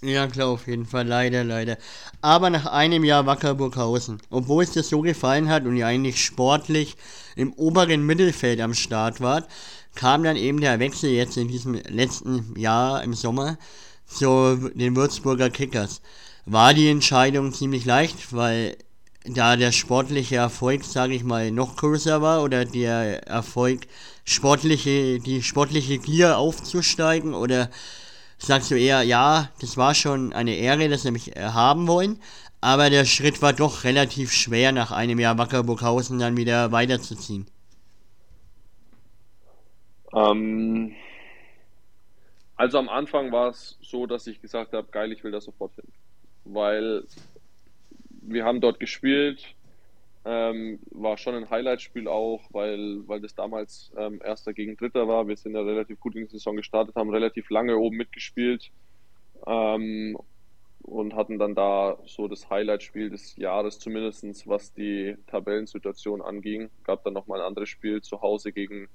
[0.03, 1.07] Ja, klar, auf jeden Fall.
[1.07, 1.77] Leider, leider.
[2.23, 6.25] Aber nach einem Jahr Wacker Burghausen, obwohl es dir so gefallen hat und ihr eigentlich
[6.25, 6.97] sportlich
[7.37, 9.47] im oberen Mittelfeld am Start wart,
[9.95, 13.59] kam dann eben der Wechsel jetzt in diesem letzten Jahr im Sommer
[14.07, 16.01] zu den Würzburger Kickers.
[16.47, 18.77] War die Entscheidung ziemlich leicht, weil
[19.25, 23.87] da der sportliche Erfolg, sage ich mal, noch größer war oder der Erfolg,
[24.25, 27.71] sportliche, die sportliche Gier aufzusteigen oder
[28.39, 32.19] sagst du eher, ja, das war schon eine Ehre, dass sie mich äh, haben wollen,
[32.61, 37.47] aber der Schritt war doch relativ schwer, nach einem Jahr Wackerburghausen dann wieder weiterzuziehen.
[40.15, 40.95] Ähm,
[42.57, 45.75] also am Anfang war es so, dass ich gesagt habe, geil, ich will da sofort
[45.77, 45.87] hin.
[46.45, 47.05] Weil
[48.23, 49.55] wir haben dort gespielt,
[50.25, 55.27] ähm, war schon ein Highlight-Spiel auch, weil, weil das damals ähm, Erster gegen Dritter war.
[55.29, 58.71] Wir sind ja relativ gut in die Saison gestartet, haben relativ lange oben mitgespielt
[59.47, 60.19] ähm,
[60.83, 66.69] und hatten dann da so das Highlight-Spiel des Jahres zumindest, was die Tabellensituation anging.
[66.85, 68.89] Gab dann nochmal ein anderes Spiel zu Hause gegen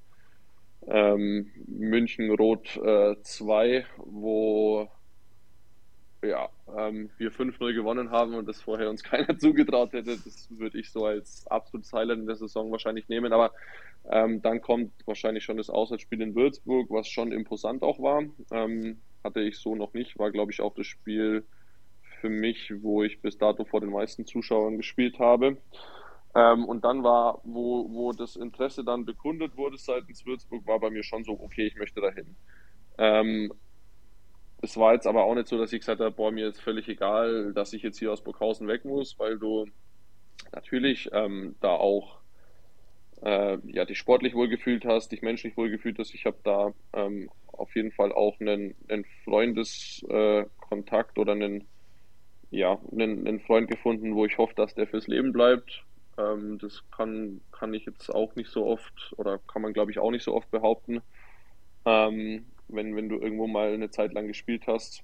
[0.86, 2.78] ähm, München Rot
[3.22, 4.88] 2, äh, wo
[6.28, 10.78] ja, ähm, wir 5-0 gewonnen haben und das vorher uns keiner zugetraut hätte, das würde
[10.78, 13.32] ich so als absolutes Highlight in der Saison wahrscheinlich nehmen.
[13.32, 13.52] Aber
[14.10, 18.24] ähm, dann kommt wahrscheinlich schon das Auswärtsspiel in Würzburg, was schon imposant auch war.
[18.50, 21.44] Ähm, hatte ich so noch nicht, war glaube ich auch das Spiel
[22.20, 25.58] für mich, wo ich bis dato vor den meisten Zuschauern gespielt habe.
[26.34, 30.90] Ähm, und dann war, wo, wo das Interesse dann bekundet wurde seitens Würzburg, war bei
[30.90, 32.36] mir schon so, okay, ich möchte dahin.
[32.98, 33.52] Ähm,
[34.62, 36.88] es war jetzt aber auch nicht so, dass ich gesagt habe, boah, mir ist völlig
[36.88, 39.66] egal, dass ich jetzt hier aus Burghausen weg muss, weil du
[40.52, 42.18] natürlich ähm, da auch
[43.22, 46.14] äh, ja, dich sportlich wohlgefühlt hast, dich menschlich wohlgefühlt hast.
[46.14, 51.66] Ich habe da ähm, auf jeden Fall auch einen, einen Freundeskontakt äh, oder einen,
[52.50, 55.84] ja, einen, einen, Freund gefunden, wo ich hoffe, dass der fürs Leben bleibt.
[56.18, 59.98] Ähm, das kann, kann ich jetzt auch nicht so oft oder kann man, glaube ich,
[59.98, 61.00] auch nicht so oft behaupten.
[61.84, 65.02] Ähm, wenn, wenn du irgendwo mal eine Zeit lang gespielt hast.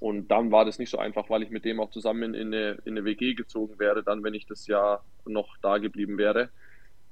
[0.00, 2.78] Und dann war das nicht so einfach, weil ich mit dem auch zusammen in eine,
[2.84, 6.50] in eine WG gezogen wäre, dann, wenn ich das Jahr noch da geblieben wäre.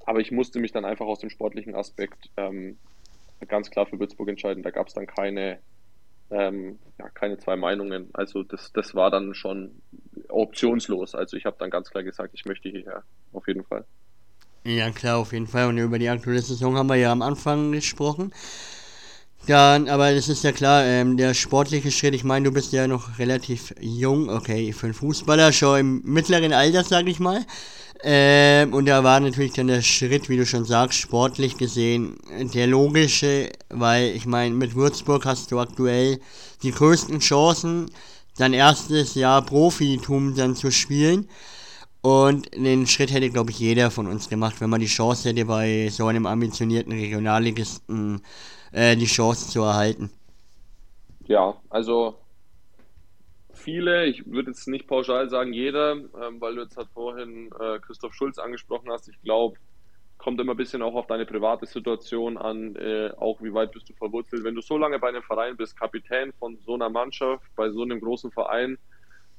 [0.06, 2.78] Aber ich musste mich dann einfach aus dem sportlichen Aspekt ähm,
[3.48, 4.62] ganz klar für Würzburg entscheiden.
[4.62, 5.60] Da gab es dann keine,
[6.30, 8.10] ähm, ja, keine zwei Meinungen.
[8.12, 9.82] Also das, das war dann schon
[10.28, 11.14] optionslos.
[11.14, 13.84] Also ich habe dann ganz klar gesagt, ich möchte hierher, auf jeden Fall.
[14.64, 15.68] Ja, klar, auf jeden Fall.
[15.68, 18.32] Und über die aktuelle Saison haben wir ja am Anfang gesprochen.
[19.46, 22.86] Ja, aber das ist ja klar, ähm, der sportliche Schritt, ich meine, du bist ja
[22.86, 27.44] noch relativ jung, okay, für einen Fußballer schon im mittleren Alter, sag ich mal.
[28.02, 32.16] Ähm, und da war natürlich dann der Schritt, wie du schon sagst, sportlich gesehen,
[32.54, 36.20] der logische, weil ich meine, mit Würzburg hast du aktuell
[36.62, 37.90] die größten Chancen,
[38.38, 41.28] dein erstes Jahr Profitum dann zu spielen.
[42.00, 45.44] Und den Schritt hätte, glaube ich, jeder von uns gemacht, wenn man die Chance hätte,
[45.44, 48.22] bei so einem ambitionierten Regionalligisten
[48.74, 50.10] äh, die Chance zu erhalten.
[51.26, 52.18] Ja, also
[53.52, 57.78] viele, ich würde jetzt nicht pauschal sagen jeder, ähm, weil du jetzt halt vorhin äh,
[57.78, 59.08] Christoph Schulz angesprochen hast.
[59.08, 59.56] Ich glaube,
[60.18, 63.88] kommt immer ein bisschen auch auf deine private Situation an, äh, auch wie weit bist
[63.88, 64.44] du verwurzelt.
[64.44, 67.82] Wenn du so lange bei einem Verein bist, Kapitän von so einer Mannschaft, bei so
[67.82, 68.78] einem großen Verein,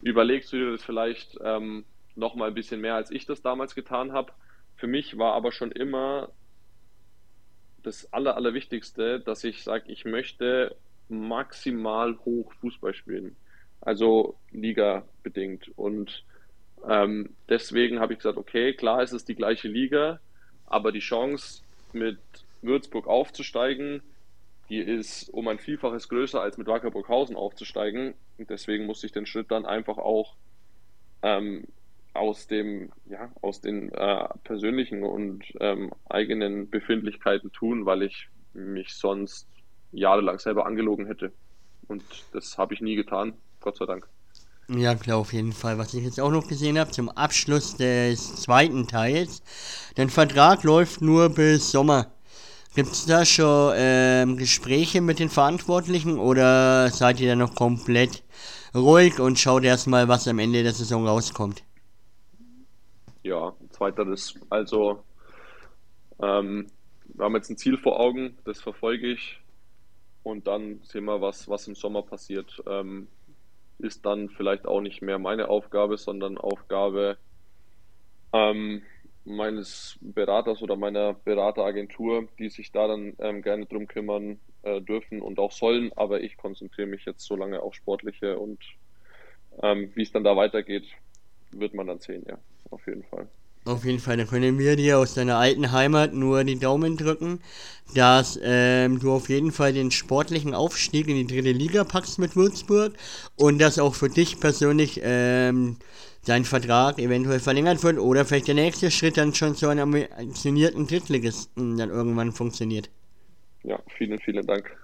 [0.02, 1.86] überlegst du dir das vielleicht ähm,
[2.16, 4.32] noch mal ein bisschen mehr, als ich das damals getan habe.
[4.76, 6.30] Für mich war aber schon immer
[7.86, 10.76] das Aller, Allerwichtigste, dass ich sage, ich möchte
[11.10, 13.36] maximal hoch Fußball spielen.
[13.82, 15.72] Also Liga bedingt.
[15.78, 16.24] Und
[16.88, 20.20] ähm, deswegen habe ich gesagt, okay, klar ist es die gleiche Liga,
[20.66, 21.62] aber die Chance
[21.94, 22.18] mit
[22.62, 24.02] Würzburg aufzusteigen,
[24.70, 28.16] die ist um ein Vielfaches größer als mit Wacker Burghausen aufzusteigen.
[28.38, 30.36] Und deswegen musste ich den Schritt dann einfach auch
[31.22, 31.66] ähm,
[32.16, 38.94] aus dem, ja, aus den äh, persönlichen und ähm, eigenen Befindlichkeiten tun, weil ich mich
[38.96, 39.48] sonst
[39.92, 41.32] jahrelang selber angelogen hätte.
[41.88, 44.08] Und das habe ich nie getan, Gott sei Dank.
[44.68, 45.78] Ja, klar, auf jeden Fall.
[45.78, 49.44] Was ich jetzt auch noch gesehen habe, zum Abschluss des zweiten Teils,
[49.96, 52.08] dein Vertrag läuft nur bis Sommer.
[52.74, 58.24] Gibt es da schon ähm, Gespräche mit den Verantwortlichen oder seid ihr da noch komplett
[58.74, 61.64] ruhig und schaut erstmal, was am Ende der Saison rauskommt?
[63.26, 64.36] Ja, zweiteres.
[64.50, 65.04] Also
[66.22, 66.68] ähm,
[67.06, 69.40] wir haben jetzt ein Ziel vor Augen, das verfolge ich.
[70.24, 72.64] und dann sehen wir, was, was im Sommer passiert.
[72.68, 73.08] Ähm,
[73.80, 77.18] ist dann vielleicht auch nicht mehr meine Aufgabe, sondern Aufgabe
[78.34, 78.84] ähm,
[79.26, 85.22] meines Beraters oder meiner Berateragentur, die sich da dann ähm, gerne drum kümmern äh, dürfen
[85.22, 85.92] und auch sollen.
[85.96, 88.60] Aber ich konzentriere mich jetzt so lange auf Sportliche und
[89.64, 90.86] ähm, wie es dann da weitergeht,
[91.60, 92.38] wird man dann sehen, ja,
[92.70, 93.28] auf jeden Fall.
[93.66, 97.40] Auf jeden Fall, dann können wir dir aus deiner alten Heimat nur die Daumen drücken,
[97.96, 102.36] dass ähm, du auf jeden Fall den sportlichen Aufstieg in die dritte Liga packst mit
[102.36, 102.94] Würzburg
[103.38, 105.78] und dass auch für dich persönlich ähm,
[106.26, 110.86] dein Vertrag eventuell verlängert wird oder vielleicht der nächste Schritt dann schon zu einem ambitionierten
[110.86, 112.92] Drittligisten dann irgendwann funktioniert.
[113.64, 114.78] Ja, vielen, vielen Dank.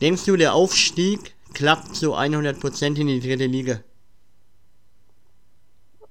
[0.00, 3.80] Denkst du, der Aufstieg klappt zu 100% in die dritte Liga?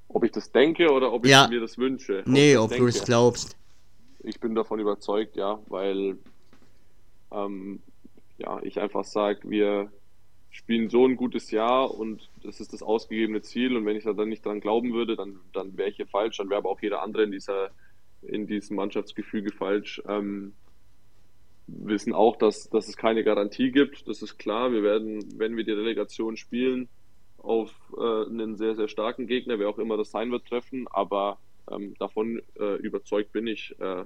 [0.10, 1.48] Ob ich das denke oder ob ich Ja.
[1.48, 2.23] mir das wünsche?
[2.26, 3.56] Nee, ob das du es glaubst.
[4.23, 6.18] Ich bin davon überzeugt, ja, weil
[7.31, 7.80] ähm,
[8.40, 9.91] ja, ich einfach sage, wir
[10.52, 14.14] spielen so ein gutes Jahr und das ist das ausgegebene Ziel und wenn ich da
[14.14, 16.82] dann nicht dran glauben würde, dann, dann wäre ich hier falsch, dann wäre aber auch
[16.82, 17.70] jeder andere in dieser
[18.22, 20.02] in diesem Mannschaftsgefüge falsch.
[20.07, 20.53] Ähm,
[21.68, 24.72] wissen auch, dass, dass es keine Garantie gibt, das ist klar.
[24.72, 26.90] Wir werden, wenn wir die Relegation spielen,
[27.38, 31.38] auf äh, einen sehr, sehr starken Gegner, wer auch immer das sein wird, treffen, aber
[31.72, 33.80] ähm, davon äh, überzeugt bin ich.
[33.80, 34.06] Äh,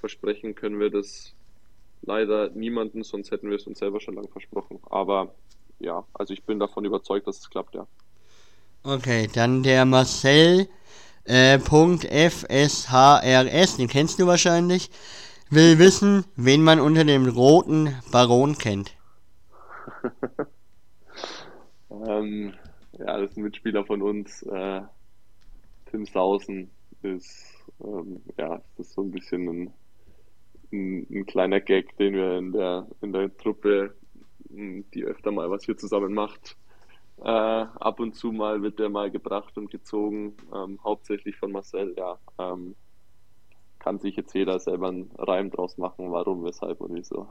[0.00, 1.34] versprechen können wir das
[2.06, 4.78] leider niemanden, sonst hätten wir es uns selber schon lange versprochen.
[4.90, 5.34] Aber
[5.78, 7.86] ja, also ich bin davon überzeugt, dass es klappt, ja.
[8.82, 10.68] Okay, dann der Marcel
[11.24, 12.56] äh, FSHRS,
[13.76, 14.90] den kennst du wahrscheinlich,
[15.50, 18.96] will wissen, wen man unter dem roten Baron kennt.
[22.06, 22.54] Ähm,
[22.98, 24.42] ja, das ist ein Mitspieler von uns.
[24.42, 24.82] Äh,
[25.86, 26.70] Tim Sausen
[27.02, 27.44] ist,
[27.82, 29.72] ähm, ja, das ist so ein bisschen ein,
[30.74, 33.94] ein, ein kleiner Gag, den wir in der, in der Truppe,
[34.50, 36.56] m, die öfter mal was hier zusammen macht.
[37.18, 41.94] Äh, ab und zu mal wird der mal gebracht und gezogen, ähm, hauptsächlich von Marcel,
[41.96, 42.18] ja.
[42.38, 42.74] Ähm,
[43.78, 47.28] kann sich jetzt jeder selber einen Reim draus machen, warum, weshalb und wieso.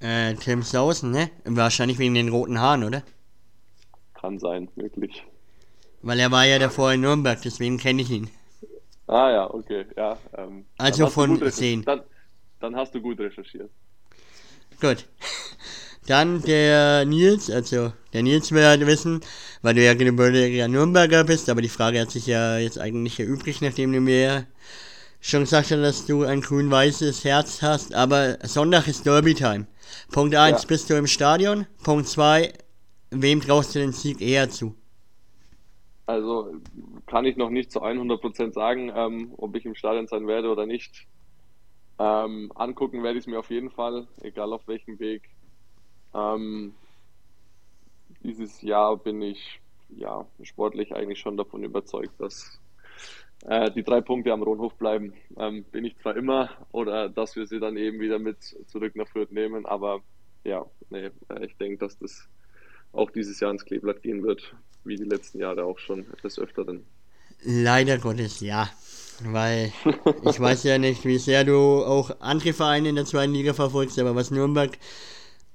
[0.00, 1.30] Äh, Tim Sausen, ne?
[1.44, 3.02] Wahrscheinlich wegen den roten Haaren, oder?
[4.12, 5.24] Kann sein, wirklich.
[6.02, 8.28] Weil er war ja davor in Nürnberg, deswegen kenne ich ihn.
[9.06, 10.18] Ah ja, okay, ja.
[10.36, 11.56] Ähm, Also von gut recherchiert.
[11.58, 11.84] sehen.
[11.84, 12.02] Dann,
[12.60, 13.70] dann hast du gut recherchiert.
[14.80, 15.06] Gut.
[16.06, 19.20] Dann der Nils, also der Nils will halt wissen,
[19.62, 23.62] weil du ja gebürtiger Nürnberger bist, aber die Frage hat sich ja jetzt eigentlich erübrigt,
[23.62, 24.46] nachdem du mir
[25.20, 29.66] schon gesagt hast, dass du ein grün-weißes Herz hast, aber Sonntag ist Derby-Time.
[30.12, 30.68] Punkt 1, Ja.
[30.68, 31.66] bist du im Stadion?
[31.82, 32.52] Punkt 2,
[33.10, 34.74] wem traust du den Sieg eher zu?
[36.06, 36.52] Also
[37.06, 40.66] kann ich noch nicht zu 100% sagen, ähm, ob ich im Stadion sein werde oder
[40.66, 41.06] nicht.
[41.98, 45.30] Ähm, angucken werde ich es mir auf jeden Fall, egal auf welchem Weg.
[46.12, 46.74] Ähm,
[48.22, 52.60] dieses Jahr bin ich ja sportlich eigentlich schon davon überzeugt, dass
[53.44, 55.14] äh, die drei Punkte am Rohnhof bleiben.
[55.36, 59.08] Ähm, bin ich zwar immer oder dass wir sie dann eben wieder mit zurück nach
[59.08, 60.02] Fürth nehmen, aber
[60.44, 62.28] ja, nee, äh, ich denke, dass das
[62.92, 64.54] auch dieses Jahr ins Kleeblatt gehen wird,
[64.84, 66.84] wie die letzten Jahre auch schon des Öfteren.
[67.42, 68.70] Leider Gottes ja.
[69.22, 69.72] Weil
[70.24, 73.98] ich weiß ja nicht, wie sehr du auch andere Vereine in der zweiten Liga verfolgst,
[73.98, 74.76] aber was Nürnberg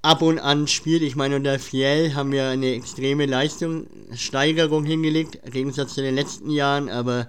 [0.01, 5.51] ab und an spielt, ich meine, unter Fiel haben wir eine extreme Leistungssteigerung hingelegt, im
[5.51, 7.27] Gegensatz zu den letzten Jahren, aber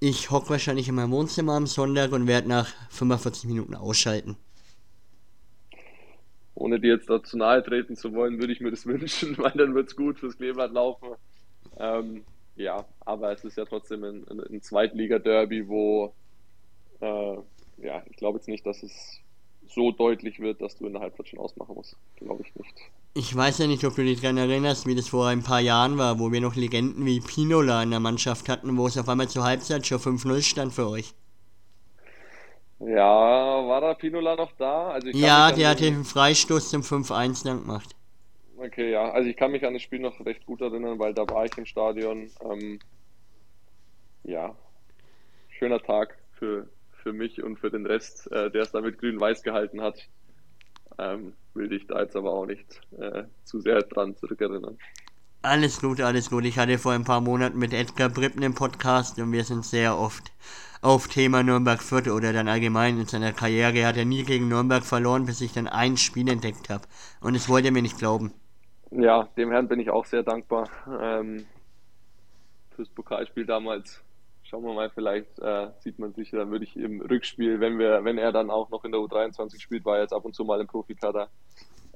[0.00, 4.36] ich hock wahrscheinlich in meinem Wohnzimmer am Sonntag und werde nach 45 Minuten ausschalten.
[6.56, 9.74] Ohne dir jetzt dazu nahe treten zu wollen, würde ich mir das wünschen, weil dann
[9.74, 11.10] wird es gut fürs Kleeblatt laufen.
[11.78, 12.24] Ähm,
[12.56, 16.14] ja, aber es ist ja trotzdem ein, ein, ein Zweitliga-Derby, wo
[17.00, 17.36] äh,
[17.78, 19.20] ja, ich glaube jetzt nicht, dass es
[19.68, 21.96] so deutlich wird, dass du in der Halbzeit schon ausmachen musst.
[22.16, 22.74] Glaube ich nicht.
[23.14, 25.98] Ich weiß ja nicht, ob du dich daran erinnerst, wie das vor ein paar Jahren
[25.98, 29.28] war, wo wir noch Legenden wie Pinola in der Mannschaft hatten, wo es auf einmal
[29.28, 31.14] zur Halbzeit schon 5-0 stand für euch.
[32.78, 34.88] Ja, war da Pinola noch da?
[34.90, 37.94] Also Ja, der hat den- Freistoß zum 5-1 dann gemacht.
[38.58, 41.28] Okay, ja, also ich kann mich an das Spiel noch recht gut erinnern, weil da
[41.28, 42.30] war ich im Stadion.
[42.42, 42.78] Ähm,
[44.24, 44.54] ja,
[45.58, 46.68] schöner Tag für,
[47.02, 50.08] für mich und für den Rest, äh, der es da mit grün-weiß gehalten hat.
[50.98, 54.78] Ähm, will dich da jetzt aber auch nicht äh, zu sehr dran zurückerinnern.
[55.42, 56.44] Alles gut, alles gut.
[56.44, 59.96] Ich hatte vor ein paar Monaten mit Edgar Brippen einen Podcast und wir sind sehr
[59.98, 60.32] oft
[60.82, 64.84] auf Thema Nürnberg Fürth oder dann allgemein in seiner Karriere hat er nie gegen Nürnberg
[64.84, 66.84] verloren, bis ich dann ein Spiel entdeckt habe.
[67.20, 68.32] Und es wollte er mir nicht glauben.
[68.90, 70.68] Ja, dem Herrn bin ich auch sehr dankbar.
[71.00, 71.46] Ähm,
[72.76, 74.02] fürs Pokalspiel damals.
[74.44, 78.04] Schauen wir mal, vielleicht äh, sieht man sich, dann würde ich im Rückspiel, wenn wir,
[78.04, 80.44] wenn er dann auch noch in der U23 spielt, war er jetzt ab und zu
[80.44, 81.28] mal im Profikader,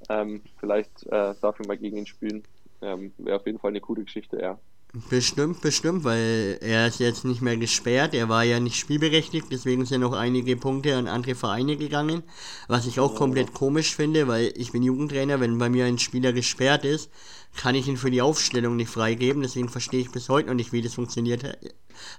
[0.09, 2.43] ähm, vielleicht äh, darf ich mal gegen ihn spielen.
[2.83, 4.59] Ähm, Wäre auf jeden Fall eine coole Geschichte, ja.
[4.93, 9.87] Bestimmt, bestimmt, weil er ist jetzt nicht mehr gesperrt, er war ja nicht spielberechtigt, deswegen
[9.87, 12.25] sind noch einige Punkte an andere Vereine gegangen,
[12.67, 16.33] was ich auch komplett komisch finde, weil ich bin Jugendtrainer, wenn bei mir ein Spieler
[16.33, 17.09] gesperrt ist,
[17.57, 20.73] kann ich ihn für die Aufstellung nicht freigeben, deswegen verstehe ich bis heute noch nicht,
[20.73, 21.45] wie das funktioniert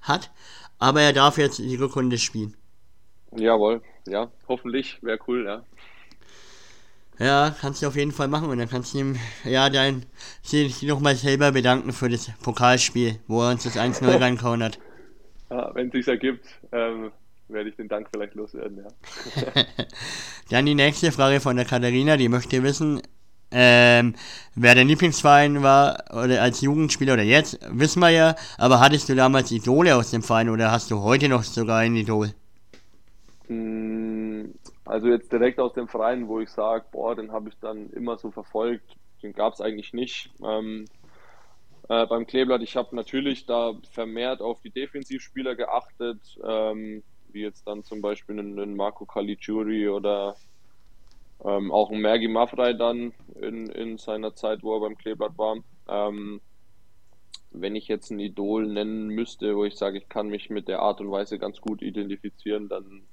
[0.02, 0.32] hat,
[0.80, 2.56] aber er darf jetzt die Rückrunde spielen.
[3.36, 5.66] Jawohl, ja, hoffentlich, wäre cool, ja.
[7.22, 10.08] Ja, kannst du auf jeden Fall machen und dann kannst du ihm, ja, dann
[10.42, 14.80] sich nochmal selber bedanken für das Pokalspiel, wo er uns das 1-0 reingehauen hat.
[15.52, 17.12] Ja, wenn es sich ergibt, ähm,
[17.48, 19.64] werde ich den Dank vielleicht loswerden, ja.
[20.50, 23.04] dann die nächste Frage von der Katharina, die möchte wissen,
[23.52, 24.16] ähm,
[24.56, 29.16] wer dein Lieblingsverein war oder als Jugendspieler oder jetzt, wissen wir ja, aber hattest du
[29.16, 32.34] damals Idole aus dem Verein oder hast du heute noch sogar ein Idol?
[34.92, 38.18] Also jetzt direkt aus dem Verein, wo ich sage, boah, den habe ich dann immer
[38.18, 40.32] so verfolgt, den gab es eigentlich nicht.
[40.44, 40.84] Ähm,
[41.88, 47.66] äh, beim Kleeblatt, ich habe natürlich da vermehrt auf die Defensivspieler geachtet, ähm, wie jetzt
[47.70, 50.36] dann zum Beispiel einen, Marco Caligiuri oder
[51.46, 55.56] ähm, auch ein Mergi Maffrey dann in, in seiner Zeit, wo er beim Kleeblatt war.
[55.88, 56.42] Ähm,
[57.52, 60.82] wenn ich jetzt ein Idol nennen müsste, wo ich sage, ich kann mich mit der
[60.82, 63.04] Art und Weise ganz gut identifizieren, dann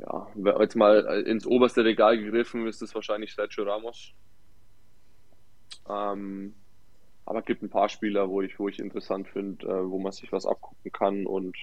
[0.00, 0.26] ja,
[0.60, 4.12] jetzt mal ins oberste Regal gegriffen, ist es wahrscheinlich Sergio Ramos.
[5.88, 6.54] Ähm,
[7.24, 10.12] aber es gibt ein paar Spieler, wo ich, wo ich interessant finde, äh, wo man
[10.12, 11.56] sich was abgucken kann und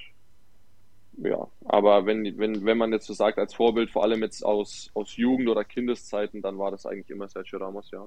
[1.17, 4.91] ja, aber wenn, wenn, wenn man jetzt so sagt, als Vorbild, vor allem jetzt aus,
[4.93, 8.05] aus Jugend- oder Kindeszeiten, dann war das eigentlich immer Sergio Ramos, ja.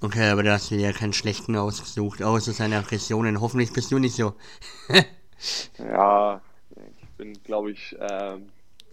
[0.00, 3.40] Okay, aber da hast du ja keinen schlechten ausgesucht, außer seine Aggressionen.
[3.40, 4.34] Hoffentlich bist du nicht so.
[5.78, 6.40] ja,
[7.00, 8.38] ich bin, glaube ich, äh,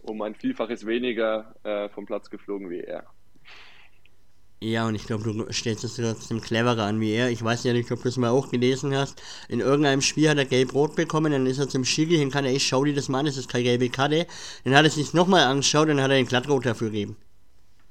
[0.03, 3.05] um ein Vielfaches weniger äh, vom Platz geflogen wie er.
[4.63, 7.31] Ja, und ich glaube, du stellst es trotzdem cleverer an wie er.
[7.31, 9.19] Ich weiß ja nicht, ob du es mal auch gelesen hast.
[9.49, 12.53] In irgendeinem Spiel hat er gelb-rot bekommen, dann ist er zum Schiri hin, kann er,
[12.53, 14.27] ich schau dir das mal an, das ist keine gelbe Karte.
[14.63, 17.17] Dann hat er sich nochmal angeschaut dann hat er den Glattrot dafür gegeben.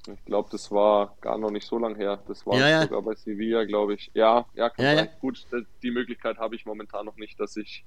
[0.06, 2.22] Ich glaube, das war gar noch nicht so lang her.
[2.28, 2.82] Das war ja, ja.
[2.82, 4.10] sogar bei Sevilla, glaube ich.
[4.14, 5.08] Ja, ja, kann ja, sein.
[5.20, 5.44] Gut,
[5.82, 7.84] die Möglichkeit habe ich momentan noch nicht, dass ich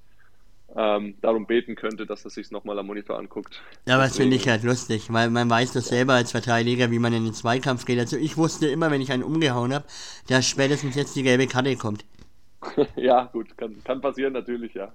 [0.75, 3.61] ähm, darum beten könnte, dass er sich nochmal am Monitor anguckt.
[3.85, 6.99] Ja, aber das finde ich halt lustig, weil man weiß das selber als Verteidiger, wie
[6.99, 7.99] man in den Zweikampf geht.
[7.99, 9.85] Also ich wusste immer, wenn ich einen umgehauen habe,
[10.27, 12.05] dass spätestens jetzt die gelbe Karte kommt.
[12.95, 14.93] ja, gut, kann, kann passieren natürlich, ja.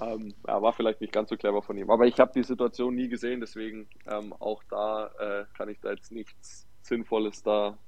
[0.00, 1.90] Ähm, ja, war vielleicht nicht ganz so clever von ihm.
[1.90, 5.92] Aber ich habe die Situation nie gesehen, deswegen ähm, auch da äh, kann ich da
[5.92, 7.78] jetzt nichts Sinnvolles da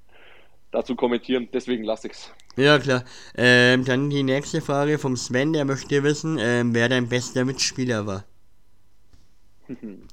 [0.70, 1.48] dazu kommentieren.
[1.52, 2.32] Deswegen lasse ich es.
[2.56, 3.04] Ja, klar.
[3.36, 8.06] Ähm, dann die nächste Frage vom Sven, der möchte wissen, ähm, wer dein bester Mitspieler
[8.06, 8.24] war.
[9.68, 10.08] ähm,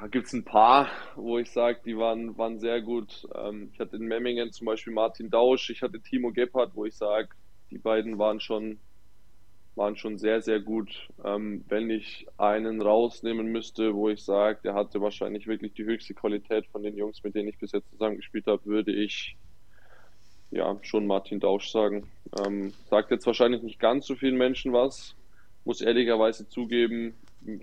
[0.00, 3.28] da gibt es ein paar, wo ich sage, die waren, waren sehr gut.
[3.34, 6.96] Ähm, ich hatte in Memmingen zum Beispiel Martin Dausch, ich hatte Timo Gebhardt, wo ich
[6.96, 7.28] sage,
[7.70, 8.78] die beiden waren schon
[9.76, 11.08] waren schon sehr, sehr gut.
[11.24, 16.14] Ähm, wenn ich einen rausnehmen müsste, wo ich sage, der hatte wahrscheinlich wirklich die höchste
[16.14, 19.36] Qualität von den Jungs, mit denen ich bis jetzt zusammengespielt habe, würde ich
[20.50, 22.08] ja schon Martin Dausch sagen.
[22.44, 25.14] Ähm, sagt jetzt wahrscheinlich nicht ganz so vielen Menschen was,
[25.64, 27.14] muss ehrlicherweise zugeben,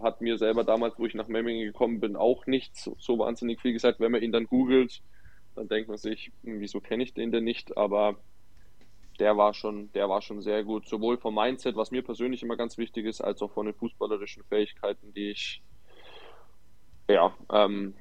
[0.01, 3.61] hat mir selber damals, wo ich nach Memmingen gekommen bin, auch nicht so, so wahnsinnig
[3.61, 3.99] viel gesagt.
[3.99, 5.01] Wenn man ihn dann googelt,
[5.55, 7.77] dann denkt man sich, hm, wieso kenne ich den denn nicht?
[7.77, 8.15] Aber
[9.19, 10.87] der war schon, der war schon sehr gut.
[10.87, 14.43] Sowohl vom Mindset, was mir persönlich immer ganz wichtig ist, als auch von den fußballerischen
[14.43, 15.61] Fähigkeiten, die ich
[17.09, 17.93] ja ähm,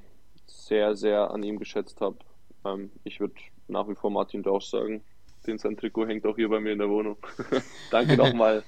[0.46, 2.18] sehr, sehr an ihm geschätzt habe.
[2.64, 3.34] Ähm, ich würde
[3.68, 5.02] nach wie vor Martin Dausch sagen.
[5.46, 7.16] Den sein Trikot hängt auch hier bei mir in der Wohnung.
[7.90, 8.62] Danke nochmal.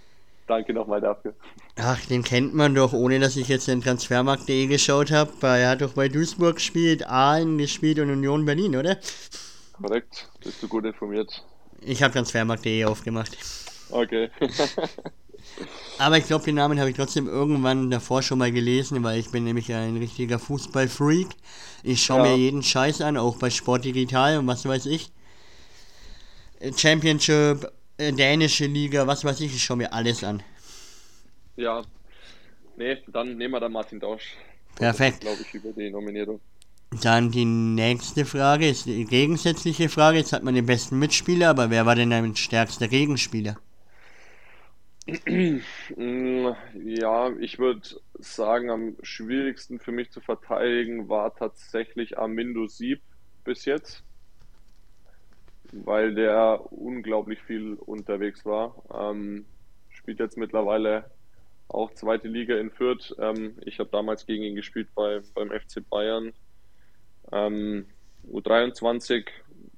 [0.46, 1.34] Danke nochmal dafür.
[1.76, 5.32] Ach, den kennt man doch, ohne dass ich jetzt den Transfermarkt.de geschaut habe.
[5.42, 8.96] Er hat doch bei Duisburg gespielt, Aalen gespielt und Union Berlin, oder?
[9.74, 11.44] Korrekt, bist du gut informiert.
[11.80, 13.36] Ich habe Transfermarkt.de aufgemacht.
[13.90, 14.30] Okay.
[15.98, 19.30] Aber ich glaube, den Namen habe ich trotzdem irgendwann davor schon mal gelesen, weil ich
[19.30, 21.28] bin nämlich ein richtiger Fußballfreak.
[21.82, 22.32] Ich schaue ja.
[22.32, 25.10] mir jeden Scheiß an, auch bei Sport Digital und was weiß ich.
[26.76, 30.42] Championship, äh, dänische Liga, was weiß ich, ich schaue mir alles an.
[31.56, 31.82] Ja,
[32.76, 34.36] nee, dann nehmen wir da Martin Dausch.
[34.76, 35.20] Perfekt.
[35.20, 36.40] Glaube ich über die Nominierung.
[36.90, 40.18] Dann die nächste Frage ist die gegensätzliche Frage.
[40.18, 43.56] Jetzt hat man den besten Mitspieler, aber wer war denn dein stärkster Gegenspieler?
[46.74, 47.80] Ja, ich würde
[48.18, 53.00] sagen, am schwierigsten für mich zu verteidigen war tatsächlich Armindo Sieb
[53.44, 54.02] bis jetzt,
[55.72, 58.74] weil der unglaublich viel unterwegs war.
[58.94, 59.46] Ähm,
[59.88, 61.10] spielt jetzt mittlerweile
[61.68, 63.14] auch zweite Liga in Fürth.
[63.18, 66.32] Ähm, ich habe damals gegen ihn gespielt bei, beim FC Bayern.
[67.32, 67.86] Ähm,
[68.30, 69.24] U23,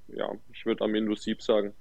[0.08, 1.74] ja, ich würde Armindo Sieb sagen.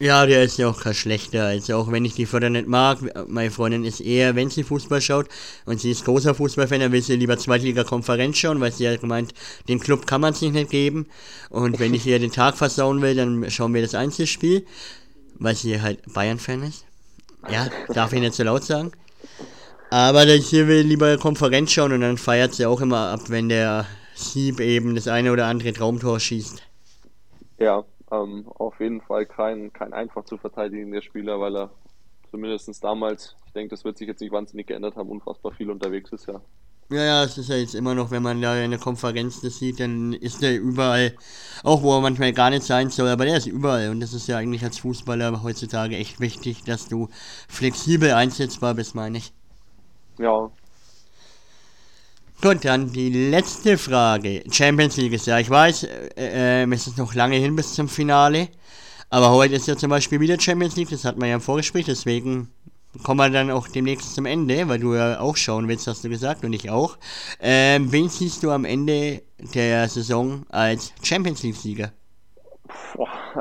[0.00, 1.46] Ja, der ist ja auch kein schlechter.
[1.46, 2.98] Also auch wenn ich die Förder nicht mag,
[3.28, 5.28] meine Freundin ist eher, wenn sie Fußball schaut
[5.66, 9.32] und sie ist großer Fußballfan, dann will sie lieber Zweitliga-Konferenz schauen, weil sie ja gemeint,
[9.68, 11.06] den Club kann man es nicht geben.
[11.48, 14.66] Und wenn ich ihr den Tag versauen will, dann schauen wir das Einzelspiel,
[15.36, 16.84] weil sie halt Bayern-Fan ist.
[17.48, 18.90] Ja, darf ich nicht so laut sagen.
[19.90, 23.86] Aber sie will lieber Konferenz schauen und dann feiert sie auch immer ab, wenn der
[24.14, 26.62] Sieb eben das eine oder andere Traumtor schießt.
[27.58, 31.70] Ja, ähm, auf jeden Fall kein, kein einfach zu verteidigender Spieler, weil er
[32.30, 36.12] zumindest damals, ich denke, das wird sich jetzt nicht wahnsinnig geändert haben, unfassbar viel unterwegs
[36.12, 36.40] ist, ja.
[36.90, 39.58] Ja, ja, es ist ja jetzt immer noch, wenn man da in der Konferenz das
[39.58, 41.14] sieht, dann ist der überall,
[41.62, 44.28] auch wo er manchmal gar nicht sein soll, aber der ist überall und das ist
[44.28, 47.08] ja eigentlich als Fußballer heutzutage echt wichtig, dass du
[47.48, 49.32] flexibel einsetzbar bist, meine ich.
[50.18, 50.50] Ja,
[52.44, 54.44] Gut, dann die letzte Frage.
[54.52, 57.88] Champions League ist ja, ich weiß, äh, äh, es ist noch lange hin bis zum
[57.88, 58.48] Finale.
[59.08, 61.86] Aber heute ist ja zum Beispiel wieder Champions League, das hat man ja im Vorgespräch,
[61.86, 62.50] deswegen
[63.02, 66.10] kommen wir dann auch demnächst zum Ende, weil du ja auch schauen willst, hast du
[66.10, 66.98] gesagt, und ich auch.
[67.40, 69.22] Ähm, wen siehst du am Ende
[69.54, 71.94] der Saison als Champions League-Sieger?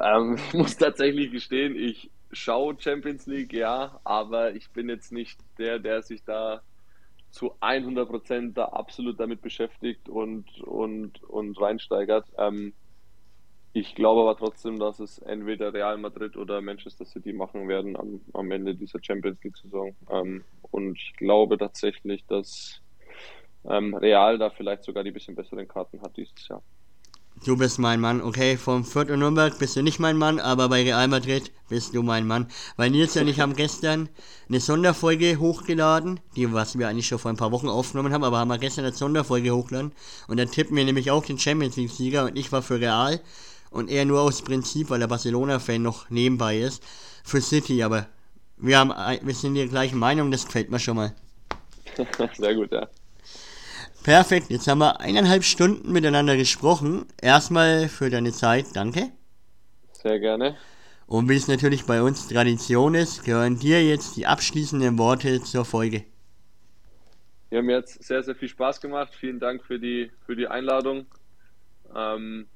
[0.02, 5.42] Ähm, ich muss tatsächlich gestehen, ich schaue Champions League, ja, aber ich bin jetzt nicht
[5.58, 6.62] der, der sich da
[7.34, 12.28] zu 100 Prozent da absolut damit beschäftigt und, und, und reinsteigert.
[12.38, 12.74] Ähm,
[13.74, 18.22] ich glaube aber trotzdem, dass es entweder Real Madrid oder Manchester City machen werden am,
[18.34, 19.96] am Ende dieser Champions League-Saison.
[20.12, 22.84] Ähm, und ich glaube tatsächlich, dass
[23.66, 26.62] ähm, Real da vielleicht sogar die bisschen besseren Karten hat dieses Jahr.
[27.46, 30.70] Du bist mein Mann, okay, vom Fürth und Nürnberg bist du nicht mein Mann, aber
[30.70, 32.48] bei Real Madrid bist du mein Mann.
[32.78, 34.08] Weil Nils und ich haben gestern
[34.48, 38.38] eine Sonderfolge hochgeladen, die was wir eigentlich schon vor ein paar Wochen aufgenommen haben, aber
[38.38, 39.92] haben wir gestern eine Sonderfolge hochgeladen.
[40.28, 43.20] Und dann tippen wir nämlich auch den Champions League Sieger und ich war für Real
[43.72, 46.82] und er nur aus Prinzip, weil er Barcelona-Fan noch nebenbei ist,
[47.26, 48.08] für City, aber
[48.56, 51.14] wir haben, wir sind der gleichen Meinung, das gefällt mir schon mal.
[52.38, 52.88] Sehr gut, ja.
[54.04, 57.06] Perfekt, jetzt haben wir eineinhalb Stunden miteinander gesprochen.
[57.22, 59.12] Erstmal für deine Zeit, danke.
[59.94, 60.58] Sehr gerne.
[61.08, 65.64] Und wie es natürlich bei uns Tradition ist, gehören dir jetzt die abschließenden Worte zur
[65.64, 66.04] Folge.
[67.50, 69.16] Ja, mir hat sehr, sehr viel Spaß gemacht.
[69.16, 71.06] Vielen Dank für die, für die Einladung.
[71.96, 72.48] Ähm,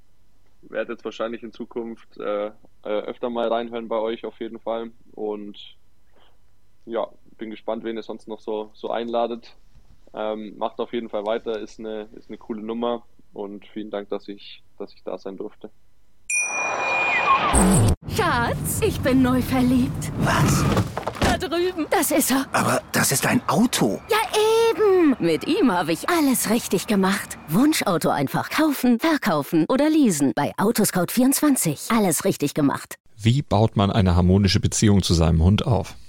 [0.64, 2.52] werde jetzt wahrscheinlich in Zukunft äh, äh
[2.84, 4.92] öfter mal reinhören bei euch auf jeden Fall.
[5.14, 5.78] Und
[6.86, 7.08] ja,
[7.38, 9.56] bin gespannt, wen ihr sonst noch so, so einladet.
[10.14, 13.04] Ähm, macht auf jeden Fall weiter, ist eine, ist eine coole Nummer
[13.34, 15.70] und vielen Dank, dass ich, dass ich da sein durfte.
[18.16, 20.12] Schatz, ich bin neu verliebt.
[20.20, 20.64] Was?
[21.22, 21.86] Da drüben.
[21.90, 22.46] Das ist er.
[22.52, 24.02] Aber das ist ein Auto.
[24.10, 24.18] Ja,
[24.72, 25.16] eben.
[25.20, 27.38] Mit ihm habe ich alles richtig gemacht.
[27.48, 30.34] Wunschauto einfach kaufen, verkaufen oder leasen.
[30.36, 31.96] Bei Autoscout24.
[31.96, 32.96] Alles richtig gemacht.
[33.16, 35.96] Wie baut man eine harmonische Beziehung zu seinem Hund auf?